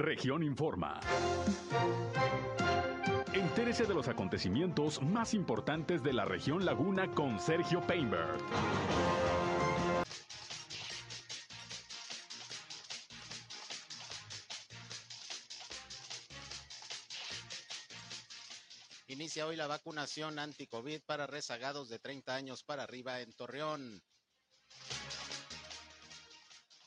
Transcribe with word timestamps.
Región 0.00 0.42
Informa. 0.42 0.98
Entérese 3.34 3.84
de 3.84 3.92
los 3.92 4.08
acontecimientos 4.08 5.02
más 5.02 5.34
importantes 5.34 6.02
de 6.02 6.14
la 6.14 6.24
región 6.24 6.64
Laguna 6.64 7.10
con 7.14 7.38
Sergio 7.38 7.86
Painberg. 7.86 8.38
Inicia 19.08 19.46
hoy 19.46 19.56
la 19.56 19.66
vacunación 19.66 20.38
anti-COVID 20.38 21.02
para 21.04 21.26
rezagados 21.26 21.90
de 21.90 21.98
30 21.98 22.34
años 22.34 22.62
para 22.62 22.84
arriba 22.84 23.20
en 23.20 23.34
Torreón. 23.34 24.02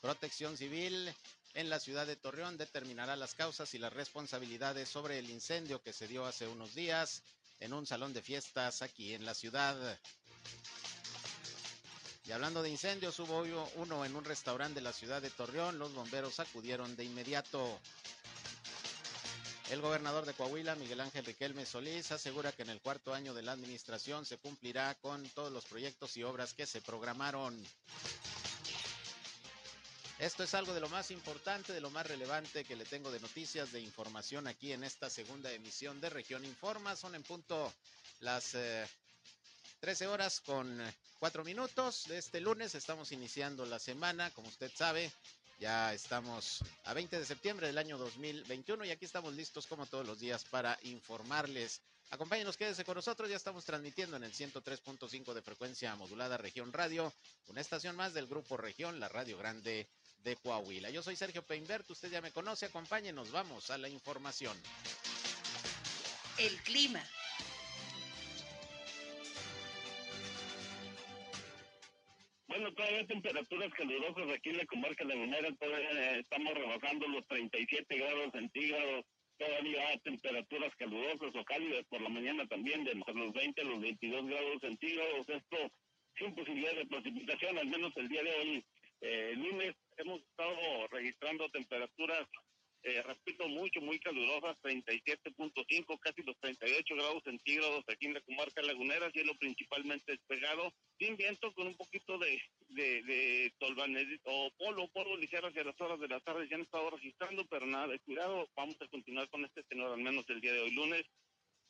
Protección 0.00 0.56
Civil 0.56 1.14
en 1.54 1.70
la 1.70 1.78
ciudad 1.78 2.06
de 2.06 2.16
Torreón 2.16 2.58
determinará 2.58 3.16
las 3.16 3.34
causas 3.34 3.72
y 3.74 3.78
las 3.78 3.92
responsabilidades 3.92 4.88
sobre 4.88 5.18
el 5.18 5.30
incendio 5.30 5.80
que 5.82 5.92
se 5.92 6.08
dio 6.08 6.26
hace 6.26 6.48
unos 6.48 6.74
días 6.74 7.22
en 7.60 7.72
un 7.72 7.86
salón 7.86 8.12
de 8.12 8.22
fiestas 8.22 8.82
aquí 8.82 9.14
en 9.14 9.24
la 9.24 9.34
ciudad. 9.34 9.98
Y 12.26 12.32
hablando 12.32 12.62
de 12.62 12.70
incendios, 12.70 13.18
hubo 13.20 13.44
uno 13.76 14.04
en 14.04 14.16
un 14.16 14.24
restaurante 14.24 14.76
de 14.76 14.80
la 14.80 14.92
ciudad 14.92 15.22
de 15.22 15.30
Torreón. 15.30 15.78
Los 15.78 15.94
bomberos 15.94 16.40
acudieron 16.40 16.96
de 16.96 17.04
inmediato. 17.04 17.78
El 19.70 19.80
gobernador 19.80 20.26
de 20.26 20.34
Coahuila, 20.34 20.74
Miguel 20.74 21.00
Ángel 21.00 21.24
Riquelme 21.24 21.64
Solís, 21.64 22.12
asegura 22.12 22.52
que 22.52 22.62
en 22.62 22.70
el 22.70 22.80
cuarto 22.80 23.14
año 23.14 23.32
de 23.32 23.42
la 23.42 23.52
administración 23.52 24.26
se 24.26 24.38
cumplirá 24.38 24.94
con 24.96 25.26
todos 25.30 25.52
los 25.52 25.64
proyectos 25.66 26.16
y 26.16 26.22
obras 26.22 26.52
que 26.52 26.66
se 26.66 26.82
programaron. 26.82 27.62
Esto 30.20 30.44
es 30.44 30.54
algo 30.54 30.72
de 30.72 30.80
lo 30.80 30.88
más 30.88 31.10
importante, 31.10 31.72
de 31.72 31.80
lo 31.80 31.90
más 31.90 32.06
relevante 32.06 32.64
que 32.64 32.76
le 32.76 32.84
tengo 32.84 33.10
de 33.10 33.18
noticias, 33.18 33.72
de 33.72 33.80
información 33.80 34.46
aquí 34.46 34.72
en 34.72 34.84
esta 34.84 35.10
segunda 35.10 35.50
emisión 35.52 36.00
de 36.00 36.08
Región 36.08 36.44
Informa. 36.44 36.94
Son 36.94 37.16
en 37.16 37.24
punto 37.24 37.72
las 38.20 38.56
13 39.80 40.04
eh, 40.04 40.06
horas 40.06 40.40
con 40.40 40.80
4 41.18 41.42
minutos 41.42 42.04
de 42.06 42.18
este 42.18 42.40
lunes. 42.40 42.76
Estamos 42.76 43.10
iniciando 43.10 43.66
la 43.66 43.80
semana, 43.80 44.30
como 44.30 44.48
usted 44.48 44.70
sabe. 44.72 45.10
Ya 45.58 45.92
estamos 45.92 46.60
a 46.84 46.94
20 46.94 47.18
de 47.18 47.26
septiembre 47.26 47.66
del 47.66 47.78
año 47.78 47.98
2021 47.98 48.84
y 48.84 48.90
aquí 48.92 49.04
estamos 49.04 49.34
listos 49.34 49.66
como 49.66 49.86
todos 49.86 50.06
los 50.06 50.20
días 50.20 50.44
para 50.44 50.78
informarles. 50.82 51.80
Acompáñenos, 52.10 52.56
quédese 52.56 52.84
con 52.84 52.94
nosotros. 52.94 53.28
Ya 53.28 53.36
estamos 53.36 53.64
transmitiendo 53.64 54.16
en 54.16 54.22
el 54.22 54.32
103.5 54.32 55.34
de 55.34 55.42
frecuencia 55.42 55.96
modulada 55.96 56.36
Región 56.36 56.72
Radio, 56.72 57.12
una 57.48 57.60
estación 57.60 57.96
más 57.96 58.14
del 58.14 58.28
Grupo 58.28 58.56
Región, 58.56 59.00
la 59.00 59.08
Radio 59.08 59.36
Grande 59.36 59.88
de 60.24 60.36
Coahuila. 60.36 60.90
Yo 60.90 61.02
soy 61.02 61.16
Sergio 61.16 61.42
Peinbert, 61.42 61.88
usted 61.90 62.10
ya 62.10 62.20
me 62.20 62.32
conoce, 62.32 62.66
acompáñenos, 62.66 63.30
vamos 63.30 63.70
a 63.70 63.78
la 63.78 63.88
información. 63.88 64.56
El 66.38 66.56
clima. 66.62 67.04
Bueno, 72.48 72.72
todavía 72.72 73.06
temperaturas 73.06 73.72
calurosas 73.74 74.30
aquí 74.34 74.50
en 74.50 74.58
la 74.58 74.66
comarca 74.66 75.04
lagunera, 75.04 75.52
todavía 75.56 76.18
estamos 76.18 76.54
rebasando 76.54 77.08
los 77.08 77.26
37 77.26 77.98
grados 77.98 78.32
centígrados, 78.32 79.04
todavía 79.38 79.98
temperaturas 80.04 80.72
calurosas 80.76 81.34
o 81.34 81.44
cálidas 81.44 81.84
por 81.90 82.00
la 82.00 82.08
mañana 82.08 82.46
también, 82.46 82.84
de 82.84 82.94
los 82.94 83.32
20 83.32 83.60
a 83.60 83.64
los 83.64 83.80
22 83.80 84.26
grados 84.26 84.60
centígrados, 84.60 85.28
esto 85.28 85.56
sin 86.16 86.34
posibilidad 86.34 86.74
de 86.74 86.86
precipitación, 86.86 87.58
al 87.58 87.66
menos 87.66 87.92
el 87.96 88.08
día 88.08 88.22
de 88.22 88.34
hoy, 88.34 88.64
eh, 89.00 89.34
lunes, 89.36 89.74
hemos 89.96 90.20
estado 90.22 90.88
registrando 90.88 91.48
temperaturas, 91.50 92.26
eh, 92.82 93.02
repito, 93.02 93.48
mucho, 93.48 93.80
muy 93.80 93.98
calurosas, 93.98 94.58
37.5, 94.62 95.98
casi 96.00 96.22
los 96.22 96.38
38 96.38 96.94
grados 96.94 97.22
centígrados 97.24 97.82
aquí 97.88 98.06
en 98.06 98.14
la 98.14 98.20
comarca 98.20 98.60
lagunera, 98.60 99.10
cielo 99.10 99.34
principalmente 99.38 100.12
despegado, 100.12 100.70
sin 100.98 101.16
viento, 101.16 101.52
con 101.54 101.68
un 101.68 101.76
poquito 101.76 102.18
de, 102.18 102.42
de, 102.68 103.02
de 103.02 104.20
o 104.24 104.50
polo, 104.58 104.88
polvo 104.88 105.16
ligero 105.16 105.48
hacia 105.48 105.64
las 105.64 105.80
horas 105.80 105.98
de 105.98 106.08
la 106.08 106.20
tarde, 106.20 106.46
ya 106.48 106.56
han 106.56 106.62
estado 106.62 106.90
registrando, 106.90 107.46
pero 107.46 107.64
nada 107.66 107.88
de 107.88 108.00
cuidado, 108.00 108.50
vamos 108.54 108.76
a 108.82 108.88
continuar 108.88 109.30
con 109.30 109.44
este 109.46 109.62
tenor 109.64 109.92
al 109.92 110.02
menos 110.02 110.28
el 110.28 110.42
día 110.42 110.52
de 110.52 110.60
hoy 110.60 110.72
lunes 110.72 111.04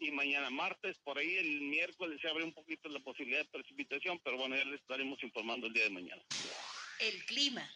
y 0.01 0.11
mañana 0.11 0.51
martes, 0.51 0.99
por 1.05 1.19
ahí 1.19 1.37
el 1.37 1.61
miércoles 1.61 2.21
se 2.21 2.29
abre 2.29 2.43
un 2.43 2.53
poquito 2.53 2.89
la 2.89 2.99
posibilidad 3.01 3.41
de 3.43 3.51
precipitación, 3.51 4.19
pero 4.25 4.37
bueno, 4.37 4.57
ya 4.57 4.65
les 4.65 4.81
estaremos 4.81 5.23
informando 5.23 5.69
el 5.69 5.73
día 5.73 5.85
de 5.85 5.91
mañana. 5.91 6.23
El 6.99 7.25
clima. 7.27 7.69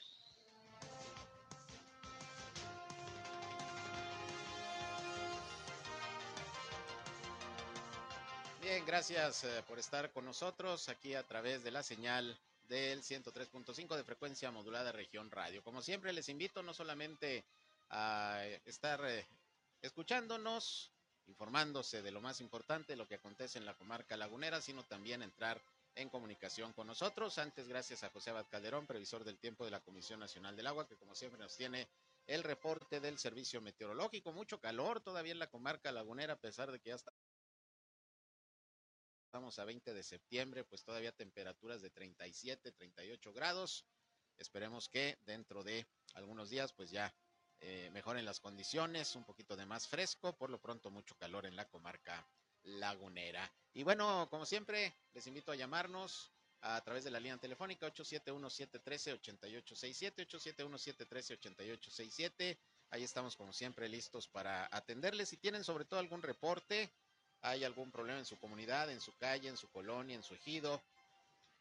Bien, 8.68 8.84
gracias 8.84 9.44
eh, 9.44 9.64
por 9.66 9.78
estar 9.78 10.12
con 10.12 10.26
nosotros 10.26 10.90
aquí 10.90 11.14
a 11.14 11.22
través 11.22 11.64
de 11.64 11.70
la 11.70 11.82
señal 11.82 12.38
del 12.68 13.02
103.5 13.02 13.96
de 13.96 14.04
frecuencia 14.04 14.50
modulada 14.50 14.92
región 14.92 15.30
radio. 15.30 15.62
Como 15.62 15.80
siempre, 15.80 16.12
les 16.12 16.28
invito 16.28 16.62
no 16.62 16.74
solamente 16.74 17.46
a 17.88 18.44
estar 18.66 19.00
eh, 19.06 19.26
escuchándonos, 19.80 20.92
informándose 21.28 22.02
de 22.02 22.10
lo 22.10 22.20
más 22.20 22.42
importante, 22.42 22.94
lo 22.94 23.08
que 23.08 23.14
acontece 23.14 23.58
en 23.58 23.64
la 23.64 23.72
comarca 23.72 24.18
lagunera, 24.18 24.60
sino 24.60 24.84
también 24.84 25.22
entrar 25.22 25.62
en 25.94 26.10
comunicación 26.10 26.74
con 26.74 26.88
nosotros. 26.88 27.38
Antes, 27.38 27.68
gracias 27.68 28.04
a 28.04 28.10
José 28.10 28.28
Abad 28.28 28.48
Calderón, 28.50 28.86
previsor 28.86 29.24
del 29.24 29.38
tiempo 29.38 29.64
de 29.64 29.70
la 29.70 29.80
Comisión 29.80 30.20
Nacional 30.20 30.54
del 30.56 30.66
Agua, 30.66 30.86
que 30.86 30.98
como 30.98 31.14
siempre 31.14 31.40
nos 31.40 31.56
tiene 31.56 31.88
el 32.26 32.42
reporte 32.42 33.00
del 33.00 33.18
servicio 33.18 33.62
meteorológico. 33.62 34.30
Mucho 34.30 34.60
calor 34.60 35.00
todavía 35.00 35.32
en 35.32 35.38
la 35.38 35.50
comarca 35.50 35.90
lagunera, 35.90 36.34
a 36.34 36.38
pesar 36.38 36.70
de 36.70 36.80
que 36.80 36.90
ya 36.90 36.96
está 36.96 37.14
Estamos 39.28 39.58
a 39.58 39.66
20 39.66 39.92
de 39.92 40.02
septiembre, 40.02 40.64
pues 40.64 40.82
todavía 40.82 41.12
temperaturas 41.12 41.82
de 41.82 41.90
37, 41.90 42.72
38 42.72 43.34
grados. 43.34 43.84
Esperemos 44.38 44.88
que 44.88 45.18
dentro 45.26 45.62
de 45.62 45.86
algunos 46.14 46.48
días, 46.48 46.72
pues 46.72 46.90
ya 46.90 47.14
eh, 47.60 47.90
mejoren 47.92 48.24
las 48.24 48.40
condiciones, 48.40 49.14
un 49.16 49.26
poquito 49.26 49.54
de 49.54 49.66
más 49.66 49.86
fresco, 49.86 50.34
por 50.38 50.48
lo 50.48 50.58
pronto 50.58 50.90
mucho 50.90 51.14
calor 51.14 51.44
en 51.44 51.56
la 51.56 51.68
comarca 51.68 52.26
lagunera. 52.62 53.52
Y 53.74 53.82
bueno, 53.82 54.28
como 54.30 54.46
siempre, 54.46 54.96
les 55.12 55.26
invito 55.26 55.52
a 55.52 55.56
llamarnos 55.56 56.32
a 56.62 56.80
través 56.80 57.04
de 57.04 57.10
la 57.10 57.20
línea 57.20 57.36
telefónica 57.36 57.86
871-713-8867, 57.92 60.26
871-713-8867. 60.26 62.58
Ahí 62.88 63.04
estamos 63.04 63.36
como 63.36 63.52
siempre 63.52 63.90
listos 63.90 64.26
para 64.26 64.74
atenderles. 64.74 65.28
Si 65.28 65.36
tienen 65.36 65.64
sobre 65.64 65.84
todo 65.84 66.00
algún 66.00 66.22
reporte, 66.22 66.90
hay 67.42 67.64
algún 67.64 67.90
problema 67.90 68.18
en 68.18 68.26
su 68.26 68.38
comunidad, 68.38 68.90
en 68.90 69.00
su 69.00 69.16
calle, 69.16 69.48
en 69.48 69.56
su 69.56 69.70
colonia, 69.70 70.14
en 70.14 70.22
su 70.22 70.34
ejido, 70.34 70.82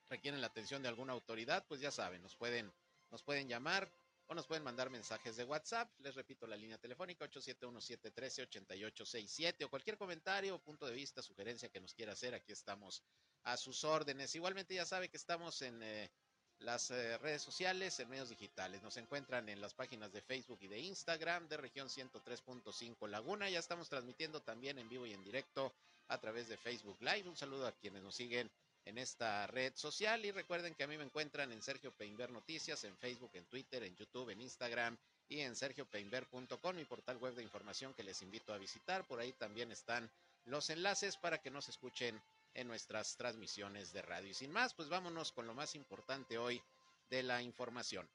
requieren 0.10 0.42
la 0.42 0.48
atención 0.48 0.82
de 0.82 0.90
alguna 0.90 1.14
autoridad, 1.14 1.66
pues 1.68 1.82
ya 1.82 1.92
saben, 1.92 2.22
nos 2.22 2.36
pueden, 2.36 2.72
nos 3.12 3.24
pueden 3.24 3.48
llamar 3.48 3.92
o 4.28 4.36
nos 4.36 4.48
pueden 4.48 4.64
mandar 4.64 4.90
mensajes 4.90 5.38
de 5.38 5.44
WhatsApp. 5.44 5.90
Les 6.00 6.16
repito 6.16 6.48
la 6.48 6.56
línea 6.56 6.78
telefónica 6.78 7.30
871-713-8867 7.30 9.66
o 9.66 9.70
cualquier 9.70 9.98
comentario, 9.98 10.60
punto 10.60 10.86
de 10.86 10.94
vista, 10.94 11.22
sugerencia 11.22 11.70
que 11.70 11.80
nos 11.80 11.94
quiera 11.94 12.14
hacer, 12.14 12.34
aquí 12.34 12.52
estamos 12.52 13.04
a 13.44 13.58
sus 13.58 13.84
órdenes. 13.84 14.34
Igualmente 14.36 14.76
ya 14.76 14.86
sabe 14.86 15.10
que 15.10 15.18
estamos 15.18 15.62
en 15.62 15.82
eh, 15.82 16.12
las 16.60 16.92
eh, 16.92 17.18
redes 17.20 17.42
sociales, 17.42 18.00
en 18.00 18.10
medios 18.10 18.30
digitales. 18.30 18.82
Nos 18.82 18.98
encuentran 18.98 19.48
en 19.50 19.62
las 19.62 19.74
páginas 19.74 20.12
de 20.12 20.22
Facebook 20.22 20.60
y 20.62 20.68
de 20.68 20.80
Instagram 20.80 21.48
de 21.48 21.58
región 21.58 21.88
103.5 21.88 23.08
Laguna. 23.08 23.50
Ya 23.50 23.60
estamos 23.60 23.90
transmitiendo 23.90 24.42
también 24.42 24.80
en 24.80 24.90
vivo 24.90 25.06
y 25.06 25.14
en 25.14 25.24
directo 25.24 25.74
a 26.08 26.18
través 26.20 26.48
de 26.48 26.58
Facebook 26.58 26.98
Live. 27.02 27.30
Un 27.30 27.38
saludo 27.38 27.68
a 27.68 27.72
quienes 27.74 28.02
nos 28.02 28.16
siguen 28.16 28.50
en 28.86 28.98
esta 28.98 29.46
red 29.48 29.74
social 29.76 30.26
y 30.26 30.32
recuerden 30.32 30.74
que 30.74 30.84
a 30.84 30.88
mí 30.88 30.98
me 30.98 31.04
encuentran 31.04 31.52
en 31.52 31.62
Sergio 31.62 31.92
Peinber 31.92 32.32
Noticias, 32.32 32.84
en 32.86 32.98
Facebook, 32.98 33.32
en 33.34 33.46
Twitter, 33.46 33.84
en 33.84 33.96
YouTube, 33.96 34.30
en 34.30 34.42
Instagram 34.42 34.98
y 35.28 35.42
en 35.42 35.56
sergiopeinber.com, 35.56 36.76
mi 36.76 36.86
portal 36.86 37.18
web 37.18 37.36
de 37.36 37.44
información 37.44 37.94
que 37.94 38.04
les 38.04 38.22
invito 38.22 38.54
a 38.54 38.58
visitar. 38.58 39.06
Por 39.06 39.20
ahí 39.20 39.34
también 39.34 39.72
están 39.72 40.10
los 40.46 40.70
enlaces 40.70 41.18
para 41.18 41.40
que 41.40 41.52
nos 41.52 41.68
escuchen 41.68 42.22
en 42.58 42.68
nuestras 42.68 43.16
transmisiones 43.16 43.94
de 43.94 44.02
radio. 44.02 44.32
Y 44.32 44.34
sin 44.34 44.52
más, 44.52 44.74
pues 44.74 44.90
vámonos 44.90 45.32
con 45.32 45.46
lo 45.46 45.54
más 45.54 45.76
importante 45.76 46.40
hoy 46.40 46.60
de 47.08 47.22
la 47.22 47.44
información. 47.44 48.10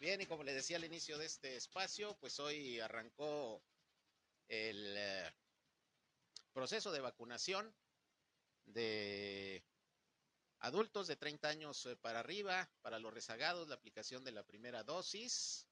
Bien, 0.00 0.18
y 0.22 0.26
como 0.26 0.44
le 0.44 0.54
decía 0.54 0.78
al 0.78 0.84
inicio 0.84 1.18
de 1.18 1.26
este 1.26 1.56
espacio, 1.56 2.16
pues 2.20 2.40
hoy 2.40 2.80
arrancó 2.80 3.62
el 4.48 4.94
eh, 4.96 5.30
proceso 6.54 6.90
de 6.90 7.00
vacunación 7.00 7.74
de 8.64 9.62
adultos 10.60 11.06
de 11.06 11.16
30 11.16 11.48
años 11.48 11.84
eh, 11.84 11.96
para 11.96 12.20
arriba, 12.20 12.70
para 12.80 12.98
los 12.98 13.12
rezagados, 13.12 13.68
la 13.68 13.74
aplicación 13.74 14.24
de 14.24 14.32
la 14.32 14.42
primera 14.42 14.84
dosis, 14.84 15.66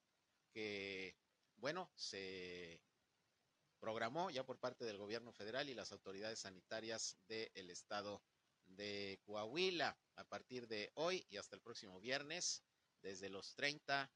que 0.53 1.15
bueno, 1.57 1.91
se 1.95 2.81
programó 3.79 4.29
ya 4.29 4.45
por 4.45 4.57
parte 4.59 4.85
del 4.85 4.97
gobierno 4.97 5.31
federal 5.31 5.69
y 5.69 5.73
las 5.73 5.91
autoridades 5.91 6.39
sanitarias 6.39 7.17
del 7.27 7.69
estado 7.69 8.21
de 8.65 9.19
Coahuila 9.25 9.97
a 10.15 10.23
partir 10.23 10.67
de 10.67 10.91
hoy 10.95 11.25
y 11.29 11.37
hasta 11.37 11.55
el 11.55 11.61
próximo 11.61 11.99
viernes, 11.99 12.63
desde 13.01 13.29
los 13.29 13.55
30 13.55 14.11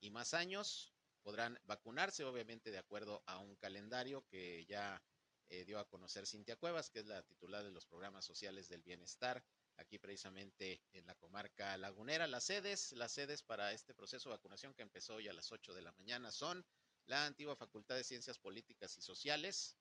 y 0.00 0.10
más 0.10 0.34
años, 0.34 0.92
podrán 1.22 1.58
vacunarse, 1.64 2.24
obviamente 2.24 2.70
de 2.70 2.78
acuerdo 2.78 3.22
a 3.26 3.38
un 3.38 3.56
calendario 3.56 4.24
que 4.28 4.64
ya 4.66 5.02
eh, 5.48 5.64
dio 5.64 5.78
a 5.78 5.88
conocer 5.88 6.26
Cintia 6.26 6.56
Cuevas, 6.56 6.90
que 6.90 7.00
es 7.00 7.06
la 7.06 7.22
titular 7.22 7.64
de 7.64 7.70
los 7.70 7.86
programas 7.86 8.24
sociales 8.24 8.68
del 8.68 8.82
bienestar, 8.82 9.42
aquí 9.78 9.98
precisamente 9.98 10.82
en 10.92 11.06
la 11.06 11.14
comarca 11.14 11.76
lagunera. 11.76 12.26
Las 12.26 12.44
sedes, 12.44 12.92
las 12.92 13.12
sedes 13.12 13.42
para 13.42 13.72
este 13.72 13.94
proceso 13.94 14.28
de 14.28 14.36
vacunación 14.36 14.74
que 14.74 14.82
empezó 14.82 15.16
hoy 15.16 15.28
a 15.28 15.32
las 15.32 15.50
8 15.50 15.74
de 15.74 15.82
la 15.82 15.92
mañana 15.92 16.30
son 16.30 16.64
la 17.06 17.24
antigua 17.24 17.56
Facultad 17.56 17.96
de 17.96 18.04
Ciencias 18.04 18.38
Políticas 18.38 18.96
y 18.98 19.00
Sociales 19.00 19.76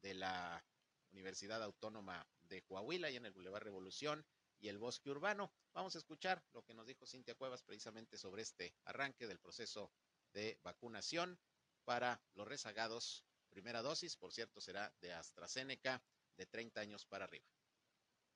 de 0.00 0.14
la 0.14 0.64
Universidad 1.12 1.62
Autónoma 1.62 2.26
de 2.42 2.62
Coahuila 2.62 3.10
y 3.10 3.16
en 3.16 3.26
el 3.26 3.32
Boulevard 3.32 3.62
Revolución 3.62 4.24
y 4.58 4.68
el 4.68 4.78
Bosque 4.78 5.10
Urbano. 5.10 5.52
Vamos 5.74 5.94
a 5.94 5.98
escuchar 5.98 6.42
lo 6.52 6.64
que 6.64 6.74
nos 6.74 6.86
dijo 6.86 7.06
Cintia 7.06 7.34
Cuevas 7.34 7.62
precisamente 7.62 8.16
sobre 8.16 8.42
este 8.42 8.74
arranque 8.84 9.26
del 9.26 9.38
proceso 9.38 9.92
de 10.32 10.58
vacunación 10.62 11.38
para 11.84 12.22
los 12.34 12.48
rezagados. 12.48 13.24
Primera 13.50 13.82
dosis, 13.82 14.16
por 14.16 14.32
cierto, 14.32 14.60
será 14.60 14.92
de 15.00 15.12
AstraZeneca 15.12 16.02
de 16.36 16.46
30 16.46 16.80
años 16.80 17.04
para 17.04 17.24
arriba. 17.24 17.46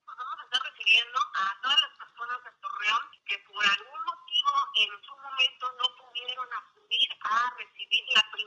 Vamos 0.05 0.39
a 0.41 0.45
estar 0.45 0.63
refiriendo 0.63 1.19
a 1.35 1.61
todas 1.63 1.81
las 1.81 1.99
personas 1.99 2.45
de 2.45 2.51
Torreón 2.61 3.03
que 3.25 3.39
por 3.47 3.65
algún 3.65 4.01
motivo 4.05 4.53
en 4.77 4.91
su 5.03 5.13
momento 5.17 5.73
no 5.79 5.87
pudieron 6.05 6.49
acudir 6.53 7.09
a 7.23 7.55
recibir 7.57 8.05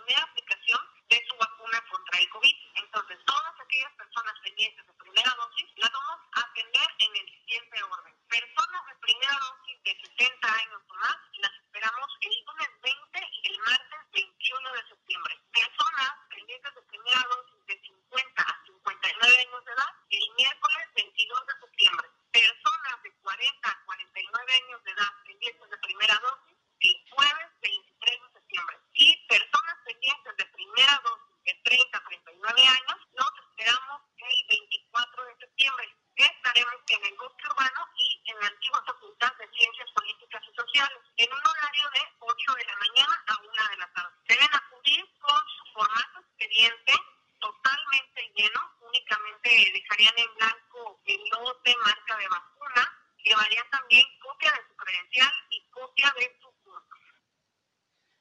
la 0.10 0.16
primera 0.16 0.32
aplicación 0.32 0.80
de 1.10 1.26
su 1.28 1.38
vacuna 1.38 1.86
contra 1.92 2.20
el 2.20 2.30
COVID. 2.30 2.56
Entonces, 2.76 3.20
todas 3.26 3.60
aquellas 3.60 3.94
personas 3.94 4.34
pendientes 4.42 4.86
de 4.88 4.94
primera 4.94 5.36
dosis 5.38 5.70
las 5.78 5.92
vamos 5.92 6.20
a 6.34 6.40
atender 6.42 6.90
en 6.98 7.16
el 7.16 7.30
siguiente 7.30 7.84
orden. 7.84 8.16
Personas 8.28 8.86
de 8.88 8.96
primera 8.96 9.38
dosis 9.38 9.84
de 9.84 9.94
60 10.18 10.54
años 10.54 10.82
o 10.90 10.94
más 10.96 11.18
las 11.38 11.54
esperamos 11.54 12.10
el 12.22 12.34
lunes 12.46 12.70
20 12.82 13.28
y 13.44 13.48
el 13.54 13.60
martes 13.60 14.00
21 14.14 14.74
de 14.74 14.88
septiembre. 14.90 15.42
Personas 15.54 16.12
pendientes 16.30 16.74
de 16.74 16.82
primera 16.82 17.24
dosis 17.30 17.66
de 17.68 17.82
50 17.82 18.42
a 18.42 18.66
59 18.66 19.38
años 19.38 19.66
de 19.66 19.72
edad 19.74 19.94
el 20.10 20.26
miércoles 20.38 20.88
22 20.96 21.46
de 21.46 21.54
septiembre. 21.60 22.08
Personas 22.32 23.04
de 23.04 23.12
40 23.14 23.70
a 23.70 23.86
49 23.86 24.54
años 24.54 24.84
de 24.84 24.92
edad 24.92 25.12
pendientes 25.26 25.70
de 25.70 25.78
primera 25.78 26.16
dosis 26.18 26.60
el 26.80 26.96
jueves 27.12 27.50
23 27.62 28.22
de 28.22 28.40
septiembre. 28.40 28.78
Y 28.94 29.28
personas 29.28 29.76
pendientes 29.86 30.38
de 30.38 30.46
primera 30.46 31.02
dosis 31.04 31.44
de 31.44 31.54
30 31.64 31.98
a 31.98 32.04
39 32.04 32.68
años 32.68 32.98
nos 33.14 33.32
esperamos 33.44 34.02
el 34.18 34.48
24 34.48 35.26
de 35.26 35.36
septiembre. 35.38 35.96
Estaremos 36.16 36.76
en 36.88 37.06
el 37.06 37.16
bosque 37.18 37.48
urbano 37.48 37.88
y 37.98 38.32
en 38.32 38.40
la 38.40 38.48
antigua 38.48 38.84
Facultad 38.86 39.34
de 39.38 39.48
Ciencias 39.58 39.92
Políticas 39.92 40.42
y 40.48 40.56
Sociales, 40.56 41.00
en 41.18 41.32
un 41.32 41.40
horario 41.40 41.90
de 41.92 42.02
8 42.20 42.54
de 42.56 42.66
la 42.66 42.76
mañana 42.76 43.24
a 43.28 43.38
1 43.40 43.70
de 43.70 43.78
la 43.78 43.94
tarde. 43.94 44.16
Deben 44.28 44.50
acudir 44.54 45.06
con 45.20 45.42
su 45.58 45.74
formato 45.74 46.20
expediente 46.20 46.94
totalmente 47.40 48.32
lleno, 48.36 48.60
únicamente 48.82 49.50
dejarían 49.74 50.18
en 50.18 50.36
blanco 50.36 51.02
el 51.06 51.30
lote, 51.30 51.76
marca 51.78 52.18
de 52.18 52.28
vacuna, 52.28 53.00
llevarían 53.24 53.70
también 53.70 54.06
copia 54.22 54.52
de 54.52 54.68
su 54.68 54.76
credencial 54.76 55.32
y 55.50 55.62
copia 55.70 56.14
de 56.18 56.38
su 56.42 56.52
curso. 56.64 56.96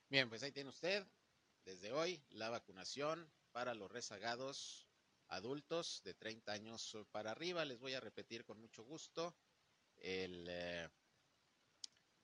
Bien, 0.08 0.28
pues 0.28 0.42
ahí 0.42 0.52
tiene 0.52 0.70
usted, 0.70 1.06
desde 1.64 1.92
hoy, 1.92 2.22
para 3.52 3.74
los 3.74 3.90
rezagados 3.90 4.88
adultos 5.28 6.00
de 6.04 6.14
30 6.14 6.52
años 6.52 6.96
para 7.10 7.32
arriba. 7.32 7.66
Les 7.66 7.78
voy 7.78 7.92
a 7.92 8.00
repetir 8.00 8.46
con 8.46 8.58
mucho 8.58 8.82
gusto 8.82 9.36
el, 9.96 10.46
eh, 10.48 10.88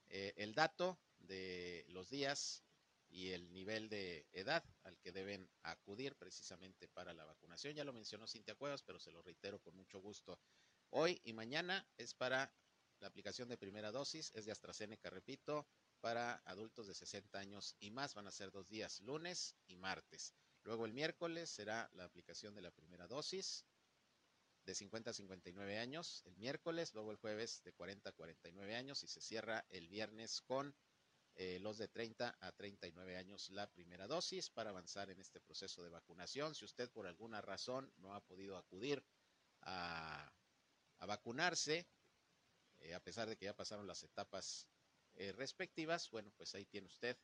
eh, 0.07 0.33
el 0.37 0.55
dato 0.55 0.99
de 1.19 1.85
los 1.89 2.09
días 2.09 2.65
y 3.11 3.33
el 3.33 3.53
nivel 3.53 3.91
de 3.91 4.27
edad 4.33 4.65
al 4.85 4.99
que 5.01 5.13
deben 5.13 5.51
acudir 5.65 6.17
precisamente 6.17 6.89
para 6.89 7.13
la 7.13 7.27
vacunación. 7.27 7.75
Ya 7.75 7.85
lo 7.85 7.93
mencionó 7.93 8.27
Cintia 8.27 8.55
Cuevas, 8.55 8.83
pero 8.83 8.99
se 8.99 9.13
lo 9.13 9.21
reitero 9.21 9.61
con 9.61 9.77
mucho 9.77 10.01
gusto. 10.01 10.41
Hoy 10.89 11.21
y 11.25 11.35
mañana 11.35 11.87
es 11.99 12.15
para 12.15 12.51
la 13.01 13.09
aplicación 13.09 13.51
de 13.51 13.59
primera 13.59 13.93
dosis, 13.93 14.31
es 14.35 14.47
de 14.47 14.53
AstraZeneca, 14.53 15.11
repito, 15.11 15.67
para 16.01 16.37
adultos 16.47 16.87
de 16.87 16.95
60 16.95 17.39
años 17.39 17.77
y 17.81 17.91
más. 17.91 18.15
Van 18.15 18.27
a 18.27 18.33
ser 18.33 18.51
dos 18.51 18.67
días, 18.67 19.01
lunes 19.01 19.57
y 19.67 19.77
martes. 19.77 20.33
Luego 20.65 20.87
el 20.87 20.95
miércoles 20.95 21.51
será 21.51 21.91
la 21.93 22.05
aplicación 22.05 22.55
de 22.55 22.63
la 22.63 22.71
primera 22.71 23.07
dosis 23.07 23.67
de 24.65 24.75
50 24.75 25.11
a 25.11 25.13
59 25.13 25.79
años, 25.79 26.23
el 26.25 26.37
miércoles, 26.37 26.95
luego 26.95 27.11
el 27.11 27.19
jueves 27.19 27.63
de 27.65 27.75
40 27.75 28.09
a 28.09 28.13
49 28.13 28.75
años 28.75 29.03
y 29.05 29.09
se 29.09 29.21
cierra 29.21 29.67
el 29.69 29.89
viernes 29.89 30.41
con 30.41 30.75
eh, 31.35 31.59
los 31.61 31.77
de 31.77 31.89
30 31.89 32.39
a 32.41 32.53
39 32.53 33.17
años 33.19 33.51
la 33.51 33.71
primera 33.71 34.07
dosis 34.07 34.49
para 34.49 34.71
avanzar 34.71 35.11
en 35.11 35.21
este 35.21 35.39
proceso 35.39 35.83
de 35.83 35.91
vacunación. 35.91 36.55
Si 36.55 36.65
usted 36.65 36.91
por 36.91 37.07
alguna 37.07 37.43
razón 37.43 37.93
no 37.99 38.15
ha 38.15 38.25
podido 38.25 38.57
acudir 38.57 39.05
a, 39.61 40.33
vacunarse, 41.01 41.87
eh, 42.79 42.95
a 42.95 43.01
pesar 43.01 43.29
de 43.29 43.37
que 43.37 43.45
ya 43.45 43.55
pasaron 43.55 43.87
las 43.87 44.03
etapas 44.03 44.67
eh, 45.13 45.33
respectivas, 45.33 46.09
bueno, 46.09 46.33
pues 46.39 46.55
ahí 46.55 46.65
tiene 46.65 46.87
usted 46.87 47.19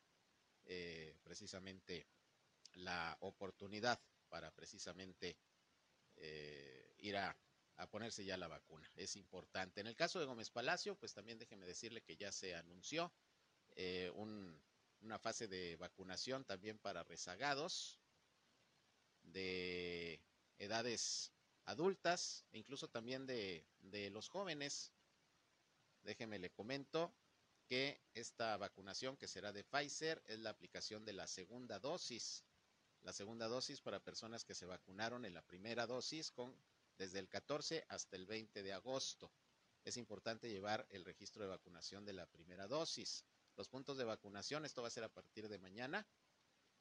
precisamente 1.23 2.07
la 2.73 3.17
oportunidad 3.21 3.99
para 4.29 4.51
precisamente 4.51 5.37
eh, 6.17 6.95
ir 6.99 7.17
a, 7.17 7.37
ponerse 7.89 8.23
ya 8.23 8.37
la 8.37 8.47
vacuna. 8.47 8.87
Es 8.95 9.15
importante. 9.15 9.81
En 9.81 9.87
el 9.87 9.95
caso 9.95 10.19
de 10.19 10.27
Gómez 10.27 10.51
Palacio, 10.51 10.95
pues 10.95 11.15
también 11.15 11.39
déjeme 11.39 11.65
decirle 11.65 12.03
que 12.03 12.15
ya 12.15 12.31
se 12.31 12.53
anunció 12.53 13.11
eh, 13.75 14.11
un, 14.13 14.61
una 15.01 15.17
fase 15.17 15.47
de 15.47 15.77
vacunación 15.77 16.45
también 16.45 16.77
para 16.77 17.03
rezagados 17.03 17.99
de 19.23 20.21
edades 20.59 21.31
adultas 21.65 22.45
e 22.51 22.59
incluso 22.59 22.87
también 22.87 23.25
de, 23.25 23.65
de 23.79 24.11
los 24.11 24.29
jóvenes. 24.29 24.93
Déjeme 26.03 26.37
le 26.37 26.51
comento 26.51 27.11
que 27.67 27.99
esta 28.13 28.57
vacunación 28.57 29.17
que 29.17 29.27
será 29.27 29.51
de 29.51 29.63
Pfizer 29.63 30.21
es 30.27 30.39
la 30.39 30.51
aplicación 30.51 31.03
de 31.03 31.13
la 31.13 31.25
segunda 31.25 31.79
dosis 31.79 32.43
la 33.03 33.13
segunda 33.13 33.47
dosis 33.47 33.81
para 33.81 34.03
personas 34.03 34.43
que 34.43 34.55
se 34.55 34.65
vacunaron 34.65 35.25
en 35.25 35.33
la 35.33 35.41
primera 35.41 35.87
dosis 35.87 36.31
con 36.31 36.55
desde 36.97 37.19
el 37.19 37.27
14 37.29 37.85
hasta 37.89 38.15
el 38.15 38.25
20 38.27 38.61
de 38.61 38.73
agosto. 38.73 39.31
Es 39.83 39.97
importante 39.97 40.49
llevar 40.49 40.85
el 40.91 41.03
registro 41.03 41.41
de 41.41 41.49
vacunación 41.49 42.05
de 42.05 42.13
la 42.13 42.27
primera 42.27 42.67
dosis. 42.67 43.25
Los 43.57 43.67
puntos 43.67 43.97
de 43.97 44.03
vacunación, 44.03 44.65
esto 44.65 44.83
va 44.83 44.87
a 44.87 44.91
ser 44.91 45.03
a 45.03 45.09
partir 45.09 45.49
de 45.49 45.57
mañana, 45.57 46.05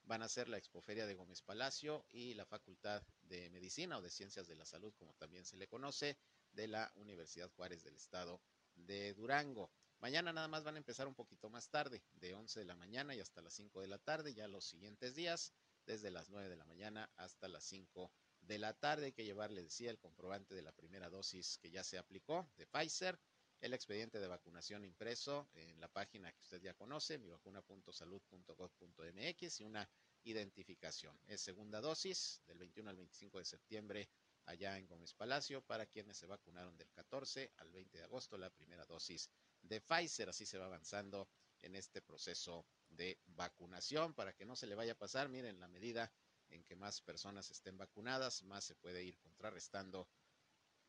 van 0.05 0.23
a 0.23 0.29
ser 0.29 0.49
la 0.49 0.59
Expoferia 0.59 1.07
de 1.07 1.15
Gómez 1.15 1.41
Palacio 1.41 2.05
y 2.11 2.35
la 2.35 2.45
Facultad 2.45 3.03
de 3.23 3.49
Medicina 3.49 3.97
o 3.97 4.03
de 4.03 4.11
Ciencias 4.11 4.47
de 4.47 4.57
la 4.57 4.67
Salud, 4.67 4.93
como 4.99 5.15
también 5.15 5.45
se 5.45 5.57
le 5.57 5.69
conoce, 5.69 6.19
de 6.53 6.69
la 6.69 6.93
Universidad 6.97 7.51
Juárez 7.51 7.83
del 7.83 7.97
Estado 7.97 8.43
de 8.75 9.15
Durango. 9.15 9.71
Mañana 10.01 10.33
nada 10.33 10.49
más 10.49 10.65
van 10.65 10.75
a 10.75 10.79
empezar 10.79 11.07
un 11.07 11.15
poquito 11.15 11.49
más 11.49 11.69
tarde, 11.71 12.03
de 12.15 12.35
11 12.35 12.61
de 12.61 12.67
la 12.67 12.75
mañana 12.75 13.15
y 13.15 13.21
hasta 13.21 13.41
las 13.41 13.55
5 13.55 13.81
de 13.81 13.89
la 13.89 13.99
tarde, 13.99 14.35
ya 14.35 14.49
los 14.49 14.65
siguientes 14.65 15.15
días 15.15 15.53
desde 15.91 16.11
las 16.13 16.31
9 16.31 16.49
de 16.49 16.57
la 16.57 16.65
mañana 16.67 17.11
hasta 17.17 17.49
las 17.49 17.65
5 17.65 18.13
de 18.43 18.61
la 18.61 18.75
tarde. 18.75 19.07
Hay 19.07 19.13
que 19.13 19.25
llevarle, 19.25 19.61
decía, 19.61 19.91
el 19.91 19.99
comprobante 19.99 20.55
de 20.55 20.63
la 20.63 20.71
primera 20.71 21.11
dosis 21.11 21.59
que 21.59 21.73
ya 21.73 21.83
se 21.83 21.99
aplicó 21.99 22.49
de 22.57 22.69
Pfizer, 22.69 23.19
el 23.61 23.75
expediente 23.75 24.21
de 24.21 24.29
vacunación 24.29 24.85
impreso 24.85 25.49
en 25.53 25.81
la 25.81 25.89
página 25.89 26.33
que 26.33 26.43
usted 26.43 26.63
ya 26.63 26.75
conoce, 26.75 27.19
mivacuna.salud.gov.mx 27.19 29.61
y 29.61 29.65
una 29.65 29.91
identificación. 30.23 31.19
Es 31.27 31.41
segunda 31.41 31.81
dosis 31.81 32.41
del 32.47 32.59
21 32.59 32.91
al 32.91 32.97
25 32.97 33.39
de 33.39 33.45
septiembre 33.45 34.09
allá 34.47 34.79
en 34.79 34.87
Gómez 34.87 35.13
Palacio 35.13 35.61
para 35.61 35.87
quienes 35.87 36.17
se 36.17 36.27
vacunaron 36.27 36.77
del 36.77 36.93
14 36.93 37.51
al 37.57 37.73
20 37.73 37.99
de 37.99 38.05
agosto 38.05 38.39
la 38.39 38.51
primera 38.51 38.87
dosis 38.87 39.29
de 39.63 39.81
Pfizer. 39.81 40.29
Así 40.29 40.47
se 40.47 40.57
va 40.57 40.67
avanzando 40.67 41.29
en 41.63 41.75
este 41.75 42.01
proceso 42.01 42.65
de 43.01 43.19
vacunación 43.29 44.13
para 44.13 44.35
que 44.35 44.45
no 44.45 44.55
se 44.55 44.67
le 44.67 44.75
vaya 44.75 44.93
a 44.93 44.99
pasar. 44.99 45.31
Miren, 45.31 45.59
la 45.59 45.69
medida 45.69 46.13
en 46.51 46.63
que 46.65 46.77
más 46.77 47.01
personas 47.01 47.51
estén 47.51 47.79
vacunadas, 47.79 48.43
más 48.43 48.65
se 48.65 48.75
puede 48.75 49.03
ir 49.03 49.17
contrarrestando 49.21 50.07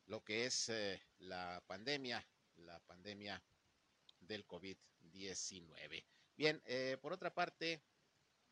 lo 0.04 0.22
que 0.22 0.44
es 0.44 0.68
eh, 0.68 1.02
la 1.20 1.64
pandemia, 1.66 2.22
la 2.56 2.78
pandemia 2.80 3.42
del 4.20 4.46
COVID-19. 4.46 6.04
Bien, 6.36 6.60
eh, 6.66 6.98
por 7.00 7.14
otra 7.14 7.32
parte, 7.32 7.82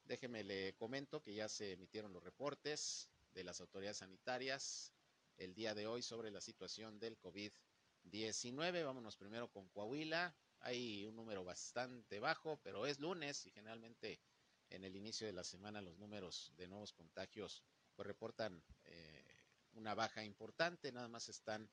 déjeme 0.04 0.42
le 0.42 0.74
comento 0.76 1.22
que 1.22 1.34
ya 1.34 1.46
se 1.46 1.72
emitieron 1.72 2.14
los 2.14 2.24
reportes 2.24 3.10
de 3.34 3.44
las 3.44 3.60
autoridades 3.60 3.98
sanitarias 3.98 4.94
el 5.36 5.54
día 5.54 5.74
de 5.74 5.86
hoy 5.86 6.00
sobre 6.00 6.30
la 6.30 6.40
situación 6.40 6.98
del 6.98 7.20
COVID-19. 7.20 8.84
Vámonos 8.86 9.18
primero 9.18 9.50
con 9.50 9.68
Coahuila 9.68 10.34
hay 10.60 11.04
un 11.04 11.16
número 11.16 11.44
bastante 11.44 12.20
bajo, 12.20 12.60
pero 12.62 12.86
es 12.86 12.98
lunes 12.98 13.46
y 13.46 13.50
generalmente 13.50 14.20
en 14.68 14.84
el 14.84 14.96
inicio 14.96 15.26
de 15.26 15.32
la 15.32 15.44
semana 15.44 15.80
los 15.80 15.98
números 15.98 16.52
de 16.56 16.68
nuevos 16.68 16.92
contagios 16.92 17.64
pues 17.94 18.06
reportan 18.06 18.62
eh, 18.84 19.44
una 19.72 19.94
baja 19.94 20.24
importante, 20.24 20.92
nada 20.92 21.08
más 21.08 21.28
están 21.28 21.70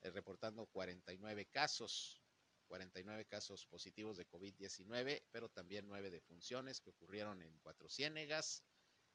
eh, 0.00 0.10
reportando 0.10 0.66
49 0.66 1.46
casos, 1.46 2.22
49 2.66 3.26
casos 3.26 3.66
positivos 3.66 4.16
de 4.16 4.28
COVID-19, 4.28 5.24
pero 5.30 5.48
también 5.48 5.86
nueve 5.86 6.10
defunciones 6.10 6.80
que 6.80 6.90
ocurrieron 6.90 7.42
en 7.42 7.58
Cuatro 7.58 7.88
Ciénegas, 7.88 8.62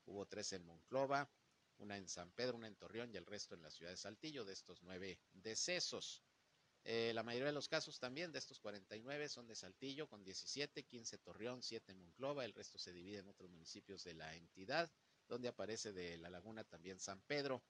hubo 0.05 0.25
tres 0.25 0.53
en 0.53 0.65
Monclova, 0.65 1.29
una 1.77 1.97
en 1.97 2.07
San 2.07 2.31
Pedro, 2.31 2.57
una 2.57 2.67
en 2.67 2.75
Torreón 2.75 3.11
y 3.13 3.17
el 3.17 3.25
resto 3.25 3.55
en 3.55 3.63
la 3.63 3.71
ciudad 3.71 3.91
de 3.91 3.97
Saltillo, 3.97 4.45
de 4.45 4.53
estos 4.53 4.81
nueve 4.83 5.19
decesos. 5.33 6.23
Eh, 6.83 7.11
la 7.13 7.21
mayoría 7.21 7.47
de 7.47 7.53
los 7.53 7.67
casos 7.67 7.99
también 7.99 8.31
de 8.31 8.39
estos 8.39 8.59
49 8.59 9.29
son 9.29 9.47
de 9.47 9.55
Saltillo 9.55 10.07
con 10.07 10.23
17, 10.23 10.83
15 10.83 11.17
Torreón, 11.19 11.61
7 11.61 11.93
Monclova, 11.93 12.43
el 12.43 12.53
resto 12.53 12.79
se 12.79 12.91
divide 12.91 13.19
en 13.19 13.27
otros 13.27 13.51
municipios 13.51 14.03
de 14.03 14.15
la 14.15 14.35
entidad, 14.35 14.91
donde 15.27 15.47
aparece 15.47 15.93
de 15.93 16.17
La 16.17 16.29
Laguna 16.29 16.63
también 16.63 16.99
San 16.99 17.21
Pedro, 17.21 17.63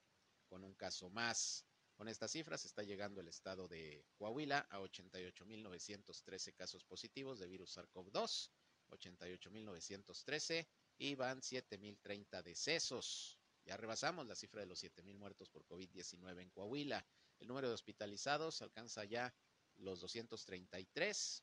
con 0.48 0.64
un 0.64 0.74
caso 0.74 1.10
más. 1.10 1.66
Con 1.94 2.08
estas 2.08 2.32
cifras 2.32 2.64
está 2.64 2.82
llegando 2.82 3.20
el 3.20 3.28
estado 3.28 3.68
de 3.68 4.04
Coahuila 4.16 4.66
a 4.70 4.80
88.913 4.80 6.54
casos 6.54 6.84
positivos 6.84 7.38
de 7.38 7.48
virus 7.48 7.76
SARS-CoV-2, 7.76 8.50
88.913 8.90 10.66
y 10.98 11.14
van 11.14 11.40
7.030 11.40 12.42
decesos. 12.42 13.38
Ya 13.64 13.76
rebasamos 13.76 14.26
la 14.26 14.34
cifra 14.34 14.62
de 14.62 14.66
los 14.66 14.82
7.000 14.82 15.14
muertos 15.16 15.50
por 15.50 15.64
COVID-19 15.66 16.40
en 16.40 16.50
Coahuila. 16.50 17.06
El 17.42 17.48
número 17.48 17.66
de 17.66 17.74
hospitalizados 17.74 18.62
alcanza 18.62 19.04
ya 19.04 19.34
los 19.74 20.00
233. 20.00 21.42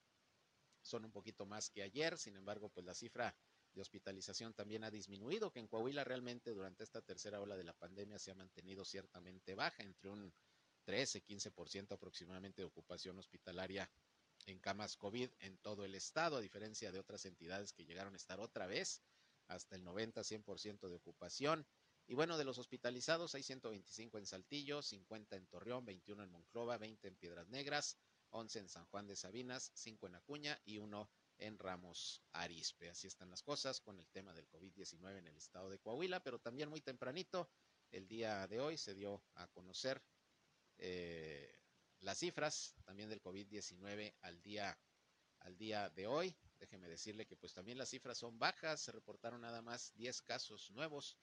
Son 0.81 1.03
un 1.03 1.11
poquito 1.11 1.45
más 1.45 1.69
que 1.69 1.83
ayer, 1.83 2.17
sin 2.17 2.37
embargo, 2.37 2.69
pues 2.69 2.85
la 2.85 2.93
cifra 2.93 3.35
de 3.73 3.81
hospitalización 3.81 4.53
también 4.53 4.85
ha 4.85 4.91
disminuido, 4.91 5.51
que 5.51 5.59
en 5.59 5.67
Coahuila 5.67 6.05
realmente 6.05 6.53
durante 6.53 6.85
esta 6.85 7.01
tercera 7.01 7.41
ola 7.41 7.57
de 7.57 7.65
la 7.65 7.73
pandemia 7.73 8.17
se 8.17 8.31
ha 8.31 8.35
mantenido 8.35 8.85
ciertamente 8.85 9.55
baja, 9.55 9.83
entre 9.83 10.09
un 10.09 10.33
13-15% 10.87 11.91
aproximadamente 11.91 12.61
de 12.61 12.67
ocupación 12.67 13.19
hospitalaria 13.19 13.91
en 14.45 14.57
camas 14.59 14.95
COVID 14.95 15.29
en 15.39 15.57
todo 15.57 15.83
el 15.83 15.95
estado, 15.95 16.37
a 16.37 16.41
diferencia 16.41 16.93
de 16.93 16.99
otras 16.99 17.25
entidades 17.25 17.73
que 17.73 17.83
llegaron 17.83 18.13
a 18.13 18.17
estar 18.17 18.39
otra 18.39 18.67
vez 18.67 19.01
hasta 19.49 19.75
el 19.75 19.83
90-100% 19.83 20.87
de 20.87 20.95
ocupación. 20.95 21.67
Y 22.09 22.15
bueno, 22.15 22.39
de 22.39 22.43
los 22.43 22.57
hospitalizados 22.57 23.35
hay 23.35 23.43
125 23.43 24.17
en 24.17 24.25
Saltillo, 24.25 24.81
50 24.81 25.35
en 25.35 25.45
Torreón, 25.45 25.85
21 25.85 26.23
en 26.23 26.31
Monclova, 26.31 26.75
20 26.79 27.07
en 27.07 27.15
Piedras 27.15 27.47
Negras, 27.49 27.99
11 28.31 28.59
en 28.61 28.67
San 28.67 28.85
Juan 28.87 29.05
de 29.05 29.15
Sabinas, 29.15 29.69
5 29.75 30.07
en 30.07 30.15
Acuña 30.15 30.59
y 30.65 30.79
1 30.79 31.07
en 31.37 31.59
Ramos 31.59 32.23
Arispe. 32.31 32.89
Así 32.89 33.05
están 33.05 33.29
las 33.29 33.43
cosas 33.43 33.79
con 33.79 33.99
el 33.99 34.09
tema 34.09 34.33
del 34.33 34.49
COVID-19 34.49 35.19
en 35.19 35.27
el 35.27 35.37
estado 35.37 35.69
de 35.69 35.77
Coahuila, 35.77 36.23
pero 36.23 36.39
también 36.39 36.69
muy 36.69 36.81
tempranito, 36.81 37.47
el 37.91 38.07
día 38.07 38.47
de 38.47 38.59
hoy 38.59 38.79
se 38.79 38.95
dio 38.95 39.23
a 39.35 39.47
conocer 39.49 40.01
eh, 40.79 41.61
las 41.99 42.17
cifras 42.17 42.73
también 42.85 43.09
del 43.09 43.21
COVID-19 43.21 44.15
al 44.21 44.41
día, 44.41 44.75
al 45.41 45.55
día 45.55 45.91
de 45.91 46.07
hoy. 46.07 46.35
Déjeme 46.57 46.87
decirle 46.87 47.27
que 47.27 47.37
pues 47.37 47.53
también 47.53 47.77
las 47.77 47.89
cifras 47.89 48.17
son 48.17 48.39
bajas, 48.39 48.81
se 48.81 48.91
reportaron 48.91 49.41
nada 49.41 49.61
más 49.61 49.93
10 49.93 50.23
casos 50.23 50.71
nuevos 50.71 51.15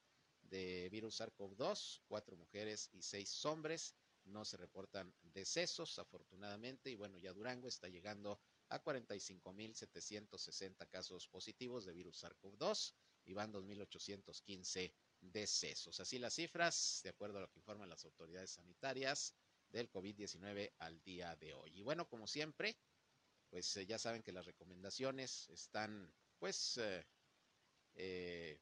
de 0.48 0.88
virus 0.90 1.20
SARS-CoV-2, 1.20 2.02
cuatro 2.06 2.36
mujeres 2.36 2.88
y 2.92 3.02
seis 3.02 3.44
hombres. 3.44 3.94
No 4.24 4.44
se 4.44 4.56
reportan 4.56 5.14
decesos, 5.22 5.98
afortunadamente, 5.98 6.90
y 6.90 6.96
bueno, 6.96 7.18
ya 7.18 7.32
Durango 7.32 7.68
está 7.68 7.88
llegando 7.88 8.40
a 8.68 8.82
45.760 8.82 10.88
casos 10.88 11.28
positivos 11.28 11.84
de 11.84 11.92
virus 11.92 12.24
SARS-CoV-2 12.24 12.94
y 13.24 13.34
van 13.34 13.52
2.815 13.52 14.92
decesos. 15.20 16.00
Así 16.00 16.18
las 16.18 16.34
cifras, 16.34 17.00
de 17.02 17.10
acuerdo 17.10 17.38
a 17.38 17.42
lo 17.42 17.50
que 17.50 17.58
informan 17.58 17.88
las 17.88 18.04
autoridades 18.04 18.50
sanitarias 18.50 19.34
del 19.70 19.90
COVID-19 19.90 20.72
al 20.78 21.02
día 21.02 21.34
de 21.36 21.54
hoy. 21.54 21.72
Y 21.74 21.82
bueno, 21.82 22.08
como 22.08 22.26
siempre, 22.26 22.76
pues 23.50 23.76
eh, 23.76 23.86
ya 23.86 23.98
saben 23.98 24.22
que 24.22 24.32
las 24.32 24.46
recomendaciones 24.46 25.48
están, 25.50 26.12
pues, 26.38 26.78
eh, 26.78 27.06
eh, 27.94 28.60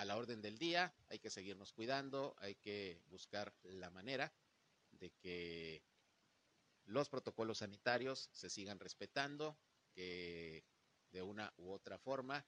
a 0.00 0.06
la 0.06 0.16
orden 0.16 0.40
del 0.40 0.56
día, 0.56 0.94
hay 1.10 1.18
que 1.18 1.28
seguirnos 1.28 1.74
cuidando, 1.74 2.34
hay 2.38 2.54
que 2.54 3.02
buscar 3.10 3.54
la 3.64 3.90
manera 3.90 4.32
de 4.92 5.10
que 5.10 5.82
los 6.86 7.10
protocolos 7.10 7.58
sanitarios 7.58 8.30
se 8.32 8.48
sigan 8.48 8.80
respetando, 8.80 9.58
que 9.92 10.64
de 11.12 11.20
una 11.20 11.52
u 11.58 11.70
otra 11.70 11.98
forma 11.98 12.46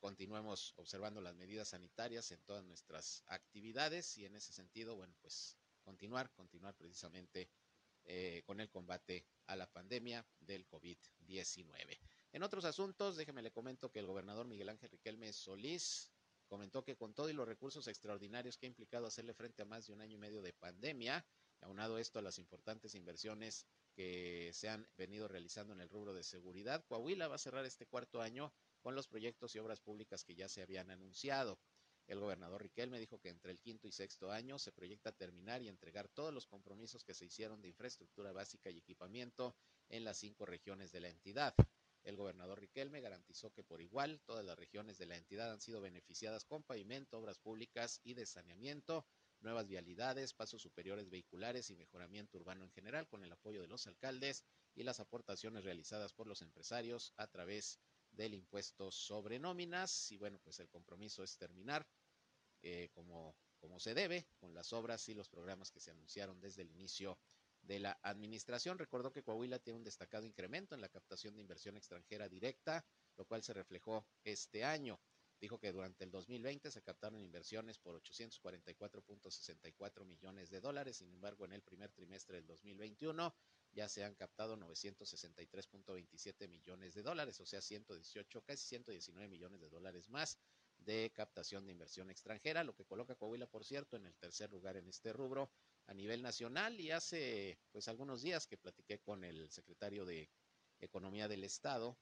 continuemos 0.00 0.72
observando 0.76 1.20
las 1.20 1.34
medidas 1.34 1.68
sanitarias 1.68 2.30
en 2.30 2.40
todas 2.44 2.64
nuestras 2.64 3.22
actividades 3.26 4.16
y 4.16 4.24
en 4.24 4.34
ese 4.34 4.54
sentido, 4.54 4.96
bueno, 4.96 5.14
pues 5.20 5.58
continuar, 5.84 6.32
continuar 6.32 6.74
precisamente 6.74 7.50
eh, 8.06 8.42
con 8.46 8.58
el 8.60 8.70
combate 8.70 9.26
a 9.48 9.54
la 9.54 9.70
pandemia 9.70 10.24
del 10.40 10.66
COVID-19. 10.66 11.98
En 12.32 12.42
otros 12.42 12.64
asuntos, 12.64 13.16
déjeme 13.18 13.42
le 13.42 13.52
comento 13.52 13.92
que 13.92 13.98
el 13.98 14.06
gobernador 14.06 14.46
Miguel 14.46 14.70
Ángel 14.70 14.88
Riquelme 14.88 15.30
Solís 15.34 16.10
Comentó 16.48 16.82
que 16.82 16.96
con 16.96 17.12
todo 17.14 17.28
y 17.28 17.34
los 17.34 17.46
recursos 17.46 17.86
extraordinarios 17.88 18.56
que 18.56 18.66
ha 18.66 18.68
implicado 18.68 19.06
hacerle 19.06 19.34
frente 19.34 19.62
a 19.62 19.66
más 19.66 19.86
de 19.86 19.92
un 19.92 20.00
año 20.00 20.16
y 20.16 20.18
medio 20.18 20.40
de 20.40 20.54
pandemia, 20.54 21.24
aunado 21.60 21.98
esto 21.98 22.18
a 22.18 22.22
las 22.22 22.38
importantes 22.38 22.94
inversiones 22.94 23.66
que 23.94 24.50
se 24.54 24.68
han 24.68 24.88
venido 24.96 25.28
realizando 25.28 25.74
en 25.74 25.80
el 25.80 25.90
rubro 25.90 26.14
de 26.14 26.22
seguridad, 26.22 26.84
Coahuila 26.86 27.28
va 27.28 27.34
a 27.34 27.38
cerrar 27.38 27.66
este 27.66 27.86
cuarto 27.86 28.22
año 28.22 28.52
con 28.80 28.94
los 28.94 29.08
proyectos 29.08 29.54
y 29.54 29.58
obras 29.58 29.80
públicas 29.80 30.24
que 30.24 30.34
ya 30.34 30.48
se 30.48 30.62
habían 30.62 30.90
anunciado. 30.90 31.58
El 32.06 32.20
gobernador 32.20 32.62
Riquelme 32.62 32.98
dijo 32.98 33.20
que 33.20 33.28
entre 33.28 33.52
el 33.52 33.60
quinto 33.60 33.86
y 33.86 33.92
sexto 33.92 34.30
año 34.30 34.58
se 34.58 34.72
proyecta 34.72 35.12
terminar 35.12 35.60
y 35.60 35.68
entregar 35.68 36.08
todos 36.08 36.32
los 36.32 36.46
compromisos 36.46 37.04
que 37.04 37.12
se 37.12 37.26
hicieron 37.26 37.60
de 37.60 37.68
infraestructura 37.68 38.32
básica 38.32 38.70
y 38.70 38.78
equipamiento 38.78 39.54
en 39.90 40.04
las 40.04 40.16
cinco 40.16 40.46
regiones 40.46 40.90
de 40.90 41.00
la 41.00 41.10
entidad. 41.10 41.54
El 42.08 42.16
gobernador 42.16 42.58
Riquelme 42.58 43.02
garantizó 43.02 43.52
que 43.52 43.62
por 43.62 43.82
igual 43.82 44.22
todas 44.24 44.42
las 44.42 44.58
regiones 44.58 44.96
de 44.96 45.04
la 45.04 45.18
entidad 45.18 45.52
han 45.52 45.60
sido 45.60 45.82
beneficiadas 45.82 46.46
con 46.46 46.62
pavimento, 46.62 47.18
obras 47.18 47.38
públicas 47.38 48.00
y 48.02 48.14
de 48.14 48.24
saneamiento, 48.24 49.04
nuevas 49.40 49.68
vialidades, 49.68 50.32
pasos 50.32 50.62
superiores 50.62 51.10
vehiculares 51.10 51.68
y 51.68 51.76
mejoramiento 51.76 52.38
urbano 52.38 52.64
en 52.64 52.70
general 52.70 53.06
con 53.08 53.24
el 53.24 53.32
apoyo 53.32 53.60
de 53.60 53.68
los 53.68 53.86
alcaldes 53.86 54.42
y 54.74 54.84
las 54.84 55.00
aportaciones 55.00 55.64
realizadas 55.64 56.14
por 56.14 56.26
los 56.26 56.40
empresarios 56.40 57.12
a 57.18 57.26
través 57.26 57.78
del 58.10 58.32
impuesto 58.32 58.90
sobre 58.90 59.38
nóminas. 59.38 60.10
Y 60.10 60.16
bueno, 60.16 60.38
pues 60.42 60.60
el 60.60 60.70
compromiso 60.70 61.22
es 61.22 61.36
terminar 61.36 61.86
eh, 62.62 62.88
como, 62.94 63.36
como 63.58 63.80
se 63.80 63.92
debe 63.92 64.26
con 64.38 64.54
las 64.54 64.72
obras 64.72 65.06
y 65.10 65.14
los 65.14 65.28
programas 65.28 65.70
que 65.70 65.80
se 65.80 65.90
anunciaron 65.90 66.40
desde 66.40 66.62
el 66.62 66.70
inicio 66.70 67.18
de 67.68 67.78
la 67.78 67.96
administración. 68.02 68.76
Recordó 68.78 69.12
que 69.12 69.22
Coahuila 69.22 69.60
tiene 69.60 69.78
un 69.78 69.84
destacado 69.84 70.26
incremento 70.26 70.74
en 70.74 70.80
la 70.80 70.88
captación 70.88 71.36
de 71.36 71.42
inversión 71.42 71.76
extranjera 71.76 72.28
directa, 72.28 72.84
lo 73.16 73.24
cual 73.26 73.44
se 73.44 73.52
reflejó 73.52 74.08
este 74.24 74.64
año. 74.64 74.98
Dijo 75.38 75.60
que 75.60 75.70
durante 75.70 76.02
el 76.02 76.10
2020 76.10 76.72
se 76.72 76.82
captaron 76.82 77.20
inversiones 77.20 77.78
por 77.78 78.02
844.64 78.02 80.04
millones 80.04 80.50
de 80.50 80.60
dólares, 80.60 80.96
sin 80.96 81.12
embargo, 81.12 81.44
en 81.44 81.52
el 81.52 81.62
primer 81.62 81.92
trimestre 81.92 82.38
del 82.38 82.46
2021 82.46 83.32
ya 83.72 83.88
se 83.88 84.02
han 84.02 84.16
captado 84.16 84.56
963.27 84.56 86.48
millones 86.48 86.94
de 86.94 87.02
dólares, 87.02 87.38
o 87.38 87.46
sea, 87.46 87.60
118, 87.60 88.42
casi 88.42 88.66
119 88.66 89.28
millones 89.28 89.60
de 89.60 89.68
dólares 89.68 90.08
más 90.08 90.38
de 90.78 91.12
captación 91.14 91.66
de 91.66 91.72
inversión 91.72 92.10
extranjera, 92.10 92.64
lo 92.64 92.74
que 92.74 92.86
coloca 92.86 93.12
a 93.12 93.16
Coahuila, 93.16 93.46
por 93.46 93.64
cierto, 93.64 93.96
en 93.96 94.06
el 94.06 94.16
tercer 94.16 94.50
lugar 94.50 94.76
en 94.76 94.88
este 94.88 95.12
rubro 95.12 95.52
a 95.88 95.94
nivel 95.94 96.22
nacional 96.22 96.78
y 96.80 96.90
hace 96.90 97.58
pues 97.72 97.88
algunos 97.88 98.22
días 98.22 98.46
que 98.46 98.58
platiqué 98.58 98.98
con 99.00 99.24
el 99.24 99.50
secretario 99.50 100.04
de 100.04 100.30
Economía 100.80 101.28
del 101.28 101.44
Estado 101.44 101.98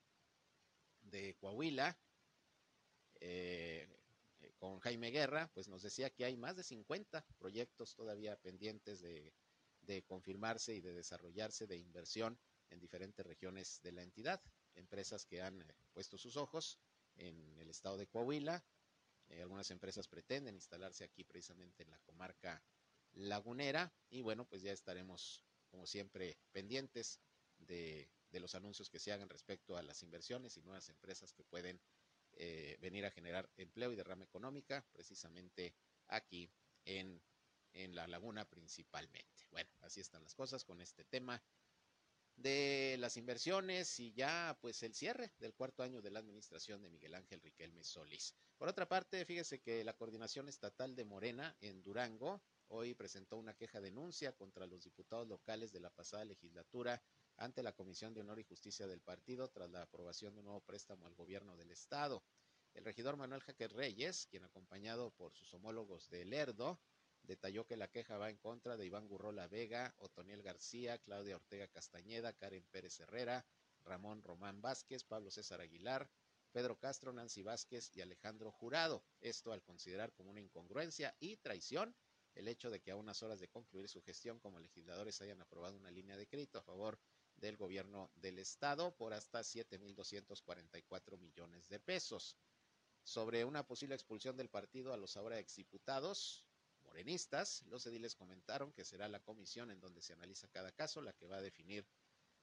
de 1.02 1.34
Coahuila, 1.36 1.96
eh, 3.20 3.88
con 4.56 4.80
Jaime 4.80 5.10
Guerra, 5.10 5.50
pues 5.54 5.68
nos 5.68 5.82
decía 5.82 6.10
que 6.10 6.24
hay 6.24 6.36
más 6.36 6.56
de 6.56 6.64
50 6.64 7.24
proyectos 7.38 7.94
todavía 7.94 8.36
pendientes 8.36 9.00
de, 9.00 9.32
de 9.82 10.02
confirmarse 10.02 10.74
y 10.74 10.80
de 10.80 10.92
desarrollarse 10.92 11.66
de 11.66 11.76
inversión 11.76 12.38
en 12.70 12.80
diferentes 12.80 13.24
regiones 13.24 13.80
de 13.82 13.92
la 13.92 14.02
entidad, 14.02 14.42
empresas 14.74 15.24
que 15.24 15.42
han 15.42 15.62
eh, 15.62 15.74
puesto 15.92 16.18
sus 16.18 16.36
ojos 16.36 16.78
en 17.14 17.56
el 17.58 17.70
estado 17.70 17.96
de 17.96 18.08
Coahuila, 18.08 18.64
eh, 19.28 19.42
algunas 19.42 19.70
empresas 19.70 20.08
pretenden 20.08 20.56
instalarse 20.56 21.04
aquí 21.04 21.22
precisamente 21.24 21.84
en 21.84 21.90
la 21.90 21.98
comarca 22.00 22.62
lagunera 23.16 23.92
y 24.08 24.22
bueno, 24.22 24.46
pues 24.46 24.62
ya 24.62 24.72
estaremos 24.72 25.42
como 25.70 25.86
siempre 25.86 26.38
pendientes 26.52 27.20
de, 27.58 28.08
los 28.32 28.54
anuncios 28.54 28.90
que 28.90 28.98
se 28.98 29.12
hagan 29.12 29.30
respecto 29.30 29.78
a 29.78 29.82
las 29.82 30.02
inversiones 30.02 30.58
y 30.58 30.62
nuevas 30.62 30.90
empresas 30.90 31.32
que 31.32 31.42
pueden 31.42 31.80
eh, 32.34 32.76
venir 32.80 33.06
a 33.06 33.10
generar 33.10 33.50
empleo 33.56 33.90
y 33.92 33.96
derrama 33.96 34.24
económica 34.24 34.86
precisamente 34.92 35.74
aquí 36.08 36.50
en, 36.84 37.22
en 37.72 37.94
la 37.94 38.06
laguna 38.06 38.46
principalmente. 38.46 39.46
Bueno, 39.50 39.70
así 39.80 40.00
están 40.00 40.22
las 40.22 40.34
cosas 40.34 40.64
con 40.64 40.82
este 40.82 41.04
tema 41.06 41.42
de 42.36 42.96
las 42.98 43.16
inversiones 43.16 43.98
y 43.98 44.12
ya 44.12 44.58
pues 44.60 44.82
el 44.82 44.94
cierre 44.94 45.32
del 45.38 45.54
cuarto 45.54 45.82
año 45.82 46.02
de 46.02 46.10
la 46.10 46.18
administración 46.18 46.82
de 46.82 46.90
Miguel 46.90 47.14
Ángel 47.14 47.40
Riquelme 47.40 47.82
Solís. 47.82 48.34
Por 48.58 48.68
otra 48.68 48.86
parte, 48.86 49.24
fíjese 49.24 49.60
que 49.60 49.82
la 49.82 49.94
coordinación 49.94 50.46
estatal 50.48 50.94
de 50.94 51.04
Morena 51.06 51.56
en 51.60 51.82
Durango 51.82 52.42
hoy 52.68 52.94
presentó 52.94 53.36
una 53.36 53.54
queja 53.54 53.80
denuncia 53.80 54.32
contra 54.32 54.66
los 54.66 54.84
diputados 54.84 55.28
locales 55.28 55.72
de 55.72 55.80
la 55.80 55.90
pasada 55.90 56.24
legislatura 56.24 57.02
ante 57.36 57.62
la 57.62 57.72
Comisión 57.72 58.14
de 58.14 58.20
Honor 58.20 58.38
y 58.38 58.44
Justicia 58.44 58.86
del 58.86 59.00
partido 59.00 59.48
tras 59.48 59.70
la 59.70 59.82
aprobación 59.82 60.34
de 60.34 60.40
un 60.40 60.46
nuevo 60.46 60.60
préstamo 60.60 61.06
al 61.06 61.14
gobierno 61.14 61.56
del 61.56 61.70
estado. 61.70 62.22
El 62.74 62.84
regidor 62.84 63.16
Manuel 63.16 63.40
Jaque 63.40 63.68
Reyes, 63.68 64.26
quien 64.26 64.44
acompañado 64.44 65.10
por 65.12 65.34
sus 65.34 65.52
homólogos 65.54 66.08
de 66.10 66.24
Lerdo, 66.24 66.80
detalló 67.22 67.66
que 67.66 67.76
la 67.76 67.88
queja 67.88 68.18
va 68.18 68.30
en 68.30 68.36
contra 68.36 68.76
de 68.76 68.86
Iván 68.86 69.08
Gurrola 69.08 69.48
Vega, 69.48 69.94
Otoniel 69.98 70.42
García, 70.42 70.98
Claudia 70.98 71.36
Ortega 71.36 71.68
Castañeda, 71.68 72.32
Karen 72.32 72.66
Pérez 72.70 73.00
Herrera, 73.00 73.46
Ramón 73.84 74.22
Román 74.22 74.60
Vázquez, 74.60 75.04
Pablo 75.04 75.30
César 75.30 75.60
Aguilar, 75.60 76.10
Pedro 76.52 76.78
Castro, 76.78 77.12
Nancy 77.12 77.42
Vázquez 77.42 77.90
y 77.94 78.00
Alejandro 78.00 78.50
Jurado. 78.50 79.04
Esto 79.20 79.52
al 79.52 79.62
considerar 79.62 80.12
como 80.12 80.30
una 80.30 80.40
incongruencia 80.40 81.14
y 81.20 81.36
traición 81.36 81.94
el 82.36 82.48
hecho 82.48 82.70
de 82.70 82.80
que 82.80 82.90
a 82.90 82.96
unas 82.96 83.22
horas 83.22 83.40
de 83.40 83.48
concluir 83.48 83.88
su 83.88 84.02
gestión 84.02 84.38
como 84.38 84.60
legisladores 84.60 85.20
hayan 85.22 85.40
aprobado 85.40 85.76
una 85.76 85.90
línea 85.90 86.16
de 86.16 86.26
crédito 86.26 86.58
a 86.58 86.62
favor 86.62 87.00
del 87.36 87.56
gobierno 87.56 88.10
del 88.14 88.38
estado 88.38 88.94
por 88.94 89.14
hasta 89.14 89.40
7.244 89.40 91.18
millones 91.18 91.68
de 91.68 91.80
pesos. 91.80 92.36
Sobre 93.02 93.44
una 93.44 93.66
posible 93.66 93.94
expulsión 93.94 94.36
del 94.36 94.50
partido 94.50 94.92
a 94.92 94.98
los 94.98 95.16
ahora 95.16 95.38
exdiputados 95.38 96.46
morenistas, 96.82 97.62
los 97.68 97.86
ediles 97.86 98.14
comentaron 98.14 98.72
que 98.72 98.84
será 98.84 99.08
la 99.08 99.20
comisión 99.20 99.70
en 99.70 99.80
donde 99.80 100.02
se 100.02 100.12
analiza 100.12 100.48
cada 100.48 100.72
caso 100.72 101.00
la 101.00 101.14
que 101.14 101.26
va 101.26 101.38
a 101.38 101.42
definir 101.42 101.86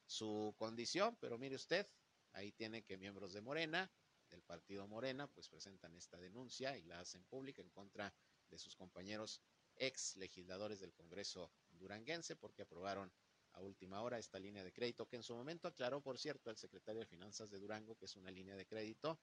su 0.05 0.55
condición, 0.57 1.15
pero 1.21 1.37
mire 1.37 1.55
usted, 1.55 1.87
ahí 2.31 2.51
tiene 2.51 2.83
que 2.83 2.97
miembros 2.97 3.33
de 3.33 3.41
Morena, 3.41 3.91
del 4.29 4.41
partido 4.41 4.87
Morena, 4.87 5.27
pues 5.27 5.49
presentan 5.49 5.95
esta 5.95 6.17
denuncia 6.17 6.75
y 6.77 6.83
la 6.83 6.99
hacen 6.99 7.23
pública 7.25 7.61
en 7.61 7.69
contra 7.69 8.13
de 8.49 8.57
sus 8.57 8.75
compañeros 8.75 9.41
ex 9.77 10.15
legisladores 10.17 10.79
del 10.79 10.93
Congreso 10.93 11.51
duranguense 11.71 12.35
porque 12.35 12.61
aprobaron 12.61 13.11
a 13.53 13.61
última 13.61 14.01
hora 14.01 14.17
esta 14.17 14.39
línea 14.39 14.63
de 14.63 14.73
crédito 14.73 15.07
que 15.07 15.15
en 15.15 15.23
su 15.23 15.35
momento 15.35 15.67
aclaró, 15.67 16.01
por 16.01 16.17
cierto, 16.17 16.49
el 16.49 16.57
secretario 16.57 17.01
de 17.01 17.05
Finanzas 17.05 17.49
de 17.49 17.59
Durango 17.59 17.95
que 17.95 18.05
es 18.05 18.15
una 18.15 18.31
línea 18.31 18.55
de 18.55 18.65
crédito 18.65 19.19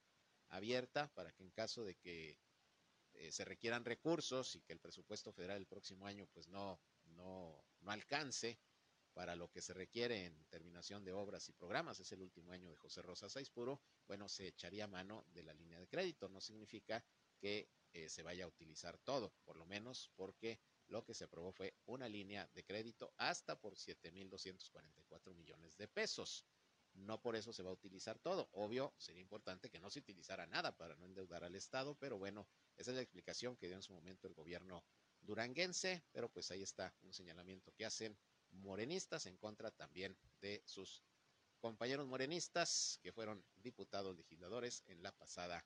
abierta 0.49 1.07
para 1.13 1.31
que 1.31 1.43
en 1.43 1.51
caso 1.51 1.83
de 1.83 1.95
que 1.95 2.37
eh, 3.13 3.31
se 3.31 3.45
requieran 3.45 3.83
recursos 3.83 4.55
y 4.55 4.61
que 4.61 4.73
el 4.73 4.79
presupuesto 4.79 5.31
federal 5.33 5.57
el 5.57 5.67
próximo 5.67 6.05
año 6.07 6.27
pues 6.27 6.47
no, 6.47 6.79
no, 7.05 7.63
no 7.81 7.91
alcance 7.91 8.57
para 9.13 9.35
lo 9.35 9.49
que 9.49 9.61
se 9.61 9.73
requiere 9.73 10.25
en 10.25 10.45
terminación 10.45 11.03
de 11.03 11.13
obras 11.13 11.49
y 11.49 11.53
programas, 11.53 11.99
es 11.99 12.11
el 12.11 12.21
último 12.21 12.51
año 12.51 12.69
de 12.69 12.75
José 12.75 13.01
Rosa 13.01 13.27
Puro, 13.53 13.81
bueno, 14.07 14.29
se 14.29 14.47
echaría 14.47 14.87
mano 14.87 15.25
de 15.33 15.43
la 15.43 15.53
línea 15.53 15.79
de 15.79 15.87
crédito. 15.87 16.29
No 16.29 16.39
significa 16.39 17.03
que 17.37 17.69
eh, 17.93 18.09
se 18.09 18.23
vaya 18.23 18.45
a 18.45 18.47
utilizar 18.47 18.97
todo, 18.99 19.33
por 19.43 19.57
lo 19.57 19.65
menos 19.65 20.11
porque 20.15 20.59
lo 20.87 21.03
que 21.03 21.13
se 21.13 21.25
aprobó 21.25 21.51
fue 21.51 21.75
una 21.85 22.07
línea 22.07 22.49
de 22.53 22.63
crédito 22.63 23.13
hasta 23.17 23.59
por 23.59 23.75
7.244 23.75 25.33
millones 25.33 25.77
de 25.77 25.87
pesos. 25.87 26.45
No 26.93 27.21
por 27.21 27.37
eso 27.37 27.53
se 27.53 27.63
va 27.63 27.69
a 27.69 27.73
utilizar 27.73 28.19
todo. 28.19 28.49
Obvio, 28.51 28.93
sería 28.97 29.21
importante 29.21 29.69
que 29.69 29.79
no 29.79 29.89
se 29.89 29.99
utilizara 29.99 30.45
nada 30.47 30.75
para 30.75 30.95
no 30.97 31.05
endeudar 31.05 31.43
al 31.45 31.55
Estado, 31.55 31.95
pero 31.95 32.17
bueno, 32.17 32.47
esa 32.75 32.91
es 32.91 32.95
la 32.95 33.01
explicación 33.01 33.55
que 33.55 33.67
dio 33.67 33.77
en 33.77 33.81
su 33.81 33.93
momento 33.93 34.27
el 34.27 34.33
gobierno 34.33 34.83
duranguense, 35.21 36.03
pero 36.11 36.29
pues 36.29 36.51
ahí 36.51 36.63
está 36.63 36.93
un 37.01 37.13
señalamiento 37.13 37.71
que 37.73 37.85
hacen 37.85 38.17
morenistas 38.51 39.25
en 39.25 39.37
contra 39.37 39.71
también 39.71 40.17
de 40.41 40.61
sus 40.65 41.03
compañeros 41.59 42.07
morenistas 42.07 42.99
que 43.01 43.13
fueron 43.13 43.45
diputados 43.55 44.17
legisladores 44.17 44.83
en 44.87 45.01
la 45.03 45.11
pasada 45.11 45.63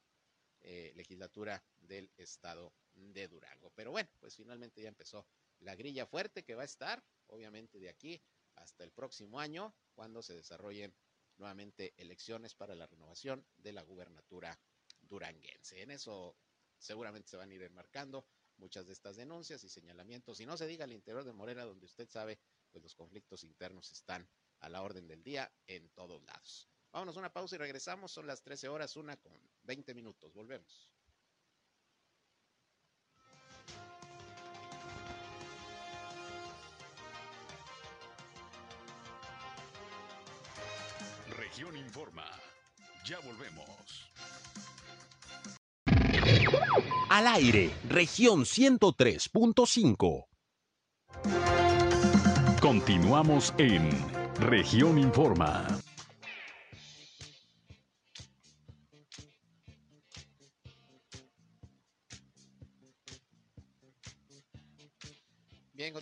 eh, 0.68 0.94
legislatura 0.96 1.64
del 1.78 2.12
estado 2.18 2.74
de 2.96 3.28
Durango. 3.28 3.72
Pero 3.76 3.92
bueno, 3.92 4.10
pues 4.20 4.36
finalmente 4.36 4.82
ya 4.82 4.88
empezó 4.88 5.28
la 5.60 5.76
grilla 5.76 6.08
fuerte 6.08 6.44
que 6.44 6.56
va 6.56 6.64
a 6.64 6.66
estar, 6.66 7.04
obviamente, 7.28 7.78
de 7.78 7.88
aquí 7.88 8.20
hasta 8.56 8.84
el 8.84 8.92
próximo 8.92 9.40
año, 9.40 9.76
cuando 9.94 10.24
se 10.24 10.34
desarrollen 10.34 10.92
nuevamente 11.38 11.94
elecciones 11.98 12.56
para 12.56 12.74
la 12.74 12.88
renovación 12.88 13.46
de 13.58 13.74
la 13.74 13.84
gubernatura 13.84 14.60
duranguense. 15.02 15.84
En 15.84 15.92
eso 15.92 16.36
seguramente 16.80 17.30
se 17.30 17.38
van 17.38 17.52
a 17.52 17.54
ir 17.54 17.62
enmarcando 17.62 18.26
muchas 18.58 18.88
de 18.88 18.94
estas 18.94 19.18
denuncias 19.18 19.64
y 19.64 19.70
señalamientos. 19.70 20.40
Y 20.40 20.48
no 20.48 20.58
se 20.58 20.66
diga 20.66 20.86
al 20.86 20.94
interior 20.94 21.24
de 21.26 21.34
Morena, 21.34 21.64
donde 21.64 21.86
usted 21.86 22.10
sabe, 22.10 22.40
pues 22.72 22.84
los 22.84 22.96
conflictos 22.96 23.44
internos 23.44 23.92
están 23.92 24.28
a 24.62 24.70
la 24.70 24.82
orden 24.82 25.08
del 25.08 25.24
día 25.24 25.54
en 25.68 25.90
todos 25.90 26.24
lados. 26.24 26.70
Vámonos 26.96 27.18
a 27.18 27.20
una 27.20 27.30
pausa 27.30 27.56
y 27.56 27.58
regresamos. 27.58 28.10
Son 28.10 28.26
las 28.26 28.42
13 28.42 28.70
horas, 28.70 28.96
una 28.96 29.18
con 29.18 29.34
20 29.64 29.94
minutos. 29.94 30.34
Volvemos. 30.34 30.90
Región 41.38 41.76
Informa. 41.76 42.32
Ya 43.04 43.20
volvemos. 43.20 44.10
Al 47.10 47.28
aire, 47.28 47.76
región 47.90 48.46
103.5. 48.46 50.28
Continuamos 52.62 53.54
en 53.58 53.90
región 54.40 54.98
Informa. 54.98 55.68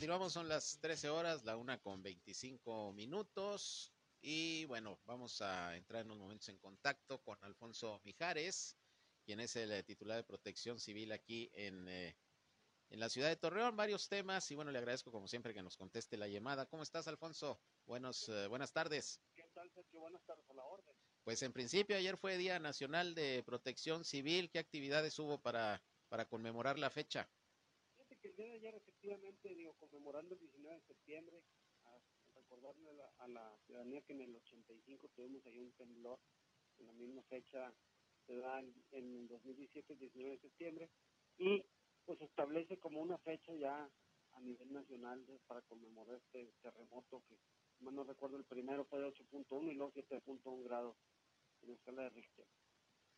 Continuamos, 0.03 0.33
son 0.33 0.49
las 0.49 0.79
13 0.81 1.09
horas, 1.09 1.45
la 1.45 1.55
una 1.55 1.79
con 1.79 2.03
25 2.03 2.91
minutos. 2.91 3.93
Y 4.19 4.65
bueno, 4.65 4.99
vamos 5.05 5.41
a 5.41 5.77
entrar 5.77 6.01
en 6.01 6.07
unos 6.07 6.19
momentos 6.19 6.49
en 6.49 6.57
contacto 6.57 7.19
con 7.23 7.37
Alfonso 7.41 8.01
Mijares, 8.03 8.75
quien 9.23 9.39
es 9.39 9.55
el 9.55 9.71
eh, 9.71 9.81
titular 9.81 10.17
de 10.17 10.25
protección 10.25 10.77
civil 10.77 11.13
aquí 11.13 11.49
en, 11.53 11.87
eh, 11.87 12.17
en 12.89 12.99
la 12.99 13.07
ciudad 13.07 13.29
de 13.29 13.37
Torreón. 13.37 13.77
Varios 13.77 14.09
temas 14.09 14.51
y 14.51 14.55
bueno, 14.55 14.71
le 14.71 14.79
agradezco 14.79 15.09
como 15.09 15.25
siempre 15.25 15.53
que 15.53 15.63
nos 15.63 15.77
conteste 15.77 16.17
la 16.17 16.27
llamada. 16.27 16.65
¿Cómo 16.65 16.83
estás, 16.83 17.07
Alfonso? 17.07 17.61
Buenos, 17.85 18.27
eh, 18.27 18.47
buenas 18.47 18.73
tardes. 18.73 19.21
¿Qué 19.37 19.47
tal, 19.53 19.71
Sergio? 19.71 20.01
Buenas 20.01 20.25
tardes 20.25 20.49
a 20.49 20.53
la 20.53 20.65
orden. 20.65 20.93
Pues 21.23 21.41
en 21.43 21.53
principio 21.53 21.95
ayer 21.95 22.17
fue 22.17 22.37
Día 22.37 22.59
Nacional 22.59 23.15
de 23.15 23.41
Protección 23.45 24.03
Civil. 24.03 24.51
¿Qué 24.51 24.59
actividades 24.59 25.17
hubo 25.17 25.41
para, 25.41 25.81
para 26.09 26.25
conmemorar 26.25 26.77
la 26.77 26.89
fecha? 26.89 27.29
Que 28.23 28.29
el 28.29 28.35
día 28.37 28.45
de 28.45 28.53
ayer 28.53 28.75
efectivamente, 28.75 29.53
digo, 29.53 29.73
conmemorando 29.73 30.33
el 30.33 30.39
19 30.39 30.77
de 30.77 30.87
septiembre, 30.87 31.43
recordarle 32.33 32.89
a 32.89 32.93
la, 32.93 33.11
a 33.17 33.27
la, 33.27 33.57
ciudadanía 33.65 34.01
que 34.03 34.13
en 34.13 34.21
el 34.21 34.33
85 34.37 35.09
tuvimos 35.09 35.45
ahí 35.45 35.59
un 35.59 35.73
temblor, 35.73 36.17
en 36.79 36.87
la 36.87 36.93
misma 36.93 37.21
fecha 37.23 37.73
se 38.25 38.37
da 38.37 38.61
en, 38.61 38.73
el 38.91 39.27
2017, 39.27 39.91
el 39.91 39.99
19 39.99 40.31
de 40.31 40.39
septiembre, 40.39 40.89
y 41.37 41.65
pues 42.05 42.21
establece 42.21 42.77
como 42.77 43.01
una 43.01 43.17
fecha 43.17 43.53
ya 43.55 43.91
a 44.31 44.39
nivel 44.39 44.71
nacional 44.71 45.21
para 45.45 45.61
conmemorar 45.63 46.15
este 46.15 46.53
terremoto 46.61 47.21
que, 47.27 47.37
más 47.81 47.93
no 47.93 48.05
recuerdo, 48.05 48.37
el 48.37 48.45
primero 48.45 48.85
fue 48.85 49.01
de 49.01 49.07
8.1 49.07 49.69
y 49.69 49.75
luego 49.75 49.91
7.1 49.91 50.63
grados 50.63 50.95
en 51.61 51.71
la 51.71 51.75
escala 51.75 52.03
de 52.03 52.09
Richter. 52.11 52.45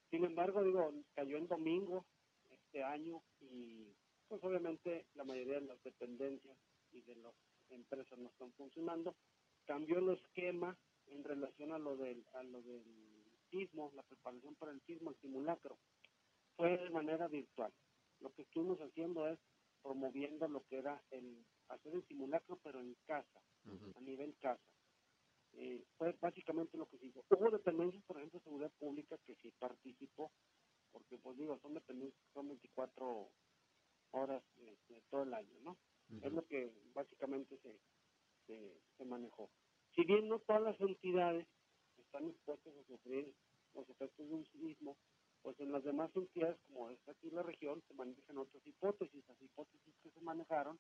Sin 0.10 0.26
embargo, 0.26 0.64
digo, 0.64 0.92
cayó 1.14 1.38
en 1.38 1.48
domingo 1.48 2.08
este 2.50 2.84
año 2.84 3.22
y 3.40 3.94
pues 4.28 4.44
obviamente 4.44 5.06
la 5.16 5.24
mayoría 5.24 5.60
de 5.60 5.68
las 5.68 5.82
dependencias 5.84 6.58
y 6.92 7.02
de 7.02 7.16
las 7.16 7.34
empresas 7.70 8.18
no 8.20 8.30
están 8.30 8.52
funcionando. 8.54 9.16
Cambió 9.66 10.00
el 10.00 10.10
esquema 10.18 10.78
en 11.08 11.24
relación 11.24 11.72
a 11.72 11.80
lo 11.80 11.96
del, 11.98 12.26
a 12.34 12.44
lo 12.44 12.62
del 12.62 12.84
sismo, 13.50 13.92
la 13.96 14.04
preparación 14.04 14.56
para 14.56 14.72
el 14.72 14.82
sismo, 14.82 15.12
el 15.12 15.18
simulacro. 15.18 15.78
Fue 16.56 16.78
de 16.78 16.90
manera 16.90 17.28
virtual. 17.28 17.74
Lo 18.20 18.34
que 18.34 18.44
estuvimos 18.44 18.80
haciendo 18.80 19.28
es 19.28 19.40
promoviendo 19.82 20.48
lo 20.48 20.64
que 20.66 20.78
era 20.78 21.02
el 21.12 21.46
hacer 21.68 21.94
el 21.94 22.08
simulacro, 22.08 22.60
pero 22.64 22.80
en 22.80 22.96
casa, 23.06 23.40
a 23.96 24.02
nivel 24.02 24.36
casa. 24.38 24.62
Eh, 25.54 25.84
fue 25.98 26.12
básicamente 26.20 26.78
lo 26.78 26.88
que 26.88 26.98
se 26.98 27.08
hizo. 27.08 27.24
Hubo 27.30 27.50
dependencias, 27.50 28.04
por 28.04 28.18
ejemplo, 28.18 28.40
de 28.40 28.44
seguridad 28.44 28.72
pública 28.80 29.18
que 29.26 29.36
sí 29.36 29.52
participó, 29.58 30.32
porque 30.92 31.18
pues 31.18 31.38
digo, 31.38 31.58
son 31.60 31.74
dependencias 31.74 32.22
son 32.34 32.48
24 32.50 33.30
horas 34.16 34.44
de 34.56 35.02
todo 35.10 35.24
el 35.24 35.34
año, 35.34 35.60
¿no? 35.62 35.78
Es 36.22 36.32
lo 36.32 36.46
que 36.46 36.72
básicamente 36.94 37.58
se, 37.60 37.80
se, 38.98 39.06
manejó. 39.06 39.50
Si 39.96 40.04
bien 40.04 40.28
no 40.28 40.40
todas 40.40 40.62
las 40.62 40.80
entidades 40.80 41.48
están 41.98 42.28
expuestas 42.28 42.74
a 42.76 42.84
sufrir 42.84 43.34
los 43.74 43.90
efectos 43.90 44.28
de 44.30 44.36
un 44.36 44.46
sismo, 44.48 44.98
pues 45.42 45.60
en 45.60 45.72
las 45.72 45.84
demás 45.84 46.10
entidades, 46.16 46.58
como 46.68 46.90
es 46.90 47.00
aquí 47.08 47.30
la 47.32 47.44
región, 47.44 47.84
se 47.88 47.94
manejan 47.94 48.38
otras 48.38 48.66
hipótesis. 48.66 49.24
Las 49.28 49.42
hipótesis 49.42 49.96
que 50.02 50.10
se 50.12 50.22
manejaron 50.22 50.80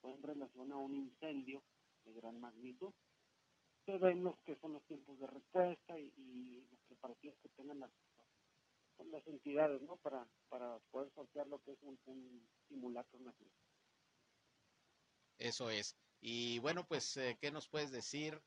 fue 0.00 0.12
en 0.12 0.22
relación 0.22 0.72
a 0.72 0.76
un 0.76 0.94
incendio 0.94 1.62
de 2.04 2.12
gran 2.12 2.40
magnitud. 2.40 2.92
Se 3.84 3.98
ven 3.98 4.24
los 4.24 4.38
que 4.40 4.56
son 4.56 4.74
los 4.74 4.84
tiempos 4.84 5.18
de 5.18 5.26
respuesta 5.26 5.98
y, 5.98 6.66
los 6.70 6.80
preparativos 6.88 7.36
que 7.38 7.48
tengan 7.50 7.80
las, 7.80 7.90
las 9.04 9.26
entidades, 9.26 9.82
¿no? 9.82 9.96
Para, 9.96 10.26
para 10.48 10.78
poder 10.90 11.10
sortear 11.12 11.46
lo 11.48 11.62
que 11.62 11.72
es 11.72 11.78
un, 11.82 12.48
simulacro 12.68 13.18
natural. 13.20 13.52
Eso 15.38 15.70
es. 15.70 15.96
Y 16.20 16.58
bueno, 16.60 16.86
pues, 16.86 17.16
eh, 17.16 17.36
¿qué 17.40 17.50
nos 17.50 17.68
puedes 17.68 17.90
decir 17.90 18.40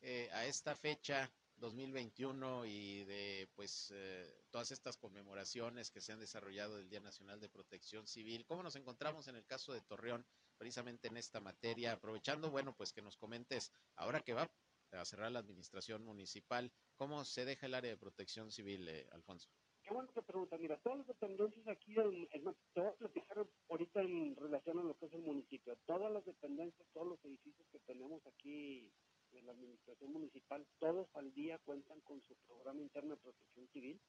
eh, 0.00 0.28
a 0.32 0.46
esta 0.46 0.76
fecha 0.76 1.32
2021 1.56 2.66
y 2.66 3.04
de 3.04 3.48
pues 3.54 3.92
eh, 3.94 4.44
todas 4.50 4.70
estas 4.72 4.96
conmemoraciones 4.96 5.90
que 5.90 6.00
se 6.00 6.12
han 6.12 6.20
desarrollado 6.20 6.76
del 6.76 6.88
Día 6.88 7.00
Nacional 7.00 7.40
de 7.40 7.48
Protección 7.48 8.06
Civil? 8.06 8.44
¿Cómo 8.46 8.62
nos 8.62 8.76
encontramos 8.76 9.28
en 9.28 9.36
el 9.36 9.46
caso 9.46 9.72
de 9.72 9.80
Torreón 9.80 10.26
precisamente 10.58 11.08
en 11.08 11.16
esta 11.16 11.40
materia? 11.40 11.92
Aprovechando, 11.92 12.50
bueno, 12.50 12.74
pues 12.76 12.92
que 12.92 13.02
nos 13.02 13.16
comentes 13.16 13.72
ahora 13.96 14.20
que 14.20 14.34
va 14.34 14.50
a 14.92 15.04
cerrar 15.06 15.32
la 15.32 15.38
administración 15.38 16.04
municipal, 16.04 16.70
¿cómo 16.96 17.24
se 17.24 17.46
deja 17.46 17.66
el 17.66 17.74
área 17.74 17.90
de 17.90 17.96
protección 17.96 18.52
civil, 18.52 18.88
Alfonso? 19.12 19.48
Qué 19.82 19.92
bueno 19.92 20.08
que 20.12 20.22
pregunta. 20.22 20.56
Mira, 20.58 20.76
todas 20.78 20.98
las 20.98 21.06
dependencias 21.08 21.66
aquí, 21.66 21.94
en, 21.98 22.28
te 22.72 22.80
voy 22.80 22.88
a 22.90 22.94
platicar 22.94 23.46
ahorita 23.68 24.00
en 24.00 24.36
relación 24.36 24.78
a 24.78 24.84
lo 24.84 24.94
que 24.96 25.06
es 25.06 25.12
el 25.12 25.22
municipio. 25.22 25.76
Todas 25.86 26.12
las 26.12 26.24
dependencias, 26.24 26.88
todos 26.92 27.08
los 27.08 27.24
edificios 27.24 27.66
que 27.72 27.80
tenemos 27.80 28.24
aquí 28.26 28.90
en 29.32 29.46
la 29.46 29.52
administración 29.52 30.12
municipal, 30.12 30.66
todos 30.78 31.08
al 31.14 31.32
día 31.34 31.58
cuentan 31.64 32.00
con 32.02 32.22
su 32.22 32.36
programa 32.46 32.80
interno 32.80 33.16
de 33.16 33.22
protección 33.22 33.68
civil. 33.68 34.00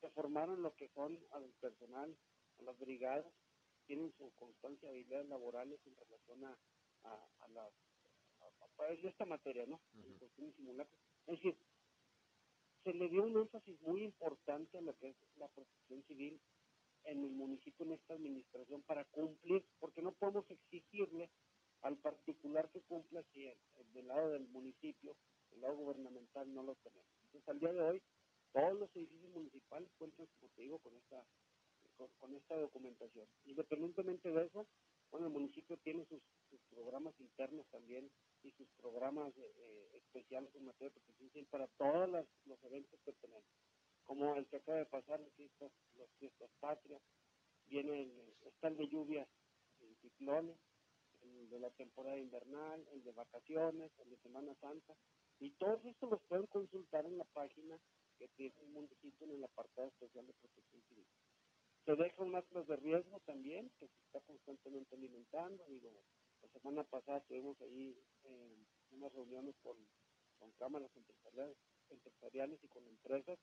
Se 0.00 0.10
formaron 0.10 0.62
lo 0.62 0.74
que 0.76 0.88
son 0.90 1.18
al 1.32 1.50
personal, 1.60 2.16
a 2.58 2.62
las 2.62 2.78
brigadas, 2.78 3.26
tienen 3.86 4.12
su 4.16 4.30
constancia 4.34 4.88
de 4.88 4.94
habilidades 4.94 5.28
laborales 5.28 5.80
en 5.86 5.96
relación 5.96 6.44
a, 6.44 6.58
a, 7.04 7.48
la 7.48 7.68
esta 9.02 9.24
materia, 9.24 9.66
¿no? 9.66 9.80
Es 11.26 11.40
decir, 11.40 11.56
se 12.84 12.92
le 12.94 13.08
dio 13.08 13.24
un 13.24 13.36
énfasis 13.36 13.80
muy 13.82 14.02
importante 14.02 14.78
a 14.78 14.82
lo 14.82 14.96
que 14.98 15.10
es 15.10 15.16
la 15.36 15.48
protección 15.48 16.02
civil 16.04 16.40
en 17.04 17.24
el 17.24 17.30
municipio, 17.30 17.84
en 17.84 17.92
esta 17.92 18.14
administración, 18.14 18.82
para 18.82 19.04
cumplir, 19.06 19.64
porque 19.80 20.02
no 20.02 20.12
podemos 20.12 20.48
exigirle 20.50 21.30
al 21.82 21.96
particular 21.98 22.70
que 22.70 22.80
cumpla 22.82 23.22
si 23.32 23.46
el, 23.46 23.92
del 23.92 24.08
lado 24.08 24.30
del 24.30 24.46
municipio, 24.48 25.16
el 25.52 25.60
lado 25.60 25.76
gubernamental 25.76 26.52
no 26.54 26.62
lo 26.62 26.74
tenemos. 26.76 27.06
Entonces, 27.24 27.48
al 27.48 27.60
día 27.60 27.72
de 27.72 27.80
hoy, 27.80 28.02
todos 28.52 28.78
los 28.78 28.96
edificios 28.96 29.30
municipales 29.30 29.90
cuentan, 29.98 30.26
como 30.38 30.52
te 30.52 30.62
digo, 30.62 30.78
con 30.78 30.94
esta, 30.96 31.24
con, 32.18 32.34
esta 32.34 32.56
documentación. 32.56 33.26
Independientemente 33.44 34.30
de 34.30 34.46
eso, 34.46 34.66
bueno, 35.12 35.26
el 35.26 35.32
municipio 35.32 35.76
tiene 35.84 36.06
sus, 36.06 36.22
programas 36.70 37.14
internos 37.20 37.66
también 37.70 38.10
y 38.42 38.50
sus 38.52 38.66
programas 38.80 39.32
eh, 39.36 39.90
especiales 39.94 40.54
en 40.54 40.64
materia 40.64 40.88
de 40.88 41.00
protección 41.00 41.30
civil 41.30 41.46
para 41.50 41.66
todos 41.78 42.08
los 42.46 42.64
eventos 42.64 42.98
que 43.04 43.12
tenemos, 43.12 43.44
como 44.04 44.34
el 44.36 44.46
que 44.46 44.56
acaba 44.56 44.78
de 44.78 44.86
pasar, 44.86 45.20
los 45.20 46.10
fiestas 46.18 46.50
patrias, 46.60 47.00
viene 47.66 48.02
el, 48.02 48.34
está 48.46 48.68
el 48.68 48.76
de 48.78 48.88
lluvias, 48.88 49.28
el 49.80 49.96
ciclones, 50.00 50.56
el 51.22 51.50
de 51.50 51.58
la 51.60 51.70
temporada 51.70 52.18
invernal, 52.18 52.86
el 52.92 53.04
de 53.04 53.12
vacaciones, 53.12 53.92
el 53.98 54.10
de 54.10 54.16
Semana 54.18 54.54
Santa, 54.60 54.94
y 55.40 55.50
todos 55.52 55.84
estos 55.84 56.10
los 56.10 56.22
pueden 56.22 56.46
consultar 56.46 57.04
en 57.04 57.18
la 57.18 57.24
página 57.24 57.78
que 58.18 58.28
tiene 58.28 58.54
el 58.60 58.68
municipio 58.68 59.26
en 59.26 59.32
el 59.32 59.44
apartado 59.44 59.88
especial 59.88 60.26
de 60.26 60.32
protección 60.34 60.82
civil. 60.88 61.06
Se 61.84 61.96
dejan 61.96 62.30
macros 62.30 62.66
de 62.68 62.76
riesgo 62.76 63.20
también, 63.20 63.70
que 63.78 63.88
se 63.88 64.00
está 64.06 64.20
constantemente 64.20 64.94
alimentando. 64.94 65.64
Digo, 65.68 65.90
la 66.42 66.48
semana 66.48 66.84
pasada 66.84 67.20
tuvimos 67.22 67.60
ahí 67.60 67.96
eh, 68.24 68.56
unas 68.92 69.12
reuniones 69.12 69.56
con, 69.62 69.76
con 70.38 70.52
cámaras 70.52 70.90
empresariales, 70.96 71.56
empresariales 71.90 72.62
y 72.62 72.68
con 72.68 72.86
empresas, 72.86 73.38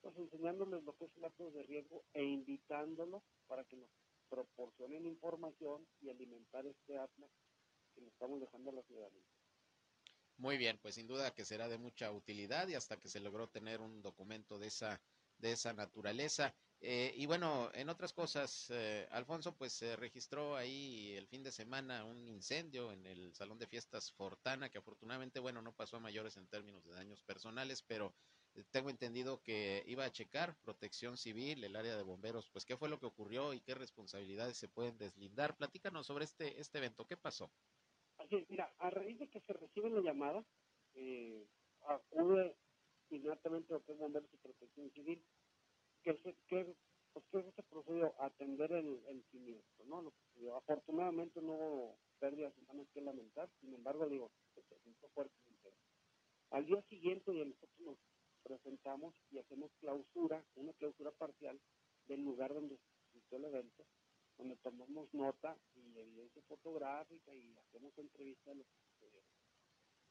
pues 0.00 0.16
enseñándoles 0.16 0.82
lo 0.84 0.96
que 0.96 1.04
es 1.04 1.10
el 1.16 1.52
de 1.52 1.62
riesgo 1.64 2.04
e 2.14 2.24
invitándolos 2.24 3.22
para 3.46 3.64
que 3.64 3.76
nos 3.76 3.90
proporcionen 4.28 5.06
información 5.06 5.86
y 6.00 6.08
alimentar 6.08 6.66
este 6.66 6.98
atlas 6.98 7.30
que 7.94 8.00
le 8.00 8.08
estamos 8.08 8.40
dejando 8.40 8.70
a 8.70 8.74
la 8.74 8.82
ciudadanía. 8.82 9.24
Muy 10.38 10.58
bien, 10.58 10.78
pues 10.82 10.96
sin 10.96 11.06
duda 11.06 11.32
que 11.34 11.44
será 11.44 11.68
de 11.68 11.78
mucha 11.78 12.12
utilidad 12.12 12.68
y 12.68 12.74
hasta 12.74 12.98
que 12.98 13.08
se 13.08 13.20
logró 13.20 13.48
tener 13.48 13.80
un 13.80 14.02
documento 14.02 14.58
de 14.58 14.66
esa 14.66 15.00
de 15.38 15.52
esa 15.52 15.72
naturaleza. 15.72 16.54
Eh, 16.80 17.12
y 17.16 17.26
bueno, 17.26 17.70
en 17.72 17.88
otras 17.88 18.12
cosas, 18.12 18.70
eh, 18.70 19.08
Alfonso, 19.10 19.56
pues 19.56 19.72
se 19.72 19.96
registró 19.96 20.56
ahí 20.56 21.14
el 21.16 21.26
fin 21.26 21.42
de 21.42 21.50
semana 21.50 22.04
un 22.04 22.28
incendio 22.28 22.92
en 22.92 23.06
el 23.06 23.34
Salón 23.34 23.58
de 23.58 23.66
Fiestas 23.66 24.12
Fortana, 24.12 24.68
que 24.68 24.78
afortunadamente, 24.78 25.40
bueno, 25.40 25.62
no 25.62 25.72
pasó 25.72 25.96
a 25.96 26.00
mayores 26.00 26.36
en 26.36 26.46
términos 26.48 26.84
de 26.84 26.94
daños 26.94 27.22
personales, 27.22 27.82
pero 27.82 28.14
tengo 28.70 28.90
entendido 28.90 29.42
que 29.42 29.84
iba 29.86 30.04
a 30.04 30.12
checar 30.12 30.56
protección 30.62 31.16
civil, 31.16 31.64
el 31.64 31.76
área 31.76 31.96
de 31.96 32.02
bomberos, 32.02 32.48
pues 32.50 32.64
qué 32.64 32.76
fue 32.76 32.88
lo 32.88 32.98
que 32.98 33.06
ocurrió 33.06 33.52
y 33.52 33.60
qué 33.60 33.74
responsabilidades 33.74 34.56
se 34.56 34.68
pueden 34.68 34.96
deslindar. 34.98 35.56
Platícanos 35.56 36.06
sobre 36.06 36.24
este, 36.24 36.60
este 36.60 36.78
evento, 36.78 37.06
¿qué 37.06 37.16
pasó? 37.16 37.50
Así 38.18 38.46
mira, 38.48 38.72
a 38.78 38.90
raíz 38.90 39.18
de 39.18 39.28
que 39.28 39.40
se 39.40 39.52
recibe 39.52 39.90
la 39.90 40.00
llamada, 40.00 40.44
eh, 40.94 41.46
acude 41.86 42.56
inmediatamente 43.10 43.72
lo 43.72 43.84
que 43.84 43.92
es 43.92 43.98
bomberos 43.98 44.32
y 44.32 44.36
protección 44.38 44.90
civil, 44.92 45.22
que, 46.14 46.36
que 46.48 46.76
pues 47.12 47.26
que 47.44 47.52
se 47.52 47.62
procedió 47.64 48.14
a 48.20 48.26
atender 48.26 48.72
el, 48.72 49.02
el 49.08 49.24
siniestro, 49.30 49.86
¿no? 49.86 50.12
Afortunadamente 50.56 51.40
no 51.42 51.54
hubo 51.54 51.98
pérdidas 52.18 52.54
humanas 52.58 52.88
que 52.92 53.00
lamentar, 53.00 53.50
sin 53.60 53.74
embargo, 53.74 54.08
digo, 54.08 54.30
se 54.54 54.62
presentó 54.62 55.08
fuerte. 55.10 55.34
Al 56.50 56.66
día 56.66 56.82
siguiente 56.88 57.32
nosotros 57.32 57.80
nos 57.80 57.98
presentamos 58.44 59.14
y 59.30 59.38
hacemos 59.38 59.72
clausura, 59.80 60.44
una 60.54 60.72
clausura 60.74 61.10
parcial 61.12 61.60
del 62.06 62.22
lugar 62.22 62.54
donde 62.54 62.76
se 62.78 63.18
hizo 63.18 63.36
el 63.36 63.46
evento, 63.46 63.84
donde 64.38 64.56
tomamos 64.56 65.12
nota 65.12 65.58
y 65.74 65.98
evidencia 65.98 66.42
fotográfica 66.42 67.34
y 67.34 67.56
hacemos 67.58 67.98
entrevistas 67.98 68.46
de 68.46 68.54
lo 68.56 68.64
que 68.64 68.78
sucedió. 68.92 69.22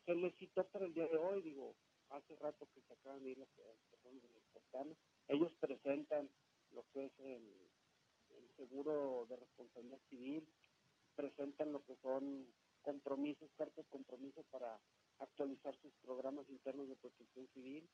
Se 0.05 0.15
les 0.15 0.35
citó 0.37 0.67
para 0.69 0.85
el 0.85 0.93
día 0.93 1.07
de 1.07 1.17
hoy, 1.17 1.41
digo, 1.43 1.75
hace 2.09 2.35
rato 2.35 2.67
que 2.73 2.81
se 2.81 2.93
acaban 2.93 3.23
de 3.23 3.31
ir 3.31 3.37
las 3.37 3.49
personas 3.49 4.21
de 4.21 4.29
los 4.29 4.43
ellos 5.27 5.51
presentan 5.59 6.29
lo 6.71 6.85
que 6.93 7.05
es 7.05 7.19
el, 7.19 7.43
seguro 8.57 9.25
de 9.27 9.35
responsabilidad 9.35 9.99
civil, 10.09 10.47
presentan 11.13 11.73
lo 11.73 11.83
que 11.83 11.97
son 11.97 12.47
compromisos, 12.81 13.51
cartas 13.57 13.83
de 13.83 13.89
compromiso 13.89 14.43
para 14.49 14.79
actualizar 15.19 15.75
sus 15.81 15.93
programas 15.95 16.47
internos 16.49 16.87
de 16.87 16.95
protección 16.95 17.47
civil, 17.53 17.89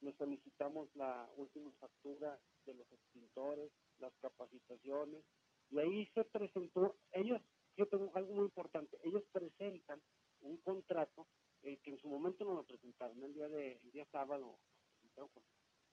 le 0.00 0.12
solicitamos 0.14 0.88
la 0.96 1.30
última 1.36 1.70
factura 1.78 2.40
de 2.66 2.74
los 2.74 2.90
extintores, 2.90 3.70
las 4.00 4.12
capacitaciones, 4.20 5.22
y 5.70 5.78
ahí 5.78 6.06
se 6.14 6.24
presentó, 6.24 6.96
ellos, 7.12 7.40
yo 7.76 7.86
tengo 7.86 8.10
algo 8.14 8.34
muy 8.34 8.46
importante, 8.46 8.98
ellos 9.04 9.22
presentan 9.30 10.02
un 10.40 10.56
contrato 10.58 11.28
que 11.62 11.78
en 11.84 11.98
su 11.98 12.08
momento 12.08 12.44
nos 12.44 12.54
lo 12.54 12.64
presentaron 12.64 13.22
el 13.22 13.34
día 13.34 13.48
de 13.48 13.76
el 13.76 13.92
día 13.92 14.06
sábado, 14.10 14.58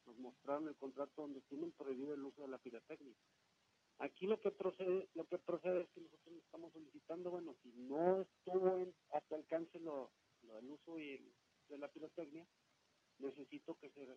nos 0.07 0.17
mostraron 0.17 0.67
el 0.67 0.75
contrato 0.77 1.21
donde 1.21 1.41
tienen 1.41 1.71
prohibido 1.73 2.13
el 2.13 2.23
uso 2.23 2.41
de 2.41 2.47
la 2.47 2.57
pirotecnia. 2.57 3.15
Aquí 3.99 4.27
lo 4.27 4.39
que 4.39 4.51
procede, 4.51 5.09
lo 5.15 5.25
que 5.25 5.37
procede 5.39 5.81
es 5.81 5.89
que 5.89 6.01
nosotros 6.01 6.35
estamos 6.37 6.71
solicitando, 6.73 7.31
bueno, 7.31 7.55
si 7.61 7.69
no 7.73 8.21
estuvo 8.21 8.77
en, 8.77 8.95
hasta 9.11 9.35
alcance 9.35 9.79
lo, 9.79 10.11
lo 10.43 10.55
del 10.55 10.69
uso 10.69 10.97
y 10.99 11.15
el, 11.15 11.33
de 11.67 11.77
la 11.77 11.89
pirotecnia, 11.89 12.47
necesito 13.19 13.75
que 13.79 13.89
se, 13.91 14.07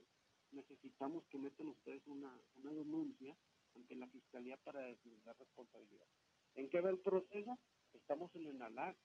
necesitamos 0.53 1.25
que 1.27 1.39
metan 1.39 1.69
ustedes 1.69 2.07
una, 2.07 2.33
una 2.57 2.73
denuncia 2.73 3.37
ante 3.75 3.97
la 3.97 4.07
Fiscalía 4.09 4.57
para 4.59 4.81
deslindar 4.83 5.37
responsabilidad. 5.39 6.07
¿En 6.55 6.69
qué 6.69 6.81
va 6.81 6.91
el 6.91 6.99
proceso? 6.99 7.59
Estamos 7.95 8.35
en 8.37 8.47
el, 8.47 8.61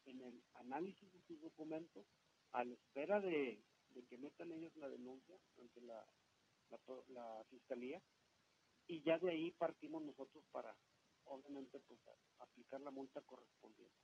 en 0.06 0.22
el 0.22 0.44
análisis 0.56 1.12
de 1.14 1.22
sus 1.22 1.42
documentos 1.42 2.06
a 2.52 2.64
la 2.64 2.74
espera 2.74 3.20
de, 3.22 3.64
que 4.10 4.18
metan 4.18 4.52
ellos 4.52 4.76
la 4.76 4.90
denuncia 4.90 5.38
ante 5.58 5.82
la, 5.82 6.06
la, 6.70 7.46
Fiscalía 7.50 8.02
y 8.88 9.04
ya 9.04 9.18
de 9.20 9.32
ahí 9.32 9.52
partimos 9.54 10.04
nosotros 10.04 10.46
para, 10.52 10.78
obviamente, 11.26 11.80
pues 11.82 12.00
aplicar 12.40 12.82
la 12.82 12.92
multa 12.92 13.22
correspondiente. 13.24 13.96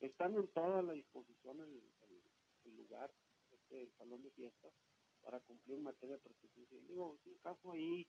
Están 0.00 0.34
en 0.34 0.48
toda 0.52 0.82
la 0.82 0.92
disposición 0.94 1.60
el, 1.60 1.94
el, 2.08 2.22
el 2.64 2.76
lugar, 2.76 3.14
este 3.50 3.92
salón 3.96 4.22
de 4.22 4.30
fiestas, 4.32 4.72
para 5.22 5.40
cumplir 5.40 5.78
materia 5.80 6.16
de 6.16 6.22
protección 6.22 6.66
civil. 6.66 6.88
Digo, 6.88 7.14
es 7.16 7.26
un 7.26 7.38
caso 7.38 7.72
ahí 7.72 8.06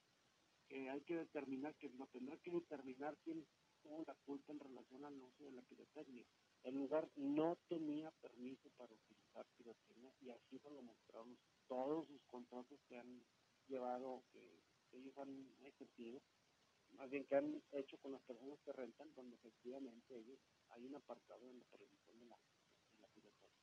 que 0.67 0.89
hay 0.89 1.01
que 1.03 1.15
determinar, 1.15 1.75
que 1.77 1.89
no 1.89 2.07
tendrá 2.07 2.37
que 2.39 2.51
determinar 2.51 3.17
quién 3.23 3.45
tuvo 3.81 4.03
la 4.07 4.15
culpa 4.25 4.53
en 4.53 4.59
relación 4.59 5.05
al 5.05 5.21
uso 5.21 5.43
de 5.45 5.51
la 5.51 5.61
pirotecnia. 5.63 6.25
El 6.63 6.75
lugar 6.75 7.11
no 7.15 7.57
tenía 7.67 8.11
permiso 8.21 8.69
para 8.77 8.93
utilizar 8.93 9.45
pirotecnia 9.57 10.13
y 10.21 10.29
así 10.29 10.59
nos 10.63 10.73
lo 10.73 10.81
mostraron 10.83 11.37
todos 11.67 12.07
sus 12.07 12.21
contratos 12.25 12.79
que 12.87 12.97
han 12.97 13.25
llevado, 13.71 14.23
que, 14.31 14.61
ellos 14.93 15.17
han 15.17 15.47
ejercido, 15.63 16.21
más 16.91 17.09
bien 17.09 17.25
que 17.25 17.35
han 17.35 17.63
hecho 17.71 17.97
con 17.99 18.11
las 18.11 18.21
personas 18.23 18.59
que 18.65 18.73
rentan, 18.73 19.13
donde 19.15 19.37
efectivamente 19.37 20.17
ellos 20.17 20.37
hay 20.67 20.85
un 20.85 20.95
apartado 20.95 21.49
en 21.49 21.59
la 21.59 21.65
prohibición 21.71 22.19
de 22.19 22.25
la 22.25 22.37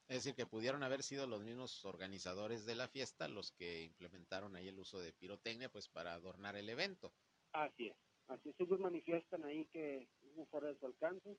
es 0.09 0.25
decir, 0.25 0.35
que 0.35 0.47
pudieron 0.47 0.83
haber 0.83 1.03
sido 1.03 1.27
los 1.27 1.43
mismos 1.43 1.85
organizadores 1.85 2.65
de 2.65 2.75
la 2.75 2.89
fiesta 2.89 3.29
los 3.29 3.53
que 3.53 3.83
implementaron 3.83 4.57
ahí 4.57 4.69
el 4.69 4.79
uso 4.79 4.99
de 4.99 5.13
pirotecnia 5.13 5.69
pues 5.69 5.87
para 5.87 6.15
adornar 6.15 6.57
el 6.57 6.71
evento. 6.71 7.13
Así 7.53 7.89
es, 7.89 7.97
así 8.29 8.49
es, 8.49 8.59
ellos 8.59 8.81
manifiestan 8.81 9.45
ahí 9.45 9.67
que 9.67 10.09
hubo 10.23 10.47
fuera 10.47 10.69
de 10.69 10.79
su 10.79 10.87
alcance, 10.87 11.37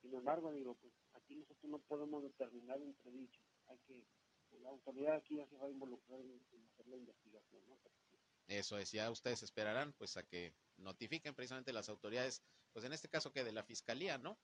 sin 0.00 0.14
embargo, 0.14 0.52
digo, 0.52 0.74
pues 0.76 0.92
aquí 1.12 1.34
nosotros 1.34 1.70
no 1.70 1.78
podemos 1.80 2.22
determinar 2.22 2.80
entredicho. 2.80 3.40
Hay 3.66 3.78
que, 3.86 4.02
la 4.62 4.70
autoridad 4.70 5.16
aquí 5.16 5.36
ya 5.36 5.46
se 5.48 5.56
va 5.56 5.66
a 5.66 5.70
involucrar 5.70 6.20
en, 6.20 6.40
hacer 6.72 6.86
la 6.86 6.96
investigación, 6.96 7.62
¿no? 7.68 7.76
Eso 8.46 8.78
es, 8.78 8.92
ya 8.92 9.10
ustedes 9.10 9.42
esperarán 9.42 9.92
pues 9.94 10.16
a 10.16 10.22
que 10.22 10.54
notifiquen 10.76 11.34
precisamente 11.34 11.72
las 11.72 11.88
autoridades, 11.88 12.42
pues 12.72 12.84
en 12.84 12.92
este 12.92 13.08
caso 13.08 13.32
que 13.32 13.44
de 13.44 13.52
la 13.52 13.64
fiscalía, 13.64 14.18
¿no? 14.18 14.38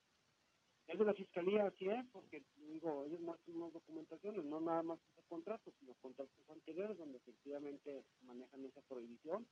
Es 0.87 0.99
de 0.99 1.05
la 1.05 1.13
fiscalía, 1.13 1.65
así 1.65 1.87
es, 1.87 2.05
porque 2.11 2.43
digo, 2.57 3.05
ellos 3.05 3.21
muestran 3.21 3.55
unas 3.55 3.71
documentaciones, 3.71 4.43
no 4.43 4.59
nada 4.59 4.83
más 4.83 4.99
esos 5.11 5.23
contratos, 5.29 5.73
sino 5.79 5.93
contratos 5.95 6.49
anteriores 6.49 6.97
donde 6.97 7.19
efectivamente 7.19 8.03
manejan 8.21 8.65
esa 8.65 8.81
prohibición. 8.81 9.47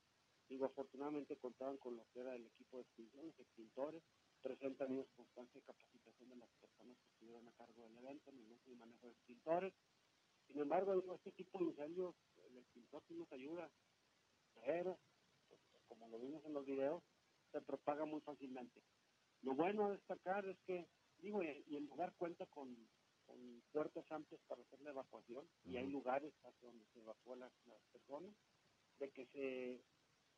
Digo, 0.48 0.66
afortunadamente 0.66 1.38
contaban 1.38 1.78
con 1.78 1.96
lo 1.96 2.04
que 2.12 2.20
era 2.20 2.34
el 2.34 2.44
equipo 2.44 2.76
de 2.76 2.82
extinción, 2.82 3.26
los 3.26 3.40
extintores, 3.40 4.02
presentan 4.42 4.92
ellos 4.92 5.08
constancia 5.16 5.58
de 5.58 5.64
capacitación 5.64 6.28
de 6.28 6.36
las 6.36 6.50
personas 6.60 6.98
que 6.98 7.08
estuvieron 7.08 7.48
a 7.48 7.52
cargo 7.52 7.84
del 7.84 7.96
evento 7.96 8.30
en 8.30 8.38
el 8.66 8.76
manejo 8.76 9.06
de 9.06 9.12
extintores. 9.12 9.72
Sin 10.46 10.58
embargo, 10.58 10.94
digo, 11.00 11.14
este 11.14 11.32
tipo 11.32 11.58
de 11.58 11.64
incendios, 11.64 12.14
el 12.44 12.58
extintor 12.58 13.02
sí 13.08 13.14
nos 13.14 13.32
ayuda, 13.32 13.70
pero, 14.64 14.98
como 15.88 16.08
lo 16.08 16.18
vimos 16.18 16.44
en 16.44 16.54
los 16.54 16.64
videos, 16.64 17.02
se 17.50 17.60
propaga 17.60 18.04
muy 18.04 18.20
fácilmente. 18.20 18.82
Lo 19.42 19.54
bueno 19.54 19.86
a 19.86 19.90
destacar 19.90 20.46
es 20.46 20.58
que, 20.66 20.88
digo, 21.18 21.42
y 21.42 21.76
el 21.76 21.84
lugar 21.84 22.14
cuenta 22.16 22.46
con, 22.46 22.74
con 23.26 23.62
puertas 23.72 24.10
amplias 24.10 24.40
para 24.46 24.62
hacer 24.62 24.80
la 24.80 24.90
evacuación, 24.90 25.48
y 25.64 25.76
hay 25.76 25.88
lugares 25.88 26.32
hacia 26.44 26.68
donde 26.68 26.86
se 26.92 27.00
evacúan 27.00 27.40
las, 27.40 27.52
personas, 27.92 28.34
de 28.98 29.10
que 29.10 29.26
se, 29.26 29.84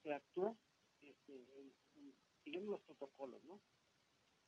se 0.02 0.12
actuó 0.12 0.56
este, 1.02 1.46
siguiendo 2.42 2.72
los 2.72 2.80
protocolos, 2.82 3.42
¿no? 3.44 3.60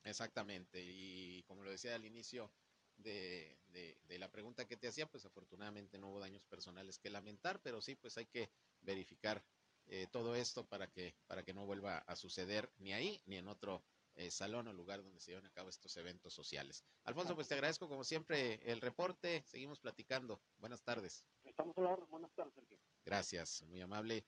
Exactamente, 0.04 0.80
y 0.82 1.42
como 1.44 1.64
lo 1.64 1.70
decía 1.70 1.94
al 1.94 2.04
inicio 2.04 2.50
de, 2.96 3.58
de, 3.68 4.18
la 4.18 4.30
pregunta 4.30 4.66
que 4.66 4.76
te 4.76 4.88
hacía, 4.88 5.06
pues 5.06 5.26
afortunadamente 5.26 5.98
no 5.98 6.08
hubo 6.08 6.20
daños 6.20 6.44
personales 6.44 6.98
que 6.98 7.10
lamentar, 7.10 7.60
pero 7.60 7.80
sí, 7.80 7.94
pues 7.96 8.16
hay 8.16 8.26
que 8.26 8.50
verificar 8.80 9.44
eh, 9.88 10.06
todo 10.10 10.34
esto 10.34 10.66
para 10.66 10.90
que, 10.90 11.14
para 11.26 11.44
que 11.44 11.54
no 11.54 11.66
vuelva 11.66 11.98
a 11.98 12.16
suceder 12.16 12.72
ni 12.78 12.92
ahí 12.92 13.22
ni 13.26 13.36
en 13.36 13.48
otro 13.48 13.84
eh, 14.16 14.30
salón 14.30 14.66
o 14.66 14.72
lugar 14.72 15.02
donde 15.02 15.20
se 15.20 15.30
lleven 15.30 15.46
a 15.46 15.50
cabo 15.50 15.68
estos 15.68 15.94
eventos 15.96 16.32
sociales. 16.32 16.84
Alfonso, 17.04 17.34
pues 17.34 17.48
te 17.48 17.54
agradezco 17.54 17.88
como 17.88 18.02
siempre 18.02 18.60
el 18.64 18.80
reporte. 18.80 19.44
Seguimos 19.46 19.78
platicando. 19.78 20.40
Buenas 20.56 20.82
tardes. 20.82 21.24
Estamos 21.44 21.76
a 21.76 21.82
la 21.82 21.96
Buenas 22.08 22.34
tardes, 22.34 22.54
Sergio. 22.54 22.78
Gracias, 23.04 23.62
muy 23.64 23.80
amable. 23.82 24.26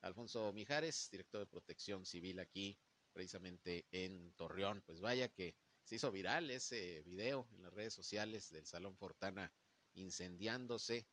Alfonso 0.00 0.52
Mijares, 0.52 1.08
director 1.10 1.40
de 1.40 1.46
Protección 1.46 2.06
Civil 2.06 2.38
aquí, 2.40 2.78
precisamente 3.12 3.86
en 3.90 4.32
Torreón. 4.32 4.82
Pues 4.86 5.00
vaya 5.00 5.28
que 5.28 5.54
se 5.84 5.96
hizo 5.96 6.10
viral 6.10 6.50
ese 6.50 7.02
video 7.02 7.46
en 7.52 7.62
las 7.62 7.72
redes 7.74 7.94
sociales 7.94 8.50
del 8.50 8.66
Salón 8.66 8.96
Fortana 8.96 9.52
incendiándose. 9.94 11.06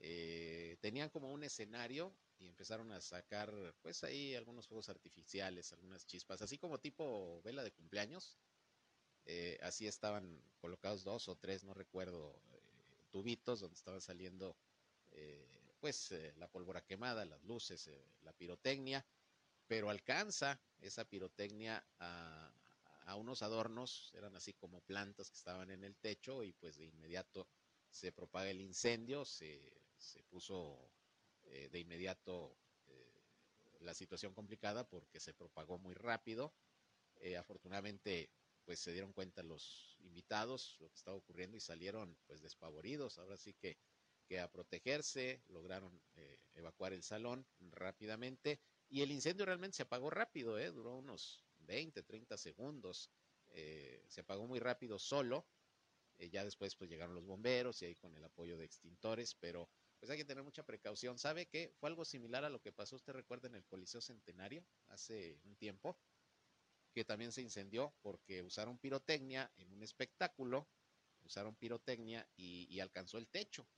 Eh, 0.00 0.76
tenían 0.80 1.08
como 1.10 1.32
un 1.32 1.42
escenario 1.42 2.14
y 2.38 2.46
empezaron 2.46 2.92
a 2.92 3.00
sacar, 3.00 3.52
pues 3.82 4.04
ahí 4.04 4.34
algunos 4.34 4.66
fuegos 4.66 4.88
artificiales, 4.88 5.72
algunas 5.72 6.06
chispas, 6.06 6.42
así 6.42 6.58
como 6.58 6.78
tipo 6.78 7.40
vela 7.42 7.62
de 7.62 7.72
cumpleaños. 7.72 8.38
Eh, 9.24 9.58
así 9.62 9.86
estaban 9.86 10.42
colocados 10.58 11.04
dos 11.04 11.28
o 11.28 11.36
tres, 11.36 11.64
no 11.64 11.74
recuerdo, 11.74 12.40
eh, 12.52 13.06
tubitos 13.10 13.60
donde 13.60 13.76
estaban 13.76 14.00
saliendo, 14.00 14.56
eh, 15.12 15.74
pues, 15.80 16.14
la 16.36 16.48
pólvora 16.48 16.80
quemada, 16.80 17.24
las 17.24 17.42
luces, 17.44 17.90
la 18.22 18.32
pirotecnia, 18.32 19.04
pero 19.66 19.90
alcanza 19.90 20.58
esa 20.80 21.04
pirotecnia 21.04 21.84
a, 21.98 22.50
a 23.04 23.16
unos 23.16 23.42
adornos, 23.42 24.12
eran 24.14 24.34
así 24.36 24.54
como 24.54 24.80
plantas 24.82 25.30
que 25.30 25.36
estaban 25.36 25.70
en 25.70 25.84
el 25.84 25.96
techo 25.96 26.42
y 26.42 26.52
pues 26.52 26.76
de 26.76 26.86
inmediato 26.86 27.48
se 27.90 28.12
propaga 28.12 28.50
el 28.50 28.60
incendio, 28.60 29.24
se, 29.24 29.60
se 29.96 30.22
puso 30.24 30.90
eh, 31.50 31.68
de 31.70 31.78
inmediato 31.80 32.56
eh, 32.86 33.22
la 33.80 33.94
situación 33.94 34.34
complicada 34.34 34.88
porque 34.88 35.20
se 35.20 35.34
propagó 35.34 35.78
muy 35.78 35.94
rápido. 35.94 36.54
Eh, 37.16 37.36
afortunadamente, 37.36 38.30
pues 38.64 38.80
se 38.80 38.92
dieron 38.92 39.12
cuenta 39.12 39.42
los 39.42 39.96
invitados 40.00 40.76
lo 40.80 40.88
que 40.90 40.96
estaba 40.96 41.16
ocurriendo 41.16 41.56
y 41.56 41.60
salieron 41.60 42.18
pues 42.26 42.42
despavoridos. 42.42 43.18
Ahora 43.18 43.36
sí 43.36 43.54
que, 43.54 43.78
que 44.26 44.40
a 44.40 44.50
protegerse, 44.50 45.42
lograron 45.48 46.02
evacuar 46.54 46.92
el 46.92 47.02
salón 47.02 47.46
rápidamente 47.60 48.60
y 48.90 49.00
el 49.00 49.10
incendio 49.10 49.46
realmente 49.46 49.76
se 49.76 49.84
apagó 49.84 50.10
rápido, 50.10 50.58
duró 50.72 50.96
unos 50.96 51.46
20, 51.60 52.02
30 52.02 52.36
segundos. 52.36 53.10
se 53.46 54.20
apagó 54.20 54.46
muy 54.46 54.58
rápido 54.60 54.98
solo. 54.98 55.46
ya 56.30 56.44
después 56.44 56.76
pues 56.76 56.90
llegaron 56.90 57.14
los 57.14 57.24
bomberos 57.24 57.80
y 57.80 57.86
ahí 57.86 57.94
con 57.94 58.14
el 58.16 58.24
apoyo 58.24 58.58
de 58.58 58.66
extintores, 58.66 59.34
pero 59.34 59.70
pues 59.98 60.10
hay 60.10 60.18
que 60.18 60.24
tener 60.24 60.44
mucha 60.44 60.64
precaución. 60.64 61.18
¿Sabe 61.18 61.46
que 61.46 61.72
fue 61.78 61.88
algo 61.88 62.04
similar 62.04 62.44
a 62.44 62.50
lo 62.50 62.60
que 62.60 62.72
pasó, 62.72 62.96
usted 62.96 63.12
recuerda, 63.12 63.48
en 63.48 63.56
el 63.56 63.64
Coliseo 63.64 64.00
Centenario 64.00 64.64
hace 64.88 65.38
un 65.44 65.56
tiempo? 65.56 65.98
Que 66.92 67.04
también 67.04 67.32
se 67.32 67.42
incendió 67.42 67.94
porque 68.02 68.42
usaron 68.42 68.78
pirotecnia 68.78 69.52
en 69.56 69.72
un 69.72 69.82
espectáculo, 69.82 70.68
usaron 71.22 71.54
pirotecnia 71.56 72.28
y, 72.36 72.80
alcanzó 72.80 73.18
el 73.18 73.28
techo 73.28 73.68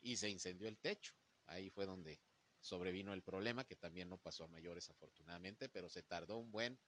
y 0.00 0.16
se 0.16 0.28
incendió 0.28 0.68
el 0.68 0.78
techo. 0.78 1.14
Ahí 1.46 1.70
fue 1.70 1.86
donde 1.86 2.20
sobrevino 2.60 3.12
el 3.14 3.22
problema, 3.22 3.64
que 3.64 3.76
también 3.76 4.08
no 4.08 4.18
pasó 4.18 4.44
a 4.44 4.48
mayores 4.48 4.90
afortunadamente, 4.90 5.68
pero 5.68 5.88
se 5.88 6.02
tardó 6.02 6.36
un 6.36 6.50
buen 6.50 6.78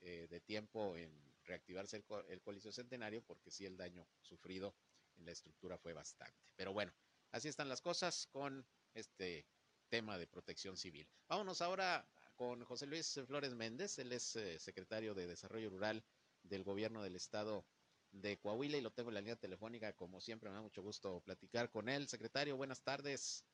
eh, 0.00 0.26
de 0.28 0.40
tiempo 0.40 0.96
en 0.96 1.34
reactivarse 1.44 1.96
el, 1.96 2.04
el 2.28 2.42
Coliseo 2.42 2.72
Centenario 2.72 3.22
porque 3.22 3.50
sí 3.50 3.64
el 3.64 3.76
daño 3.76 4.06
sufrido 4.20 4.74
en 5.16 5.24
la 5.24 5.32
estructura 5.32 5.78
fue 5.78 5.92
bastante. 5.92 6.52
Pero 6.56 6.72
bueno, 6.72 6.92
Así 7.34 7.48
están 7.48 7.68
las 7.68 7.80
cosas 7.80 8.28
con 8.30 8.64
este 8.94 9.44
tema 9.88 10.16
de 10.18 10.28
protección 10.28 10.76
civil. 10.76 11.04
Vámonos 11.26 11.62
ahora 11.62 12.06
con 12.36 12.64
José 12.64 12.86
Luis 12.86 13.20
Flores 13.26 13.56
Méndez, 13.56 13.98
él 13.98 14.12
es 14.12 14.36
eh, 14.36 14.60
secretario 14.60 15.14
de 15.14 15.26
Desarrollo 15.26 15.68
Rural 15.68 16.04
del 16.44 16.62
Gobierno 16.62 17.02
del 17.02 17.16
Estado 17.16 17.66
de 18.12 18.38
Coahuila 18.38 18.76
y 18.76 18.82
lo 18.82 18.92
tengo 18.92 19.10
en 19.10 19.14
la 19.14 19.20
línea 19.20 19.34
telefónica, 19.34 19.92
como 19.94 20.20
siempre 20.20 20.48
me 20.48 20.54
da 20.54 20.62
mucho 20.62 20.80
gusto 20.80 21.22
platicar 21.22 21.72
con 21.72 21.88
él. 21.88 22.06
Secretario, 22.06 22.56
buenas 22.56 22.82
tardes. 22.82 23.44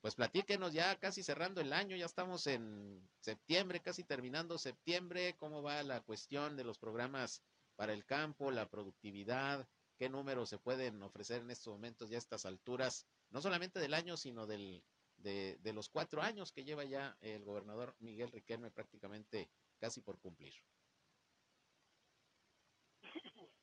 Pues 0.00 0.14
platíquenos 0.14 0.72
ya 0.72 0.96
casi 1.00 1.24
cerrando 1.24 1.60
el 1.60 1.72
año, 1.72 1.96
ya 1.96 2.06
estamos 2.06 2.46
en 2.46 3.08
septiembre, 3.18 3.80
casi 3.80 4.04
terminando 4.04 4.56
septiembre, 4.56 5.34
¿cómo 5.36 5.64
va 5.64 5.82
la 5.82 6.00
cuestión 6.00 6.56
de 6.56 6.62
los 6.62 6.78
programas 6.78 7.42
para 7.82 7.94
el 7.94 8.04
campo, 8.04 8.52
la 8.52 8.70
productividad, 8.70 9.68
qué 9.96 10.08
números 10.08 10.48
se 10.48 10.56
pueden 10.56 11.02
ofrecer 11.02 11.42
en 11.42 11.50
estos 11.50 11.74
momentos 11.74 12.08
y 12.08 12.14
a 12.14 12.18
estas 12.18 12.46
alturas, 12.46 13.08
no 13.30 13.42
solamente 13.42 13.80
del 13.80 13.92
año, 13.92 14.16
sino 14.16 14.46
del, 14.46 14.84
de, 15.16 15.72
los 15.74 15.88
cuatro 15.88 16.22
años 16.22 16.52
que 16.52 16.62
lleva 16.62 16.84
ya 16.84 17.18
el 17.22 17.44
gobernador 17.44 17.96
Miguel 17.98 18.30
Riquelme 18.30 18.70
prácticamente 18.70 19.50
casi 19.80 20.00
por 20.00 20.20
cumplir. 20.20 20.54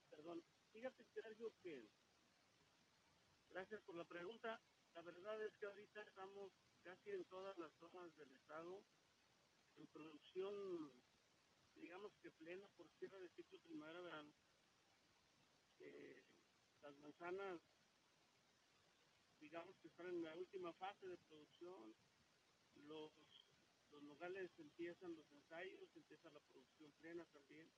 Perdón, 0.09 0.43
fíjate 0.73 1.05
Sergio 1.05 1.53
que 1.61 1.89
gracias 3.47 3.81
por 3.83 3.95
la 3.95 4.03
pregunta. 4.03 4.61
La 4.95 5.01
verdad 5.01 5.41
es 5.45 5.55
que 5.55 5.65
ahorita 5.65 6.01
estamos 6.01 6.51
casi 6.81 7.11
en 7.11 7.23
todas 7.23 7.57
las 7.57 7.71
zonas 7.75 8.13
del 8.17 8.33
estado 8.33 8.83
en 9.77 9.87
producción 9.87 10.91
digamos 11.81 12.13
que 12.21 12.31
plena 12.31 12.67
por 12.69 12.89
cierre 12.97 13.19
de 13.19 13.29
ciclo 13.29 13.59
primavera-verano. 13.59 14.33
Eh, 15.79 16.23
las 16.81 16.97
manzanas, 16.97 17.61
digamos 19.39 19.77
que 19.79 19.87
están 19.87 20.07
en 20.07 20.21
la 20.21 20.35
última 20.35 20.73
fase 20.73 21.07
de 21.07 21.17
producción, 21.17 21.95
los, 22.75 23.11
los 23.91 24.03
nogales 24.03 24.51
empiezan 24.59 25.15
los 25.15 25.31
ensayos, 25.31 25.95
empieza 25.95 26.29
la 26.29 26.39
producción 26.41 26.91
plena 26.93 27.25
también. 27.27 27.71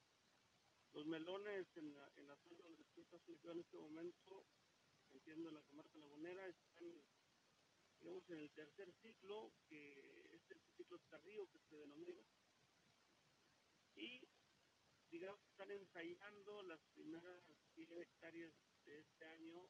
Los 0.94 1.06
melones 1.06 1.66
en 1.78 1.94
la, 1.94 2.12
en 2.18 2.28
la 2.28 2.36
zona 2.38 2.58
donde 2.64 2.84
estoy 2.84 3.06
en 3.52 3.60
este 3.60 3.78
momento, 3.78 4.46
entiendo 5.10 5.50
en 5.50 5.56
la 5.56 5.62
comarca 5.64 5.98
lagunera, 5.98 6.46
están 6.48 7.02
digamos 8.00 8.28
en 8.30 8.40
el 8.40 8.52
tercer 8.52 8.92
ciclo, 9.02 9.54
que 9.68 10.36
es 10.36 10.52
el 10.52 10.62
ciclo 10.76 11.00
tardío 11.10 11.48
que 11.52 11.60
se 11.70 11.76
denomina, 11.78 12.24
y 14.02 14.28
digamos 15.12 15.40
están 15.46 15.70
ensayando 15.70 16.64
las 16.64 16.82
primeras 16.94 17.44
100 17.76 17.98
hectáreas 18.00 18.54
de 18.86 19.00
este 19.00 19.26
año, 19.26 19.70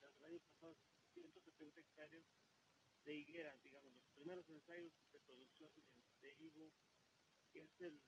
las 0.00 0.14
del 0.18 0.24
año 0.26 0.40
pasado 0.40 0.76
170 1.14 1.80
hectáreas 1.80 2.24
de 3.04 3.14
higueras, 3.14 3.60
digamos, 3.64 3.92
los 3.92 4.06
primeros 4.14 4.48
ensayos 4.48 4.92
de 5.12 5.18
producción 5.20 5.70
de, 6.20 6.36
higo, 6.38 6.72
que 7.50 7.62
es 7.62 7.80
el, 7.80 8.00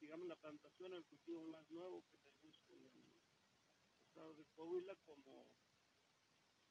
digamos, 0.00 0.26
la 0.26 0.36
plantación, 0.36 0.94
el 0.94 1.04
cultivo 1.04 1.44
más 1.44 1.68
nuevo 1.70 2.02
que 2.08 2.16
tenemos 2.18 2.58
en 2.70 2.86
el 2.86 3.20
estado 4.06 4.34
de 4.34 4.46
Coahuila 4.46 4.96
como, 5.04 5.52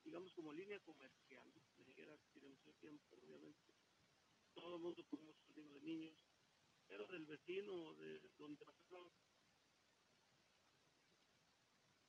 digamos, 0.04 0.34
como 0.34 0.52
línea 0.52 0.80
comercial. 0.80 1.54
La 1.78 1.88
higuera 1.92 2.18
tiene 2.32 2.48
mucho 2.48 2.74
tiempo, 2.80 3.16
obviamente. 3.22 3.76
Todo 4.56 4.78
el 4.78 4.82
mundo 4.82 5.04
podemos 5.04 5.38
salir 5.38 5.70
de 5.70 5.82
niños, 5.82 6.18
carretero 6.88 7.08
del 7.08 7.26
vecino, 7.26 7.94
de 7.96 8.20
donde 8.38 8.66
nosotros 8.66 9.12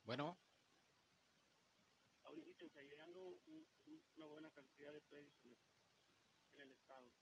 Bueno, 0.04 0.38
ahorita 2.22 2.64
está 2.64 2.82
llegando 2.82 3.20
un- 3.20 3.68
un- 3.86 4.02
una 4.16 4.26
buena 4.26 4.50
cantidad 4.52 4.92
de 4.92 5.00
predios 5.02 5.34
en 5.44 6.60
el, 6.60 6.70
estado. 6.70 7.12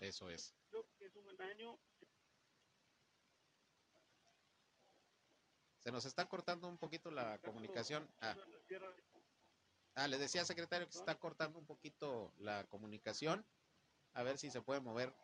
eso 0.00 0.30
es. 0.30 0.54
Creo 0.70 0.86
que 0.98 1.06
es 1.06 1.14
un 1.16 1.24
buen 1.24 1.40
año. 1.42 1.78
Se 5.80 5.90
nos 5.92 6.04
está 6.04 6.26
cortando 6.28 6.68
un 6.68 6.78
poquito 6.78 7.10
la 7.10 7.38
comunicación. 7.40 8.08
Ah, 8.20 8.36
ah, 9.96 10.08
le 10.08 10.18
decía 10.18 10.44
secretario 10.44 10.86
que 10.86 10.92
se 10.92 11.00
está 11.00 11.18
cortando 11.18 11.58
un 11.58 11.66
poquito 11.66 12.32
la 12.38 12.66
comunicación. 12.68 13.46
A 14.14 14.22
ver 14.22 14.38
si 14.38 14.50
se 14.50 14.60
puede 14.62 14.80
mover 14.80 15.14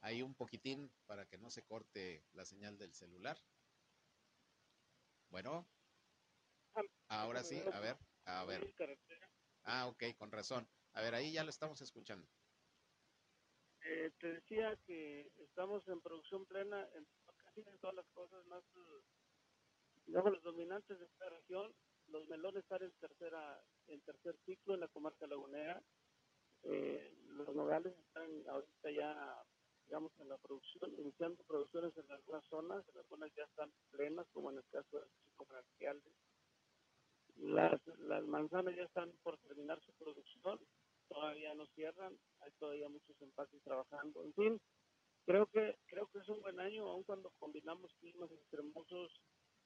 ahí 0.00 0.22
un 0.22 0.34
poquitín 0.34 0.92
para 1.06 1.26
que 1.26 1.38
no 1.38 1.50
se 1.50 1.62
corte 1.64 2.24
la 2.32 2.44
señal 2.44 2.78
del 2.78 2.94
celular. 2.94 3.38
Bueno, 5.28 5.68
ahora 7.08 7.44
sí, 7.44 7.62
a 7.72 7.80
ver, 7.80 7.96
a 8.24 8.44
ver. 8.44 8.74
Ah, 9.64 9.86
ok, 9.86 10.02
con 10.16 10.32
razón. 10.32 10.68
A 10.92 11.02
ver, 11.02 11.14
ahí 11.14 11.32
ya 11.32 11.44
lo 11.44 11.50
estamos 11.50 11.80
escuchando. 11.80 12.28
Eh, 13.82 14.10
te 14.18 14.34
decía 14.34 14.76
que 14.86 15.30
estamos 15.38 15.86
en 15.88 16.00
producción 16.00 16.44
plena 16.46 16.86
en 16.94 17.06
casi 17.26 17.60
en 17.60 17.78
todas 17.78 17.96
las 17.96 18.06
cosas 18.08 18.44
más, 18.46 18.62
digamos, 20.06 20.32
los 20.32 20.42
dominantes 20.42 20.98
de 20.98 21.06
esta 21.06 21.28
región. 21.30 21.74
Los 22.08 22.26
melones 22.28 22.62
están 22.62 22.82
en 22.82 22.92
tercera, 22.98 23.62
en 23.86 24.00
tercer 24.02 24.36
ciclo 24.44 24.74
en 24.74 24.80
la 24.80 24.88
comarca 24.88 25.26
lagunera. 25.26 25.82
Eh, 26.62 27.14
los 27.28 27.54
nogales 27.54 27.96
están 27.96 28.28
ahorita 28.48 28.90
ya, 28.90 29.44
digamos, 29.90 30.12
en 30.20 30.28
la 30.28 30.38
producción, 30.38 30.94
iniciando 31.00 31.42
producciones 31.48 31.92
en 31.96 32.08
algunas 32.12 32.44
zonas, 32.44 32.88
en 32.88 32.98
algunas 32.98 33.34
ya 33.34 33.42
están 33.42 33.72
plenas, 33.90 34.24
como 34.32 34.52
en 34.52 34.58
el 34.58 34.64
caso 34.70 35.00
del 35.00 35.08
chico 35.24 35.44
Franquialde. 35.46 36.12
Las, 37.38 37.84
las 37.98 38.24
manzanas 38.24 38.76
ya 38.76 38.84
están 38.84 39.10
por 39.24 39.36
terminar 39.38 39.80
su 39.80 39.92
producción, 39.94 40.60
todavía 41.08 41.52
no 41.54 41.66
cierran, 41.74 42.16
hay 42.38 42.52
todavía 42.60 42.88
muchos 42.88 43.20
empaques 43.20 43.60
trabajando. 43.64 44.22
En 44.22 44.32
fin, 44.34 44.60
creo 45.26 45.46
que 45.48 45.76
creo 45.86 46.06
que 46.06 46.20
es 46.20 46.28
un 46.28 46.40
buen 46.40 46.60
año, 46.60 46.88
aun 46.88 47.02
cuando 47.02 47.32
combinamos 47.40 47.92
climas 47.98 48.30
extremosos, 48.30 49.10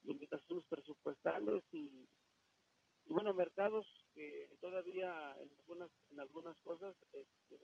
limitaciones 0.05 0.65
presupuestales 0.71 1.63
y, 1.71 2.09
y 3.05 3.13
bueno, 3.13 3.35
mercados 3.35 3.87
que 4.15 4.49
todavía 4.63 5.37
en 5.39 5.51
algunas 5.59 5.91
en 6.13 6.21
algunas 6.21 6.57
cosas 6.61 6.97
este, 7.13 7.61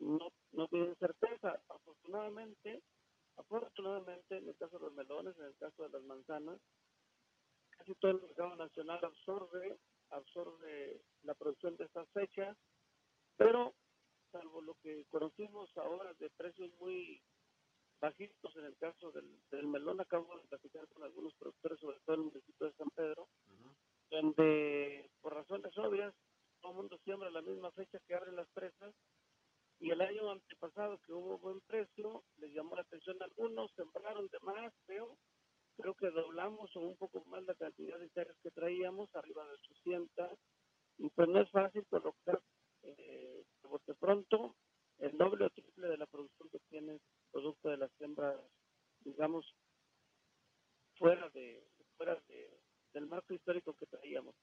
no, 0.00 0.32
no 0.52 0.68
tienen 0.68 0.96
certeza. 0.96 1.60
Afortunadamente, 1.68 2.82
afortunadamente 3.36 4.36
en 4.36 4.48
el 4.48 4.56
caso 4.56 4.78
de 4.78 4.84
los 4.86 4.94
melones, 4.94 5.36
en 5.38 5.46
el 5.46 5.56
caso 5.56 5.82
de 5.82 5.88
las 5.90 6.02
manzanas, 6.02 6.60
casi 7.70 7.94
todo 7.96 8.12
el 8.12 8.22
mercado 8.22 8.56
nacional 8.56 9.00
absorbe 9.02 9.78
absorbe 10.12 11.00
la 11.22 11.34
producción 11.34 11.76
de 11.76 11.84
estas 11.84 12.08
fechas, 12.10 12.56
pero 13.36 13.74
salvo 14.30 14.60
lo 14.60 14.74
que 14.82 15.04
conocimos 15.06 15.70
ahora 15.76 16.12
de 16.14 16.30
precios 16.30 16.70
muy 16.78 17.20
bajitos 18.00 18.56
en 18.56 18.64
el 18.64 18.76
caso 18.76 19.12
del, 19.12 19.40
del 19.50 19.66
melón, 19.66 20.00
acabo 20.00 20.36
de 20.36 20.44
platicar 20.48 20.86
con 20.88 21.02
algunos 21.02 21.34
productores, 21.34 21.78
sobre 21.80 22.00
todo 22.00 22.16
en 22.16 22.20
el 22.22 22.26
municipio 22.26 22.66
de 22.66 22.72
San 22.74 22.90
Pedro, 22.90 23.28
donde 24.10 25.10
por 25.20 25.34
razones 25.34 25.76
obvias 25.78 26.14
todo 26.60 26.72
el 26.72 26.78
mundo 26.78 26.98
siembra 27.04 27.30
la 27.30 27.42
misma 27.42 27.70
fecha 27.72 27.98
que 28.06 28.14
abren 28.14 28.36
las 28.36 28.48
presas 28.50 28.94
y 29.82 29.90
el 29.90 30.00
año 30.00 30.30
antepasado 30.30 30.98
que 30.98 31.12
hubo 31.12 31.38
buen 31.38 31.60
precio, 31.62 32.22
les 32.36 32.54
llamó 32.54 32.76
la 32.76 32.82
atención 32.82 33.20
a 33.20 33.24
algunos, 33.24 33.72
sembraron 33.72 34.28
de 34.28 34.38
más, 34.40 34.72
creo, 34.86 35.18
creo 35.76 35.94
que 35.94 36.08
doblamos 36.10 36.74
o 36.76 36.80
un 36.80 36.96
poco 36.96 37.24
más 37.24 37.42
la 37.44 37.54
cantidad 37.56 37.98
de 37.98 38.06
hectáreas 38.06 38.36
que 38.44 38.52
traíamos, 38.52 39.12
arriba 39.12 39.44
de 39.44 39.54
800, 39.54 40.38
y 40.98 41.10
pues 41.10 41.28
no 41.28 41.40
es 41.40 41.50
fácil 41.50 41.84
colocar 41.90 42.40
eh, 42.84 43.44
de 43.86 43.94
pronto 43.94 44.54
el 44.98 45.18
doble 45.18 45.46
o 45.46 45.50
triple 45.50 45.88
de 45.88 45.96
la 45.96 46.06
producción 46.06 46.48
que 46.50 46.60
tienes 46.70 47.00
producto 47.32 47.70
de 47.70 47.78
las 47.78 47.90
siembras, 47.94 48.40
digamos, 49.00 49.44
fuera 50.96 51.28
de 51.30 51.66
fuera 51.96 52.14
de, 52.28 52.60
del 52.92 53.06
marco 53.06 53.34
histórico 53.34 53.74
que 53.74 53.86
traíamos. 53.86 54.36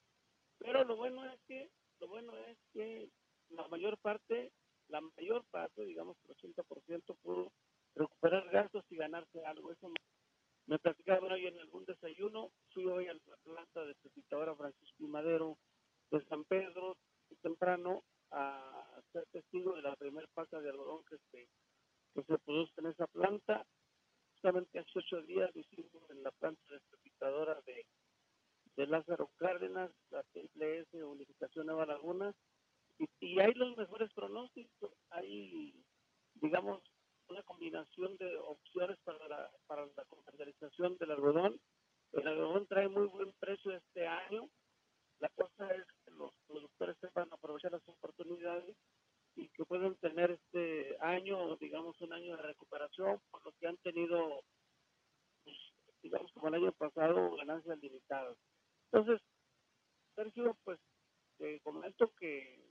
Pero 0.58 0.84
lo 0.84 0.96
bueno 0.96 1.24
es 1.32 1.40
que 1.46 1.70
lo 1.98 2.08
bueno 2.08 2.36
es 2.36 2.58
que 2.74 3.08
la 3.48 3.66
mayor 3.68 3.96
parte, 3.98 4.52
la 4.90 5.00
mayor 5.00 5.44
parte, 5.50 5.84
digamos 5.84 6.16
el 6.24 6.36
80% 6.36 7.16
pudo 7.22 7.52
recuperar 7.94 8.48
gastos 8.50 8.84
y 8.90 8.96
ganarse 8.96 9.44
algo. 9.44 9.72
Eso 9.72 9.88
me, 9.88 10.00
me 10.66 10.78
platicaban 10.78 11.32
hoy 11.32 11.46
en 11.46 11.58
algún 11.58 11.84
desayuno, 11.84 12.50
fui 12.72 12.86
hoy 12.86 13.08
a 13.08 13.14
la 13.14 13.36
planta 13.42 13.84
de 13.84 13.94
precipitadora 13.96 14.54
Francisco 14.54 14.96
y 14.98 15.06
Madero 15.06 15.58
de 16.10 16.24
San 16.26 16.44
Pedro 16.44 16.96
temprano 17.42 18.02
a 18.30 19.00
ser 19.12 19.26
testigo 19.32 19.74
de 19.74 19.82
la 19.82 19.96
primera 19.96 20.26
paca 20.34 20.60
de 20.60 20.70
algodón 20.70 21.02
que 21.04 21.16
se, 21.30 21.48
que 22.14 22.38
produce 22.38 22.72
en 22.78 22.86
esa 22.86 23.06
planta. 23.08 23.66
Justamente 24.32 24.78
hace 24.78 24.90
ocho 24.98 25.22
días 25.22 25.50
lo 25.54 25.60
hicimos 25.60 26.10
en 26.10 26.22
la 26.22 26.30
planta 26.32 26.62
despepitadora 26.70 27.60
de, 27.66 27.86
de 28.76 28.86
Lázaro 28.86 29.30
Cárdenas, 29.36 29.90
la 30.10 30.22
Triple 30.32 30.84
Unificación 30.92 31.66
Nueva 31.66 31.86
Laguna, 31.86 32.32
y, 33.20 33.40
hay 33.40 33.54
los 33.54 33.76
mejores 33.76 34.12
pronósticos, 34.12 34.92
hay, 35.10 35.74
digamos, 36.34 36.82
una 37.28 37.42
combinación 37.44 38.16
de 38.16 38.36
opciones 38.38 38.98
para 39.04 39.26
la, 39.28 39.50
para 39.66 39.86
la 39.86 40.04
comercialización 40.04 40.96
del 40.98 41.12
algodón. 41.12 41.60
El 42.12 42.26
algodón 42.26 42.66
trae 42.66 42.88
muy 42.88 43.06
buen 43.06 43.32
precio 43.38 43.72
este 43.72 44.06
año, 44.06 44.48
la 45.20 45.28
cosa 45.30 45.70
es 45.74 45.84
que 46.04 46.10
los 46.12 46.32
productores 46.46 46.96
sepan 46.98 47.28
aprovechar 47.30 47.72
las 47.72 47.86
oportunidades 47.86 48.74
y 49.36 49.48
que 49.50 49.64
puedan 49.66 49.94
tener 49.96 50.30
este 50.30 50.96
año, 51.00 51.56
digamos, 51.56 52.00
un 52.00 52.12
año 52.14 52.36
de 52.36 52.42
recuperación 52.42 53.20
por 53.30 53.44
lo 53.44 53.52
que 53.52 53.66
han 53.66 53.76
tenido, 53.78 54.42
pues, 55.44 55.56
digamos, 56.02 56.32
como 56.32 56.48
el 56.48 56.54
año 56.54 56.72
pasado, 56.72 57.36
ganancias 57.36 57.78
limitadas. 57.80 58.36
Entonces, 58.90 59.20
Sergio, 60.14 60.56
pues, 60.64 60.80
te 61.36 61.60
comento 61.60 62.10
que, 62.18 62.69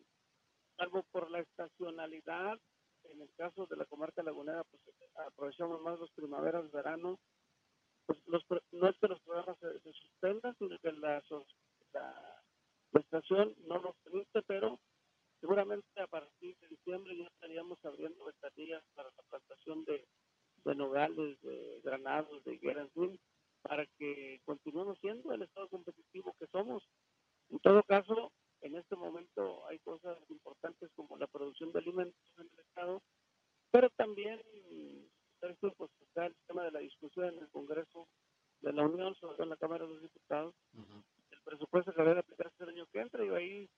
salvo 0.79 1.03
por 1.11 1.29
la 1.29 1.39
estacionalidad, 1.39 2.57
en 3.11 3.21
el 3.21 3.29
caso 3.35 3.65
de 3.67 3.75
la 3.75 3.85
comarca 3.85 4.23
lagunera, 4.23 4.63
pues 4.63 4.81
aprovechamos 5.27 5.81
más 5.81 5.99
los 5.99 6.11
primaveras, 6.11 6.71
veranos, 6.71 7.19
pues 8.05 8.19
los, 8.27 8.43
no 8.71 8.89
es 8.89 8.97
que 8.99 9.07
los 9.07 9.19
programas 9.21 9.57
se, 9.59 9.79
se 9.81 9.93
suspendan, 9.93 10.55
sino 10.57 10.79
que 10.79 10.91
la, 10.93 11.21
la, 11.93 12.43
la 12.91 12.99
estación 12.99 13.53
no 13.67 13.79
nos 13.79 13.95
permite, 14.03 14.41
pero 14.43 14.79
seguramente 15.41 15.87
a 15.99 16.07
partir 16.07 16.57
de 16.59 16.67
diciembre 16.69 17.17
ya 17.17 17.25
estaríamos 17.25 17.83
abriendo 17.83 18.25
ventanillas 18.25 18.83
para 18.95 19.09
la 19.09 19.23
plantación 19.29 19.83
de, 19.85 20.07
de 20.63 20.75
nogales, 20.75 21.41
de 21.41 21.81
granados, 21.83 22.43
de 22.45 22.53
higuera, 22.53 22.87
para 23.61 23.85
que 23.97 24.41
continuemos 24.45 24.97
siendo 24.99 25.33
el 25.33 25.41
estado 25.41 25.67
competitivo 25.67 26.33
que 26.39 26.47
somos. 26.47 26.83
En 27.49 27.59
todo 27.59 27.83
caso, 27.83 28.31
en 28.61 28.75
este 28.75 28.95
momento 28.95 29.65
hay 29.67 29.79
cosas 29.79 30.17
importantes 30.29 30.89
como 30.95 31.17
la 31.17 31.27
producción 31.27 31.71
de 31.71 31.79
alimentos 31.79 32.33
en 32.37 32.49
el 32.51 32.59
estado, 32.59 33.01
pero 33.71 33.89
también, 33.91 34.41
Sergio, 35.39 35.73
pues 35.77 35.91
está 36.01 36.25
el 36.25 36.35
tema 36.47 36.63
de 36.63 36.71
la 36.71 36.79
discusión 36.79 37.25
en 37.25 37.39
el 37.39 37.49
Congreso 37.49 38.07
de 38.61 38.73
la 38.73 38.85
Unión, 38.85 39.15
sobre 39.15 39.35
todo 39.35 39.43
en 39.43 39.49
la 39.49 39.57
Cámara 39.57 39.85
de 39.85 39.93
los 39.93 40.01
Diputados, 40.01 40.55
el 40.73 41.41
presupuesto 41.43 41.93
que 41.93 42.03
debe 42.03 42.19
aplicarse 42.19 42.63
el 42.63 42.69
año 42.69 42.87
que 42.87 42.99
entra 42.99 43.23
y 43.23 43.29
ahí 43.29 43.69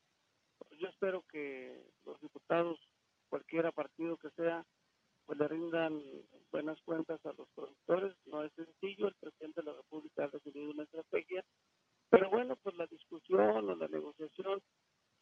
pues, 0.57 0.79
yo 0.79 0.87
espero 0.87 1.23
que 1.29 1.83
los 2.05 2.19
diputados, 2.21 2.79
cualquiera 3.29 3.71
partido 3.71 4.17
que 4.17 4.29
sea, 4.31 4.65
pues 5.25 5.37
le 5.39 5.47
rindan 5.47 6.01
buenas 6.51 6.81
cuentas 6.81 7.23
a 7.25 7.33
los 7.33 7.47
productores. 7.55 8.15
No 8.25 8.43
es 8.43 8.51
sencillo, 8.53 9.07
el 9.07 9.15
presidente 9.15 9.61
de 9.61 9.67
la 9.67 9.73
República 9.73 10.25
ha 10.25 10.27
definido 10.27 10.71
una 10.71 10.83
estrategia, 10.83 11.43
pero 12.11 12.29
bueno, 12.29 12.57
pues 12.57 12.75
la 12.75 12.85
discusión 12.87 13.69
o 13.69 13.75
la 13.75 13.87
negociación 13.87 14.61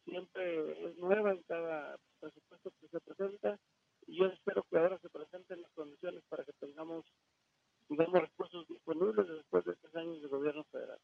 siempre 0.04 0.88
es 0.88 0.96
nueva 0.96 1.30
en 1.30 1.42
cada 1.44 1.96
presupuesto 2.18 2.72
que 2.80 2.88
se 2.88 3.00
presenta 3.00 3.58
y 4.08 4.18
yo 4.18 4.26
espero 4.26 4.66
que 4.68 4.76
ahora 4.76 4.98
se 4.98 5.08
presenten 5.08 5.62
las 5.62 5.70
condiciones 5.72 6.24
para 6.28 6.44
que 6.44 6.52
tengamos, 6.54 7.06
digamos, 7.88 8.20
recursos 8.20 8.66
disponibles 8.66 9.28
después 9.28 9.64
de 9.64 9.76
tres 9.76 9.94
años 9.94 10.20
de 10.20 10.28
gobierno 10.28 10.64
federal. 10.64 10.98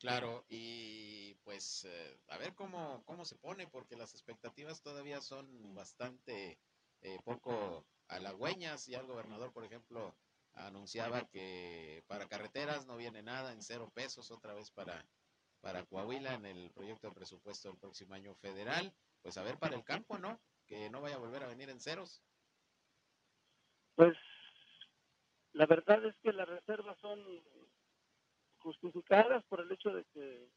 Claro, 0.00 0.44
y 0.48 1.34
pues 1.44 1.84
eh, 1.84 2.18
a 2.26 2.36
ver 2.38 2.54
cómo, 2.56 3.04
cómo 3.06 3.24
se 3.24 3.36
pone, 3.36 3.68
porque 3.68 3.94
las 3.94 4.14
expectativas 4.14 4.82
todavía 4.82 5.20
son 5.20 5.72
bastante 5.76 6.58
eh, 7.02 7.18
poco 7.24 7.86
halagüeñas. 8.08 8.86
Ya 8.88 8.98
el 8.98 9.06
gobernador, 9.06 9.52
por 9.52 9.62
ejemplo, 9.64 10.16
anunciaba 10.54 11.26
que 11.28 12.02
para 12.06 12.28
carreteras 12.28 12.86
no 12.86 12.96
viene 12.96 13.22
nada 13.22 13.52
en 13.52 13.62
cero 13.62 13.90
pesos 13.94 14.30
otra 14.30 14.54
vez 14.54 14.70
para, 14.70 15.04
para 15.60 15.84
Coahuila 15.84 16.34
en 16.34 16.46
el 16.46 16.70
proyecto 16.70 17.08
de 17.08 17.14
presupuesto 17.14 17.68
del 17.68 17.78
próximo 17.78 18.14
año 18.14 18.34
federal. 18.36 18.92
Pues 19.22 19.38
a 19.38 19.42
ver 19.42 19.58
para 19.58 19.76
el 19.76 19.84
campo, 19.84 20.18
¿no? 20.18 20.40
Que 20.66 20.90
no 20.90 21.00
vaya 21.00 21.16
a 21.16 21.20
volver 21.20 21.42
a 21.44 21.48
venir 21.48 21.70
en 21.70 21.80
ceros. 21.80 22.22
Pues 23.94 24.16
la 25.52 25.66
verdad 25.66 26.04
es 26.06 26.16
que 26.22 26.32
las 26.32 26.48
reservas 26.48 26.98
son 26.98 27.20
justificadas 28.58 29.44
por 29.44 29.60
el 29.60 29.70
hecho 29.72 29.90
de 29.90 30.04
que 30.12 30.48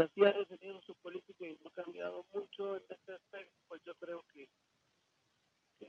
así 0.00 0.24
ha 0.24 0.32
definido 0.32 0.80
su 0.82 0.94
política 0.96 1.46
y 1.46 1.58
no 1.62 1.68
ha 1.68 1.82
cambiado 1.82 2.26
mucho 2.32 2.76
en 2.76 2.82
este 2.88 3.14
aspecto, 3.14 3.56
pues 3.68 3.82
yo 3.84 3.94
creo 3.96 4.24
que, 4.32 4.48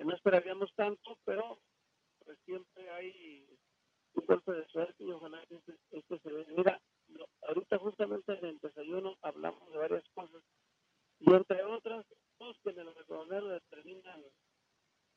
no 0.03 0.13
esperaríamos 0.13 0.73
tanto, 0.75 1.17
pero 1.23 1.61
pues 2.25 2.37
siempre 2.45 2.89
hay 2.89 3.47
un 4.15 4.25
golpe 4.25 4.51
de 4.51 4.65
suerte 4.67 5.03
y 5.03 5.11
ojalá 5.11 5.45
que 5.47 5.55
este, 5.55 5.77
este 5.91 6.19
se 6.19 6.31
vea. 6.31 6.45
Mira, 6.49 6.81
ahorita 7.47 7.77
justamente 7.77 8.33
en 8.39 8.45
el 8.45 8.59
desayuno 8.59 9.17
hablamos 9.21 9.71
de 9.71 9.77
varias 9.77 10.03
cosas 10.13 10.43
y 11.19 11.33
entre 11.33 11.63
otras, 11.63 12.05
dos 12.39 12.57
que 12.63 12.71
en 12.71 12.79
el 12.79 12.93
reconocer 12.93 13.43
determinan 13.43 14.23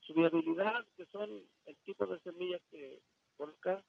su 0.01 0.15
viabilidad, 0.15 0.87
que 0.97 1.07
son 1.07 1.29
el 1.67 1.77
tipo 1.85 2.07
de 2.07 2.21
semilla 2.21 2.59
que 2.71 3.03
coloca 3.37 3.83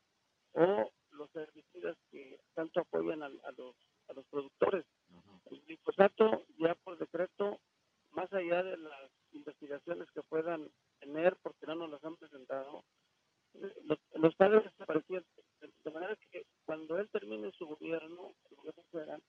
o 0.53 0.91
los 1.11 1.35
herbicidas 1.35 1.97
que 2.11 2.39
tanto 2.53 2.81
apoyan 2.81 3.23
a, 3.23 3.29
los, 3.29 3.75
a 4.07 4.13
los 4.13 4.25
productores. 4.27 4.85
El 5.45 5.61
glifosato 5.61 6.45
ya 6.57 6.75
por 6.75 6.97
decreto, 6.97 7.59
más 8.11 8.31
allá 8.33 8.63
de 8.63 8.77
las 8.77 9.11
investigaciones 9.31 10.09
que 10.11 10.23
puedan 10.23 10.69
tener, 10.99 11.35
porque 11.41 11.67
no 11.67 11.75
nos 11.75 11.91
las 11.91 12.03
han 12.03 12.17
presentado, 12.17 12.83
eh, 13.55 13.97
los, 14.15 14.35
padres 14.35 14.63
desaparecieron. 14.63 15.25
De 15.83 15.91
manera 15.91 16.15
que 16.31 16.45
cuando 16.65 16.97
él 16.97 17.09
termine 17.09 17.51
su 17.51 17.65
gobierno, 17.65 18.33
el 18.49 18.57
gobierno 18.57 18.83
federal, 18.91 19.21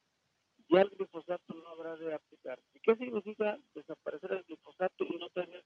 ya 0.69 0.83
el 0.83 0.91
glifosato 0.91 1.55
no 1.55 1.69
habrá 1.69 1.97
de 1.97 2.15
aplicar. 2.15 2.59
¿Y 2.75 2.81
qué 2.81 2.97
significa 2.97 3.59
desaparecer 3.75 4.33
el 4.33 4.45
glifosato 4.45 5.05
y 5.05 5.17
no 5.17 5.29
tener 5.31 5.65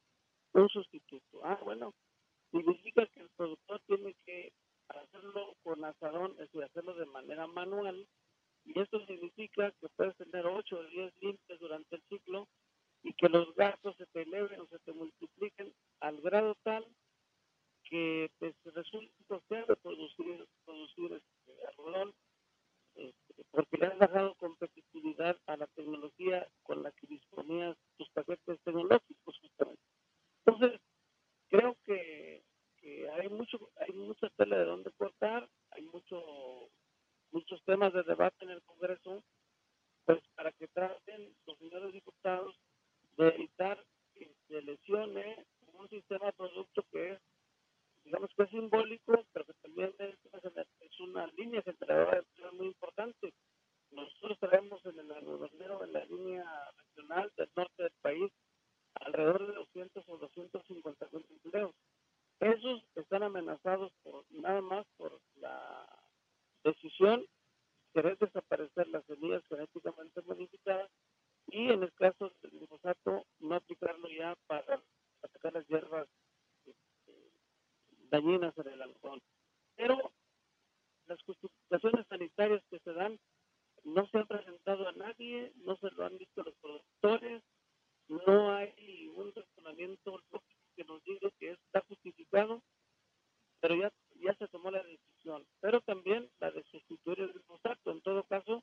un 0.52 0.68
sustituto? 0.68 1.40
Ah, 1.42 1.58
bueno, 1.62 1.92
significa 2.50 3.06
que 3.06 3.20
el 3.20 3.28
productor 3.36 3.80
tiene 3.86 4.14
que 4.24 4.52
hacerlo 4.88 5.56
con 5.62 5.84
asadón, 5.84 6.32
es 6.32 6.50
decir, 6.50 6.62
hacerlo 6.62 6.94
de 6.94 7.06
manera 7.06 7.46
manual, 7.46 8.06
y 8.64 8.80
esto 8.80 9.04
significa 9.06 9.70
que 9.72 9.88
puedes 9.96 10.16
tener 10.16 10.46
8 10.46 10.78
o 10.78 10.84
10 10.84 11.12
limpias 11.20 11.60
durante 11.60 11.96
el 11.96 12.02
ciclo 12.08 12.48
y 13.02 13.12
que 13.14 13.28
los 13.28 13.54
gastos 13.54 13.96
se 13.96 14.06
te 14.06 14.22
eleven 14.22 14.60
o 14.60 14.66
se 14.66 14.78
te 14.78 14.92
multipliquen 14.92 15.74
al 16.00 16.20
grado 16.22 16.56
tal 16.62 16.86
que 17.94 18.28
pues, 18.40 18.56
resulta 18.74 19.14
imposible 19.20 19.76
producir, 19.76 20.48
producir 20.64 21.22
algodón 21.68 22.12
este, 22.96 23.44
porque 23.52 23.76
le 23.76 23.86
has 23.86 23.98
dejado 24.00 24.34
competitividad 24.34 25.38
a 25.46 25.56
la 25.56 25.68
tecnología 25.68 26.48
con 26.64 26.82
la 26.82 26.90
que 26.90 27.06
disponías 27.06 27.76
tus 27.96 28.10
paquetes 28.10 28.58
tecnológicos 28.64 29.38
justamente. 29.38 29.82
Entonces, 30.44 30.80
creo 31.48 31.76
que, 31.84 32.42
hay 33.12 33.28
mucho 33.28 33.70
hay 33.76 33.92
mucha 33.92 34.28
tela 34.30 34.58
de 34.58 34.64
donde 34.64 34.90
cortar, 34.92 35.48
hay 35.70 35.82
mucho 35.82 36.20
muchos 37.30 37.62
temas 37.64 37.92
de 37.92 38.02
debate 38.02 38.44
en 38.44 38.50
el 38.50 38.62
Congreso, 38.62 39.22
pues 40.04 40.18
para 40.34 40.50
que 40.50 40.66
traten 40.66 41.32
los 41.46 41.58
señores 41.58 41.92
diputados 41.92 42.56
de 43.16 43.28
evitar 43.28 43.82
que 44.14 44.34
se 44.48 44.62
lesione 44.62 45.46
un 45.74 45.88
sistema 45.88 46.26
de 46.26 46.32
producto 46.32 46.84
que 46.90 47.12
es 47.12 47.20
digamos 48.04 48.30
que 48.36 48.42
es 48.42 48.50
simbólico, 48.50 49.24
pero 49.32 49.44
que 49.46 49.54
también 49.54 49.94
es, 49.98 50.14
una 51.00 51.26
línea 51.36 51.62
generadora 51.62 52.22
de 52.36 52.50
muy 52.52 52.68
importante. 52.68 53.34
Nosotros 53.90 54.38
traemos 54.38 54.84
en 54.86 54.98
el 54.98 55.10
aeropuerto, 55.10 55.84
en 55.84 55.92
la 55.92 56.04
línea 56.04 56.44
regional 56.76 57.32
del 57.36 57.50
norte 57.56 57.82
del 57.82 57.92
país, 58.00 58.32
alrededor 58.94 59.46
de 59.46 59.54
200 59.54 60.08
o 60.08 60.18
250 60.18 61.08
mil 61.12 61.26
empleos. 61.28 61.74
Esos 62.40 62.84
están 62.94 63.22
amenazados 63.22 63.92
por 64.02 64.24
nada 64.30 64.60
más 64.60 64.86
por 64.96 65.20
la 65.36 65.86
decisión 66.62 67.26
querer 67.92 68.16
desaparecer 68.18 68.88
las 68.88 69.04
semillas 69.06 69.42
genéticamente 69.48 70.22
modificadas 70.22 70.90
y 71.48 71.70
en 71.70 71.82
el 71.82 71.92
caso 71.92 72.32
del 72.40 72.50
glifosato 72.52 73.26
no 73.40 73.54
aplicarlo 73.54 74.08
ya 74.08 74.34
para 74.46 74.82
atacar 75.22 75.52
las 75.52 75.66
hierbas 75.68 76.08
dañinas 78.14 78.56
en 78.58 78.68
el 78.68 78.82
algodón. 78.82 79.20
Pero 79.76 80.12
las 81.06 81.20
justificaciones 81.22 82.06
sanitarias 82.08 82.62
que 82.70 82.78
se 82.78 82.92
dan 82.92 83.18
no 83.82 84.06
se 84.08 84.18
han 84.18 84.26
presentado 84.26 84.88
a 84.88 84.92
nadie, 84.92 85.52
no 85.56 85.76
se 85.76 85.90
lo 85.90 86.06
han 86.06 86.16
visto 86.16 86.42
los 86.42 86.54
productores, 86.56 87.42
no 88.08 88.54
hay 88.54 89.08
un 89.08 89.32
razonamiento 89.34 90.22
que 90.76 90.84
nos 90.84 91.02
diga 91.04 91.28
que 91.38 91.50
está 91.50 91.80
justificado, 91.88 92.62
pero 93.60 93.74
ya, 93.76 93.92
ya 94.16 94.34
se 94.36 94.48
tomó 94.48 94.70
la 94.70 94.82
decisión. 94.82 95.44
Pero 95.60 95.80
también 95.82 96.30
la 96.38 96.50
de 96.50 96.62
sustituir 96.64 97.20
el 97.20 97.32
glifosato. 97.32 97.90
En 97.90 98.00
todo 98.02 98.24
caso, 98.24 98.62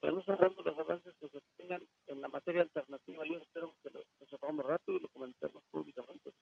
pues 0.00 0.12
no 0.14 0.22
sabemos 0.24 0.64
los 0.64 0.78
avances 0.78 1.14
que 1.20 1.28
se 1.28 1.40
tengan 1.56 1.82
en 2.06 2.20
la 2.20 2.28
materia 2.28 2.62
alternativa. 2.62 3.24
Yo 3.26 3.38
espero 3.38 3.74
que 3.82 3.90
lo, 3.90 4.00
que 4.18 4.26
sepamos 4.26 4.64
rápido 4.64 4.98
y 4.98 5.02
lo 5.02 5.08
comentemos 5.08 5.62
públicamente. 5.70 6.32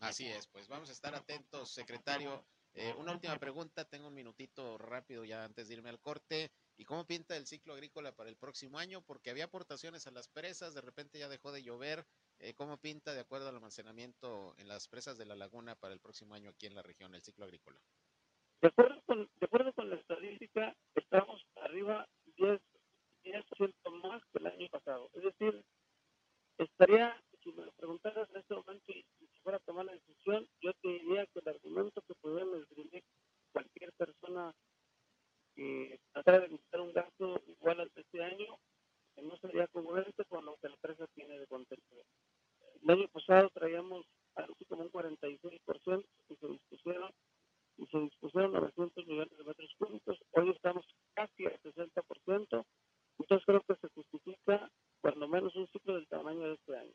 Así 0.00 0.26
es, 0.26 0.46
pues 0.46 0.66
vamos 0.80 0.88
a 0.88 0.94
estar 0.94 1.14
atentos, 1.14 1.70
secretario. 1.74 2.42
Eh, 2.72 2.94
una 2.96 3.12
última 3.12 3.36
pregunta, 3.36 3.84
tengo 3.84 4.08
un 4.08 4.14
minutito 4.14 4.78
rápido 4.78 5.26
ya 5.26 5.44
antes 5.44 5.68
de 5.68 5.74
irme 5.74 5.90
al 5.90 6.00
corte. 6.00 6.50
¿Y 6.78 6.86
cómo 6.86 7.06
pinta 7.06 7.36
el 7.36 7.46
ciclo 7.46 7.74
agrícola 7.74 8.12
para 8.12 8.30
el 8.30 8.36
próximo 8.38 8.78
año? 8.78 9.02
Porque 9.02 9.28
había 9.28 9.44
aportaciones 9.44 10.06
a 10.06 10.10
las 10.10 10.28
presas, 10.28 10.72
de 10.72 10.80
repente 10.80 11.18
ya 11.18 11.28
dejó 11.28 11.52
de 11.52 11.62
llover. 11.62 12.06
Eh, 12.38 12.54
¿Cómo 12.54 12.78
pinta 12.78 13.12
de 13.12 13.20
acuerdo 13.20 13.50
al 13.50 13.56
almacenamiento 13.56 14.54
en 14.56 14.68
las 14.68 14.88
presas 14.88 15.18
de 15.18 15.26
la 15.26 15.36
laguna 15.36 15.74
para 15.74 15.92
el 15.92 16.00
próximo 16.00 16.34
año 16.34 16.48
aquí 16.48 16.64
en 16.64 16.74
la 16.74 16.82
región, 16.82 17.14
el 17.14 17.20
ciclo 17.20 17.44
agrícola? 17.44 17.78
De 18.62 18.68
acuerdo 18.68 19.02
con, 19.74 19.90
la 19.90 19.96
estadística, 19.96 20.74
estamos 20.94 21.44
arriba 21.56 22.08
10%, 22.38 22.58
10 23.24 23.44
más 24.02 24.22
que 24.32 24.38
el 24.38 24.46
año 24.46 24.68
pasado. 24.70 25.10
Es 25.12 25.24
decir, 25.24 25.62
estaría, 26.56 27.22
si 27.42 27.52
me 27.52 27.66
lo 27.66 27.72
preguntaras 27.72 28.30
en 28.30 28.36
este 28.38 28.54
momento 28.54 28.94
fuera 29.42 29.58
a 29.58 29.60
tomar 29.60 29.84
la 29.84 29.92
decisión, 29.92 30.46
yo 30.60 30.72
te 30.74 30.88
diría 30.88 31.26
que 31.26 31.40
el 31.40 31.48
argumento 31.48 32.02
que 32.02 32.14
podemos 32.14 32.60
escribir 32.60 33.02
cualquier 33.52 33.92
persona 33.92 34.54
que 35.54 36.00
tratara 36.12 36.40
de 36.40 36.48
buscar 36.48 36.80
un 36.80 36.92
gasto 36.92 37.42
igual 37.46 37.80
al 37.80 37.90
de 37.94 38.00
este 38.00 38.22
año, 38.22 38.58
que 39.14 39.22
no 39.22 39.36
sería 39.38 39.66
congruente 39.68 40.24
con 40.26 40.44
lo 40.44 40.56
que 40.56 40.68
la 40.68 40.74
empresa 40.74 41.06
tiene 41.14 41.38
de 41.38 41.46
contenido. 41.46 42.04
El 42.82 42.90
año 42.90 43.08
pasado 43.08 43.50
traíamos 43.50 44.06
algo 44.36 44.54
como 44.68 44.82
un 44.82 44.90
46% 44.90 46.04
y 46.28 46.36
se 46.36 46.46
dispusieron 46.46 47.10
y 47.76 47.86
se 47.86 47.98
dispusieron 47.98 48.52
900 48.52 49.06
millones 49.06 49.38
de 49.38 49.44
metros 49.44 49.74
cúbicos. 49.78 50.18
Hoy 50.32 50.50
estamos 50.50 50.86
casi 51.14 51.46
al 51.46 51.60
60%, 51.62 52.64
entonces 53.18 53.46
creo 53.46 53.62
que 53.62 53.74
se 53.76 53.88
justifica 53.88 54.70
cuando 55.00 55.28
menos 55.28 55.54
un 55.56 55.66
ciclo 55.68 55.94
del 55.94 56.06
tamaño 56.08 56.48
de 56.48 56.54
este 56.54 56.76
año. 56.76 56.94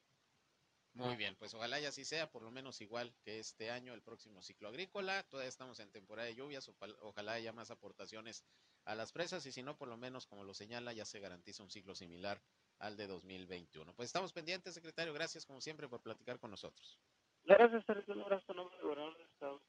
Muy 0.95 1.17
bien, 1.17 1.35
pues 1.35 1.53
ojalá 1.53 1.79
y 1.81 1.85
así 1.85 2.05
sea, 2.05 2.31
por 2.31 2.41
lo 2.41 2.51
menos 2.51 2.79
igual 2.79 3.13
que 3.21 3.39
este 3.39 3.69
año, 3.69 3.93
el 3.93 4.01
próximo 4.01 4.41
ciclo 4.41 4.69
agrícola. 4.69 5.23
Todavía 5.23 5.49
estamos 5.49 5.79
en 5.81 5.91
temporada 5.91 6.27
de 6.27 6.35
lluvias, 6.35 6.71
ojalá 7.01 7.33
haya 7.33 7.51
más 7.51 7.69
aportaciones 7.69 8.45
a 8.85 8.95
las 8.95 9.11
presas 9.11 9.45
y 9.45 9.51
si 9.51 9.61
no, 9.61 9.77
por 9.77 9.89
lo 9.89 9.97
menos, 9.97 10.25
como 10.25 10.45
lo 10.45 10.53
señala, 10.53 10.93
ya 10.93 11.03
se 11.03 11.19
garantiza 11.19 11.63
un 11.63 11.69
ciclo 11.69 11.95
similar 11.95 12.41
al 12.79 12.95
de 12.95 13.07
2021. 13.07 13.93
Pues 13.93 14.07
estamos 14.07 14.31
pendientes, 14.31 14.73
secretario. 14.73 15.13
Gracias, 15.13 15.45
como 15.45 15.59
siempre, 15.59 15.89
por 15.89 16.01
platicar 16.01 16.39
con 16.39 16.51
nosotros. 16.51 16.97
Gracias. 17.43 17.83
Un 18.07 18.21
abrazo 18.21 18.53
nombre 18.53 18.77
del 18.77 18.85
gobernador 18.85 19.17
del 19.17 19.27
Estado. 19.27 19.61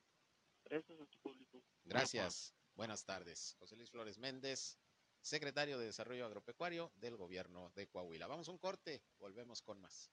Gracias 0.64 1.01
a 1.01 1.07
tu 1.07 1.18
público. 1.18 1.61
Gracias. 1.85 2.55
Buenas 2.74 3.05
tardes. 3.05 3.57
José 3.59 3.74
Luis 3.74 3.91
Flores 3.91 4.18
Méndez, 4.18 4.79
secretario 5.22 5.79
de 5.79 5.87
Desarrollo 5.87 6.24
Agropecuario 6.24 6.93
del 6.95 7.16
Gobierno 7.16 7.72
de 7.74 7.89
Coahuila. 7.89 8.29
Vamos 8.29 8.49
a 8.49 8.53
un 8.53 8.59
corte, 8.59 9.03
volvemos 9.18 9.61
con 9.61 9.81
más. 9.81 10.12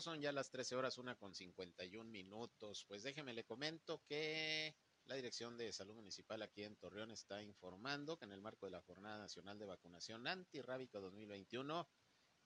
Son 0.00 0.20
ya 0.20 0.32
las 0.32 0.50
13 0.50 0.76
horas, 0.76 0.98
una 0.98 1.16
con 1.16 1.34
51 1.34 2.10
minutos. 2.10 2.84
Pues 2.86 3.02
déjeme 3.02 3.32
le 3.32 3.44
comento 3.44 4.02
que 4.06 4.74
la 5.04 5.14
Dirección 5.14 5.56
de 5.56 5.72
Salud 5.72 5.94
Municipal 5.94 6.42
aquí 6.42 6.64
en 6.64 6.76
Torreón 6.76 7.10
está 7.10 7.42
informando 7.42 8.16
que 8.18 8.24
en 8.24 8.32
el 8.32 8.40
marco 8.40 8.66
de 8.66 8.72
la 8.72 8.80
Jornada 8.80 9.18
Nacional 9.18 9.58
de 9.58 9.66
Vacunación 9.66 10.26
Antirrábica 10.26 10.98
2021, 10.98 11.88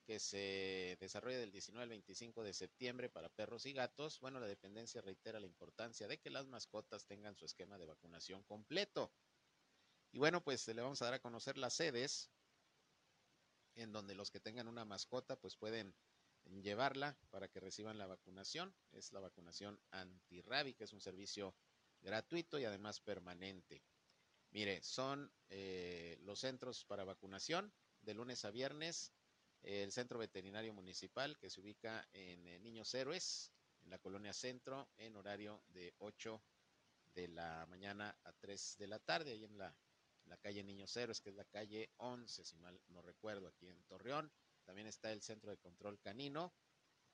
que 0.05 0.19
se 0.19 0.97
desarrolla 0.99 1.39
del 1.39 1.51
19 1.51 1.83
al 1.83 1.89
25 1.89 2.43
de 2.43 2.53
septiembre 2.53 3.09
para 3.09 3.29
perros 3.29 3.65
y 3.65 3.73
gatos, 3.73 4.19
bueno, 4.19 4.39
la 4.39 4.47
dependencia 4.47 5.01
reitera 5.01 5.39
la 5.39 5.47
importancia 5.47 6.07
de 6.07 6.19
que 6.19 6.29
las 6.29 6.47
mascotas 6.47 7.05
tengan 7.05 7.35
su 7.35 7.45
esquema 7.45 7.77
de 7.77 7.85
vacunación 7.85 8.43
completo. 8.43 9.13
Y 10.11 10.17
bueno, 10.17 10.43
pues 10.43 10.67
le 10.67 10.81
vamos 10.81 11.01
a 11.01 11.05
dar 11.05 11.13
a 11.15 11.21
conocer 11.21 11.57
las 11.57 11.75
sedes 11.75 12.29
en 13.75 13.91
donde 13.91 14.15
los 14.15 14.31
que 14.31 14.39
tengan 14.39 14.67
una 14.67 14.83
mascota 14.83 15.35
pues 15.39 15.55
pueden 15.55 15.95
llevarla 16.61 17.17
para 17.29 17.47
que 17.47 17.59
reciban 17.59 17.97
la 17.97 18.07
vacunación. 18.07 18.73
Es 18.91 19.11
la 19.13 19.19
vacunación 19.19 19.79
antirrábica, 19.91 20.83
es 20.83 20.93
un 20.93 21.01
servicio 21.01 21.55
gratuito 22.01 22.59
y 22.59 22.65
además 22.65 22.99
permanente. 22.99 23.83
Mire, 24.51 24.81
son 24.81 25.31
eh, 25.49 26.17
los 26.21 26.39
centros 26.39 26.85
para 26.85 27.03
vacunación 27.03 27.71
de 28.01 28.13
lunes 28.13 28.45
a 28.45 28.51
viernes. 28.51 29.13
El 29.61 29.91
Centro 29.91 30.17
Veterinario 30.17 30.73
Municipal 30.73 31.37
que 31.37 31.49
se 31.49 31.59
ubica 31.59 32.07
en 32.13 32.47
eh, 32.47 32.59
Niños 32.59 32.93
Héroes, 32.93 33.51
en 33.81 33.89
la 33.89 33.99
colonia 33.99 34.33
Centro, 34.33 34.89
en 34.97 35.15
horario 35.15 35.61
de 35.67 35.93
8 35.99 36.41
de 37.13 37.27
la 37.27 37.65
mañana 37.67 38.17
a 38.23 38.31
3 38.33 38.77
de 38.77 38.87
la 38.87 38.99
tarde, 38.99 39.31
ahí 39.31 39.43
en 39.43 39.57
la, 39.57 39.75
la 40.25 40.37
calle 40.37 40.63
Niños 40.63 40.95
Héroes, 40.95 41.19
que 41.21 41.29
es 41.29 41.35
la 41.35 41.45
calle 41.45 41.91
11, 41.97 42.45
si 42.45 42.55
mal 42.57 42.79
no 42.87 43.01
recuerdo, 43.01 43.47
aquí 43.47 43.67
en 43.67 43.83
Torreón. 43.83 44.31
También 44.69 44.85
está 44.85 45.11
el 45.11 45.23
Centro 45.23 45.49
de 45.49 45.57
Control 45.57 45.99
Canino, 45.99 46.53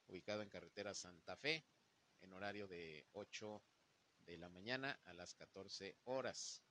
ubicado 0.08 0.41
en 0.41 0.49
carretera 0.49 0.93
Santa 0.93 1.38
Fe, 1.38 1.66
en 2.20 2.34
horario 2.34 2.68
de 2.68 3.08
8 3.14 3.64
de 4.26 4.38
la 4.38 4.49
mañana 4.49 4.99
a 5.06 5.14
las 5.14 5.34
14 5.36 5.95
horas. 6.03 6.62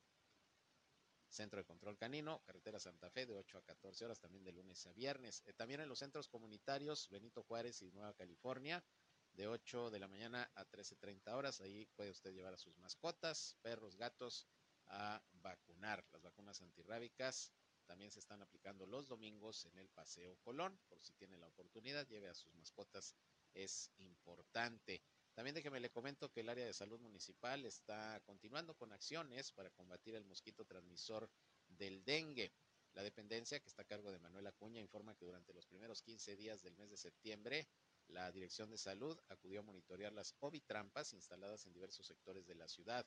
Centro 1.27 1.59
de 1.59 1.65
Control 1.65 1.97
Canino, 1.97 2.43
Carretera 2.45 2.79
Santa 2.79 3.09
Fe, 3.09 3.25
de 3.25 3.35
8 3.35 3.57
a 3.57 3.63
14 3.63 4.05
horas, 4.05 4.21
también 4.21 4.45
de 4.45 4.53
lunes 4.53 4.87
a 4.87 4.93
viernes. 4.93 5.43
Eh, 5.47 5.55
también 5.55 5.81
en 5.81 5.89
los 5.89 6.01
centros 6.01 6.29
comunitarios 6.29 7.09
Benito 7.09 7.43
Juárez 7.45 7.81
y 7.81 7.91
Nueva 7.91 8.13
California, 8.13 8.85
de 9.33 9.49
8 9.49 9.91
de 9.91 9.99
la 9.99 10.07
mañana 10.07 10.51
a 10.55 10.67
13.30 10.67 11.33
horas. 11.33 11.63
Ahí 11.63 11.87
puede 11.97 12.11
usted 12.11 12.35
llevar 12.35 12.53
a 12.53 12.59
sus 12.59 12.77
mascotas, 12.77 13.57
perros, 13.63 13.97
gatos, 13.97 14.47
a 14.89 15.25
vacunar. 15.33 16.05
Las 16.13 16.21
vacunas 16.21 16.61
antirrábicas 16.61 17.55
también 17.85 18.11
se 18.11 18.19
están 18.19 18.43
aplicando 18.43 18.87
los 18.87 19.09
domingos 19.09 19.67
en 19.67 19.79
el 19.79 19.89
Paseo 19.89 20.37
Colón. 20.43 20.79
Por 20.89 21.03
si 21.03 21.15
tiene 21.15 21.37
la 21.39 21.47
oportunidad, 21.47 22.07
lleve 22.07 22.29
a 22.29 22.35
sus 22.35 22.53
mascotas, 22.55 23.15
es 23.53 23.91
importante. 23.99 25.03
También 25.35 25.55
déjeme 25.55 25.81
le 25.81 25.91
comento 25.91 26.31
que 26.31 26.41
el 26.41 26.49
área 26.49 26.65
de 26.65 26.73
salud 26.73 27.01
municipal 27.01 27.65
está 27.65 28.21
continuando 28.25 28.75
con 28.75 28.93
acciones 28.93 29.53
para 29.53 29.71
combatir 29.71 30.15
el 30.15 30.25
mosquito 30.25 30.65
transmisor 30.65 31.29
del 31.67 32.05
dengue. 32.05 32.53
La 32.95 33.03
dependencia, 33.03 33.59
que 33.59 33.69
está 33.69 33.83
a 33.83 33.87
cargo 33.87 34.13
de 34.13 34.21
Manuel 34.21 34.47
Acuña, 34.47 34.81
informa 34.81 35.17
que 35.17 35.25
durante 35.25 35.53
los 35.53 35.67
primeros 35.67 36.03
15 36.03 36.37
días 36.37 36.63
del 36.63 36.77
mes 36.77 36.91
de 36.91 36.97
septiembre, 36.97 37.69
la 38.07 38.31
Dirección 38.31 38.71
de 38.71 38.79
Salud 38.79 39.19
acudió 39.29 39.61
a 39.61 39.65
monitorear 39.65 40.13
las 40.13 40.37
ovitrampas 40.39 41.13
instaladas 41.13 41.67
en 41.67 41.73
diversos 41.73 42.07
sectores 42.07 42.47
de 42.47 42.55
la 42.55 42.69
ciudad. 42.69 43.05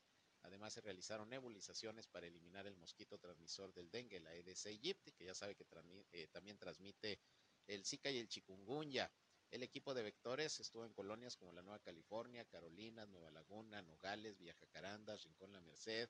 Además, 0.47 0.73
se 0.73 0.81
realizaron 0.81 1.29
nebulizaciones 1.29 2.07
para 2.07 2.25
eliminar 2.25 2.65
el 2.67 2.77
mosquito 2.77 3.17
transmisor 3.17 3.73
del 3.73 3.91
dengue, 3.91 4.21
la 4.21 4.33
EDC 4.33 4.67
aegypti, 4.67 5.11
que 5.11 5.25
ya 5.25 5.35
sabe 5.35 5.55
que 5.55 5.65
eh, 6.13 6.27
también 6.29 6.57
transmite 6.57 7.19
el 7.67 7.83
Zika 7.85 8.09
y 8.09 8.17
el 8.17 8.29
chikungunya. 8.29 9.11
El 9.51 9.61
equipo 9.61 9.93
de 9.93 10.03
vectores 10.03 10.59
estuvo 10.61 10.85
en 10.85 10.93
colonias 10.93 11.35
como 11.35 11.51
la 11.51 11.61
Nueva 11.61 11.79
California, 11.79 12.45
Carolina, 12.45 13.05
Nueva 13.05 13.29
Laguna, 13.29 13.81
Nogales, 13.81 14.37
Villa 14.37 14.53
Jacarandas, 14.53 15.23
Rincón 15.23 15.51
La 15.51 15.59
Merced, 15.59 16.09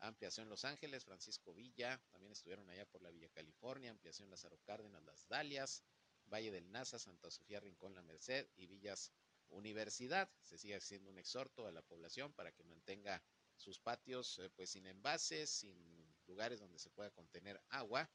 Ampliación 0.00 0.48
Los 0.48 0.64
Ángeles, 0.64 1.04
Francisco 1.04 1.52
Villa, 1.52 2.00
también 2.10 2.32
estuvieron 2.32 2.68
allá 2.70 2.86
por 2.86 3.02
la 3.02 3.10
Villa 3.10 3.28
California, 3.28 3.90
Ampliación 3.90 4.30
Lázaro 4.30 4.58
Cárdenas, 4.64 5.02
Las 5.02 5.28
Dalias, 5.28 5.84
Valle 6.24 6.50
del 6.50 6.70
Nasa, 6.72 6.98
Santa 6.98 7.30
Sofía, 7.30 7.60
Rincón 7.60 7.94
La 7.94 8.02
Merced 8.02 8.48
y 8.56 8.66
Villas 8.66 9.12
Universidad. 9.48 10.30
Se 10.42 10.56
sigue 10.56 10.76
haciendo 10.76 11.10
un 11.10 11.18
exhorto 11.18 11.66
a 11.66 11.72
la 11.72 11.82
población 11.82 12.32
para 12.32 12.50
que 12.52 12.64
mantenga 12.64 13.22
sus 13.56 13.78
patios 13.78 14.38
eh, 14.38 14.50
pues 14.50 14.70
sin 14.70 14.86
envases, 14.86 15.50
sin 15.50 16.14
lugares 16.26 16.60
donde 16.60 16.78
se 16.78 16.90
pueda 16.90 17.10
contener 17.10 17.60
agua 17.68 18.10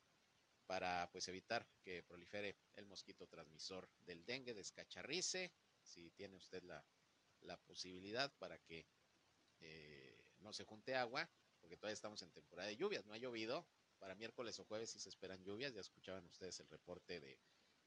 para 0.65 1.09
pues 1.11 1.27
evitar 1.27 1.67
que 1.81 2.03
prolifere 2.03 2.55
el 2.75 2.85
mosquito 2.85 3.27
transmisor 3.27 3.89
del 4.01 4.25
dengue, 4.25 4.53
descacharrice, 4.53 5.51
si 5.81 6.11
tiene 6.11 6.35
usted 6.35 6.61
la, 6.63 6.85
la 7.41 7.57
posibilidad 7.57 8.31
para 8.37 8.59
que 8.59 8.85
eh, 9.61 10.23
no 10.39 10.53
se 10.53 10.63
junte 10.63 10.95
agua, 10.95 11.29
porque 11.59 11.75
todavía 11.75 11.95
estamos 11.95 12.21
en 12.21 12.31
temporada 12.31 12.69
de 12.69 12.77
lluvias, 12.77 13.05
no 13.05 13.13
ha 13.13 13.17
llovido, 13.17 13.65
para 13.97 14.15
miércoles 14.15 14.59
o 14.59 14.65
jueves 14.65 14.91
sí 14.91 14.99
se 14.99 15.09
esperan 15.09 15.43
lluvias, 15.43 15.73
ya 15.73 15.81
escuchaban 15.81 16.25
ustedes 16.25 16.59
el 16.59 16.69
reporte 16.69 17.19
de 17.19 17.39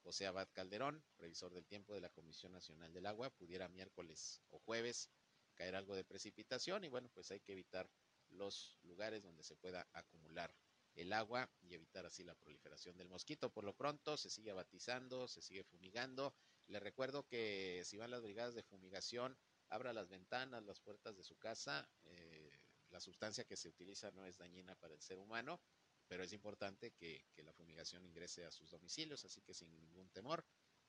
José 0.02 0.26
Abad 0.26 0.48
Calderón, 0.52 1.02
previsor 1.16 1.54
del 1.54 1.66
tiempo 1.66 1.94
de 1.94 2.00
la 2.00 2.10
Comisión 2.10 2.52
Nacional 2.52 2.92
del 2.92 3.06
Agua, 3.06 3.30
pudiera 3.30 3.68
miércoles 3.68 4.42
o 4.50 4.58
jueves 4.58 5.08
caer 5.52 5.74
algo 5.74 5.94
de 5.94 6.04
precipitación 6.04 6.84
y 6.84 6.88
bueno, 6.88 7.08
pues 7.14 7.30
hay 7.30 7.40
que 7.40 7.52
evitar 7.52 7.90
los 8.30 8.78
lugares 8.82 9.22
donde 9.22 9.44
se 9.44 9.56
pueda 9.56 9.88
acumular 9.92 10.54
el 10.94 11.12
agua 11.12 11.50
y 11.62 11.74
evitar 11.74 12.04
así 12.06 12.22
la 12.22 12.34
proliferación 12.34 12.96
del 12.96 13.08
mosquito. 13.08 13.50
Por 13.52 13.64
lo 13.64 13.74
pronto 13.74 14.16
se 14.16 14.30
sigue 14.30 14.50
abatizando, 14.50 15.28
se 15.28 15.42
sigue 15.42 15.64
fumigando. 15.64 16.34
Le 16.66 16.80
recuerdo 16.80 17.26
que 17.26 17.82
si 17.84 17.96
van 17.96 18.10
las 18.10 18.22
brigadas 18.22 18.54
de 18.54 18.62
fumigación, 18.62 19.36
abra 19.68 19.92
las 19.92 20.08
ventanas, 20.08 20.64
las 20.64 20.80
puertas 20.80 21.16
de 21.16 21.22
su 21.22 21.36
casa. 21.36 21.88
Eh, 22.04 22.52
la 22.90 23.00
sustancia 23.00 23.44
que 23.44 23.56
se 23.56 23.68
utiliza 23.68 24.10
no 24.10 24.26
es 24.26 24.36
dañina 24.36 24.74
para 24.76 24.94
el 24.94 25.00
ser 25.00 25.18
humano, 25.18 25.60
pero 26.06 26.22
es 26.22 26.32
importante 26.32 26.92
que, 26.92 27.24
la 27.36 27.52
fumigación 27.54 28.04
ingrese 28.04 28.44
a 28.44 28.50
sus 28.50 28.70
domicilios, 28.70 29.24
así 29.24 29.40
que 29.40 29.54
sin 29.54 29.72
ningún 29.72 30.10
temor, 30.10 30.44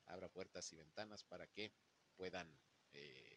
abra 0.06 0.28
puertas 0.28 0.72
y 0.74 0.76
ventanas 0.76 1.24
para 1.24 1.48
que 1.48 1.72
puedan 2.16 2.60
eh, 2.92 3.33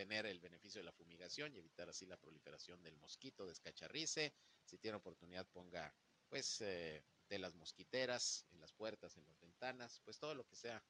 tener 0.00 0.24
el 0.24 0.40
beneficio 0.40 0.80
de 0.80 0.86
la 0.86 0.92
fumigación 0.92 1.54
y 1.54 1.58
evitar 1.58 1.90
así 1.90 2.06
la 2.06 2.16
proliferación 2.16 2.82
del 2.82 2.96
mosquito, 2.96 3.44
descacharrice, 3.44 4.32
si 4.64 4.78
tiene 4.78 4.96
oportunidad 4.96 5.46
ponga 5.48 5.94
pues 6.26 6.62
eh, 6.62 7.04
telas 7.28 7.54
mosquiteras 7.54 8.46
en 8.50 8.62
las 8.62 8.72
puertas, 8.72 9.18
en 9.18 9.26
las 9.26 9.38
ventanas, 9.38 10.00
pues 10.02 10.18
todo 10.18 10.34
lo 10.34 10.46
que 10.46 10.56
sea 10.56 10.82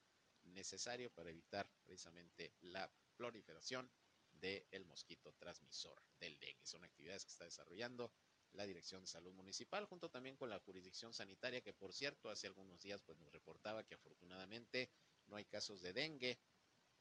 necesario 0.44 1.10
para 1.10 1.30
evitar 1.30 1.68
precisamente 1.84 2.52
la 2.60 2.88
proliferación 3.16 3.90
del 4.30 4.84
mosquito 4.84 5.32
transmisor 5.32 6.00
del 6.20 6.38
dengue. 6.38 6.64
Son 6.64 6.84
actividades 6.84 7.24
que 7.24 7.32
está 7.32 7.44
desarrollando 7.44 8.12
la 8.52 8.64
Dirección 8.64 9.00
de 9.00 9.08
Salud 9.08 9.32
Municipal, 9.32 9.86
junto 9.86 10.08
también 10.08 10.36
con 10.36 10.50
la 10.50 10.60
jurisdicción 10.60 11.12
sanitaria, 11.12 11.62
que 11.62 11.72
por 11.72 11.92
cierto 11.92 12.30
hace 12.30 12.46
algunos 12.46 12.80
días 12.80 13.02
pues 13.02 13.18
nos 13.18 13.32
reportaba 13.32 13.82
que 13.82 13.96
afortunadamente 13.96 14.88
no 15.26 15.34
hay 15.34 15.46
casos 15.46 15.80
de 15.82 15.92
dengue 15.92 16.38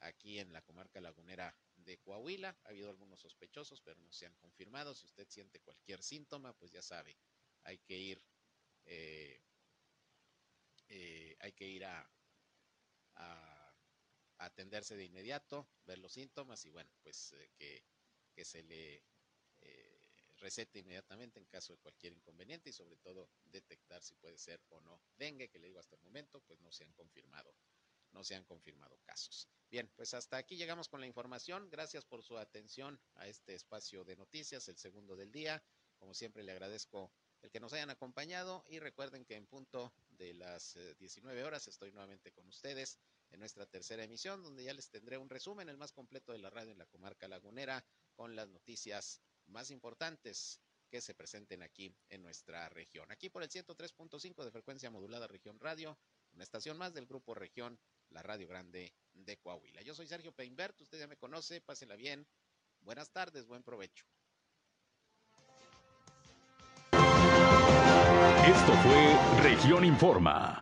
aquí 0.00 0.40
en 0.40 0.52
la 0.52 0.62
comarca 0.62 1.00
lagunera 1.00 1.54
de 1.84 1.98
Coahuila. 1.98 2.56
Ha 2.64 2.68
habido 2.68 2.90
algunos 2.90 3.20
sospechosos, 3.20 3.80
pero 3.80 4.00
no 4.00 4.12
se 4.12 4.26
han 4.26 4.34
confirmado. 4.36 4.94
Si 4.94 5.06
usted 5.06 5.28
siente 5.28 5.60
cualquier 5.60 6.02
síntoma, 6.02 6.52
pues 6.54 6.70
ya 6.72 6.82
sabe, 6.82 7.16
hay 7.64 7.78
que 7.78 7.96
ir, 7.96 8.22
eh, 8.86 9.40
eh, 10.88 11.36
hay 11.40 11.52
que 11.52 11.66
ir 11.66 11.84
a, 11.84 12.10
atenderse 14.38 14.96
de 14.96 15.04
inmediato, 15.04 15.68
ver 15.84 15.98
los 15.98 16.12
síntomas 16.12 16.64
y 16.64 16.70
bueno, 16.70 16.90
pues 17.02 17.34
eh, 17.34 17.50
que, 17.58 17.84
que, 18.32 18.42
se 18.46 18.62
le 18.62 19.04
recete 20.38 20.78
inmediatamente 20.78 21.38
en 21.38 21.44
caso 21.44 21.74
de 21.74 21.78
cualquier 21.78 22.14
inconveniente 22.14 22.70
y 22.70 22.72
sobre 22.72 22.96
todo 22.96 23.28
detectar 23.44 24.02
si 24.02 24.14
puede 24.14 24.38
ser 24.38 24.62
o 24.70 24.80
no 24.80 25.02
dengue, 25.18 25.50
que 25.50 25.58
le 25.58 25.66
digo 25.66 25.78
hasta 25.78 25.96
el 25.96 26.02
momento, 26.02 26.40
pues 26.40 26.58
no 26.60 26.72
se 26.72 26.84
han 26.84 26.92
confirmado 26.94 27.54
no 28.12 28.24
se 28.24 28.34
han 28.34 28.44
confirmado 28.44 28.98
casos. 29.04 29.48
Bien, 29.70 29.90
pues 29.96 30.14
hasta 30.14 30.36
aquí 30.36 30.56
llegamos 30.56 30.88
con 30.88 31.00
la 31.00 31.06
información. 31.06 31.68
Gracias 31.70 32.04
por 32.04 32.22
su 32.22 32.36
atención 32.36 33.00
a 33.14 33.28
este 33.28 33.54
espacio 33.54 34.04
de 34.04 34.16
noticias, 34.16 34.68
el 34.68 34.76
segundo 34.76 35.16
del 35.16 35.30
día. 35.30 35.62
Como 35.98 36.14
siempre, 36.14 36.42
le 36.42 36.52
agradezco 36.52 37.12
el 37.42 37.50
que 37.50 37.60
nos 37.60 37.72
hayan 37.72 37.90
acompañado 37.90 38.64
y 38.68 38.78
recuerden 38.78 39.24
que 39.24 39.36
en 39.36 39.46
punto 39.46 39.92
de 40.10 40.34
las 40.34 40.76
19 40.98 41.40
eh, 41.40 41.44
horas 41.44 41.68
estoy 41.68 41.92
nuevamente 41.92 42.32
con 42.32 42.46
ustedes 42.48 42.98
en 43.30 43.40
nuestra 43.40 43.66
tercera 43.66 44.02
emisión, 44.02 44.42
donde 44.42 44.64
ya 44.64 44.74
les 44.74 44.90
tendré 44.90 45.16
un 45.16 45.30
resumen, 45.30 45.68
el 45.68 45.76
más 45.76 45.92
completo 45.92 46.32
de 46.32 46.38
la 46.38 46.50
radio 46.50 46.72
en 46.72 46.78
la 46.78 46.86
comarca 46.86 47.28
lagunera, 47.28 47.84
con 48.14 48.34
las 48.34 48.48
noticias 48.48 49.20
más 49.46 49.70
importantes 49.70 50.60
que 50.90 51.00
se 51.00 51.14
presenten 51.14 51.62
aquí 51.62 51.94
en 52.08 52.22
nuestra 52.22 52.68
región. 52.68 53.10
Aquí 53.12 53.30
por 53.30 53.42
el 53.42 53.48
103.5 53.48 54.44
de 54.44 54.50
frecuencia 54.50 54.90
modulada 54.90 55.28
Región 55.28 55.60
Radio, 55.60 55.96
una 56.32 56.42
estación 56.42 56.76
más 56.76 56.92
del 56.92 57.06
Grupo 57.06 57.34
Región 57.34 57.78
la 58.10 58.22
Radio 58.22 58.48
Grande 58.48 58.92
de 59.12 59.36
Coahuila. 59.38 59.82
Yo 59.82 59.94
soy 59.94 60.06
Sergio 60.06 60.32
Peinbert, 60.32 60.80
usted 60.80 60.98
ya 60.98 61.06
me 61.06 61.16
conoce, 61.16 61.60
pásela 61.60 61.96
bien. 61.96 62.26
Buenas 62.80 63.10
tardes, 63.10 63.46
buen 63.46 63.62
provecho. 63.62 64.04
Esto 68.46 68.72
fue 68.82 69.42
Región 69.42 69.84
Informa. 69.84 70.60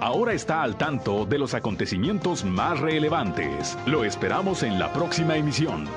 Ahora 0.00 0.32
está 0.32 0.62
al 0.62 0.76
tanto 0.76 1.24
de 1.24 1.38
los 1.38 1.54
acontecimientos 1.54 2.44
más 2.44 2.78
relevantes. 2.80 3.76
Lo 3.86 4.04
esperamos 4.04 4.62
en 4.62 4.78
la 4.78 4.92
próxima 4.92 5.36
emisión. 5.36 5.88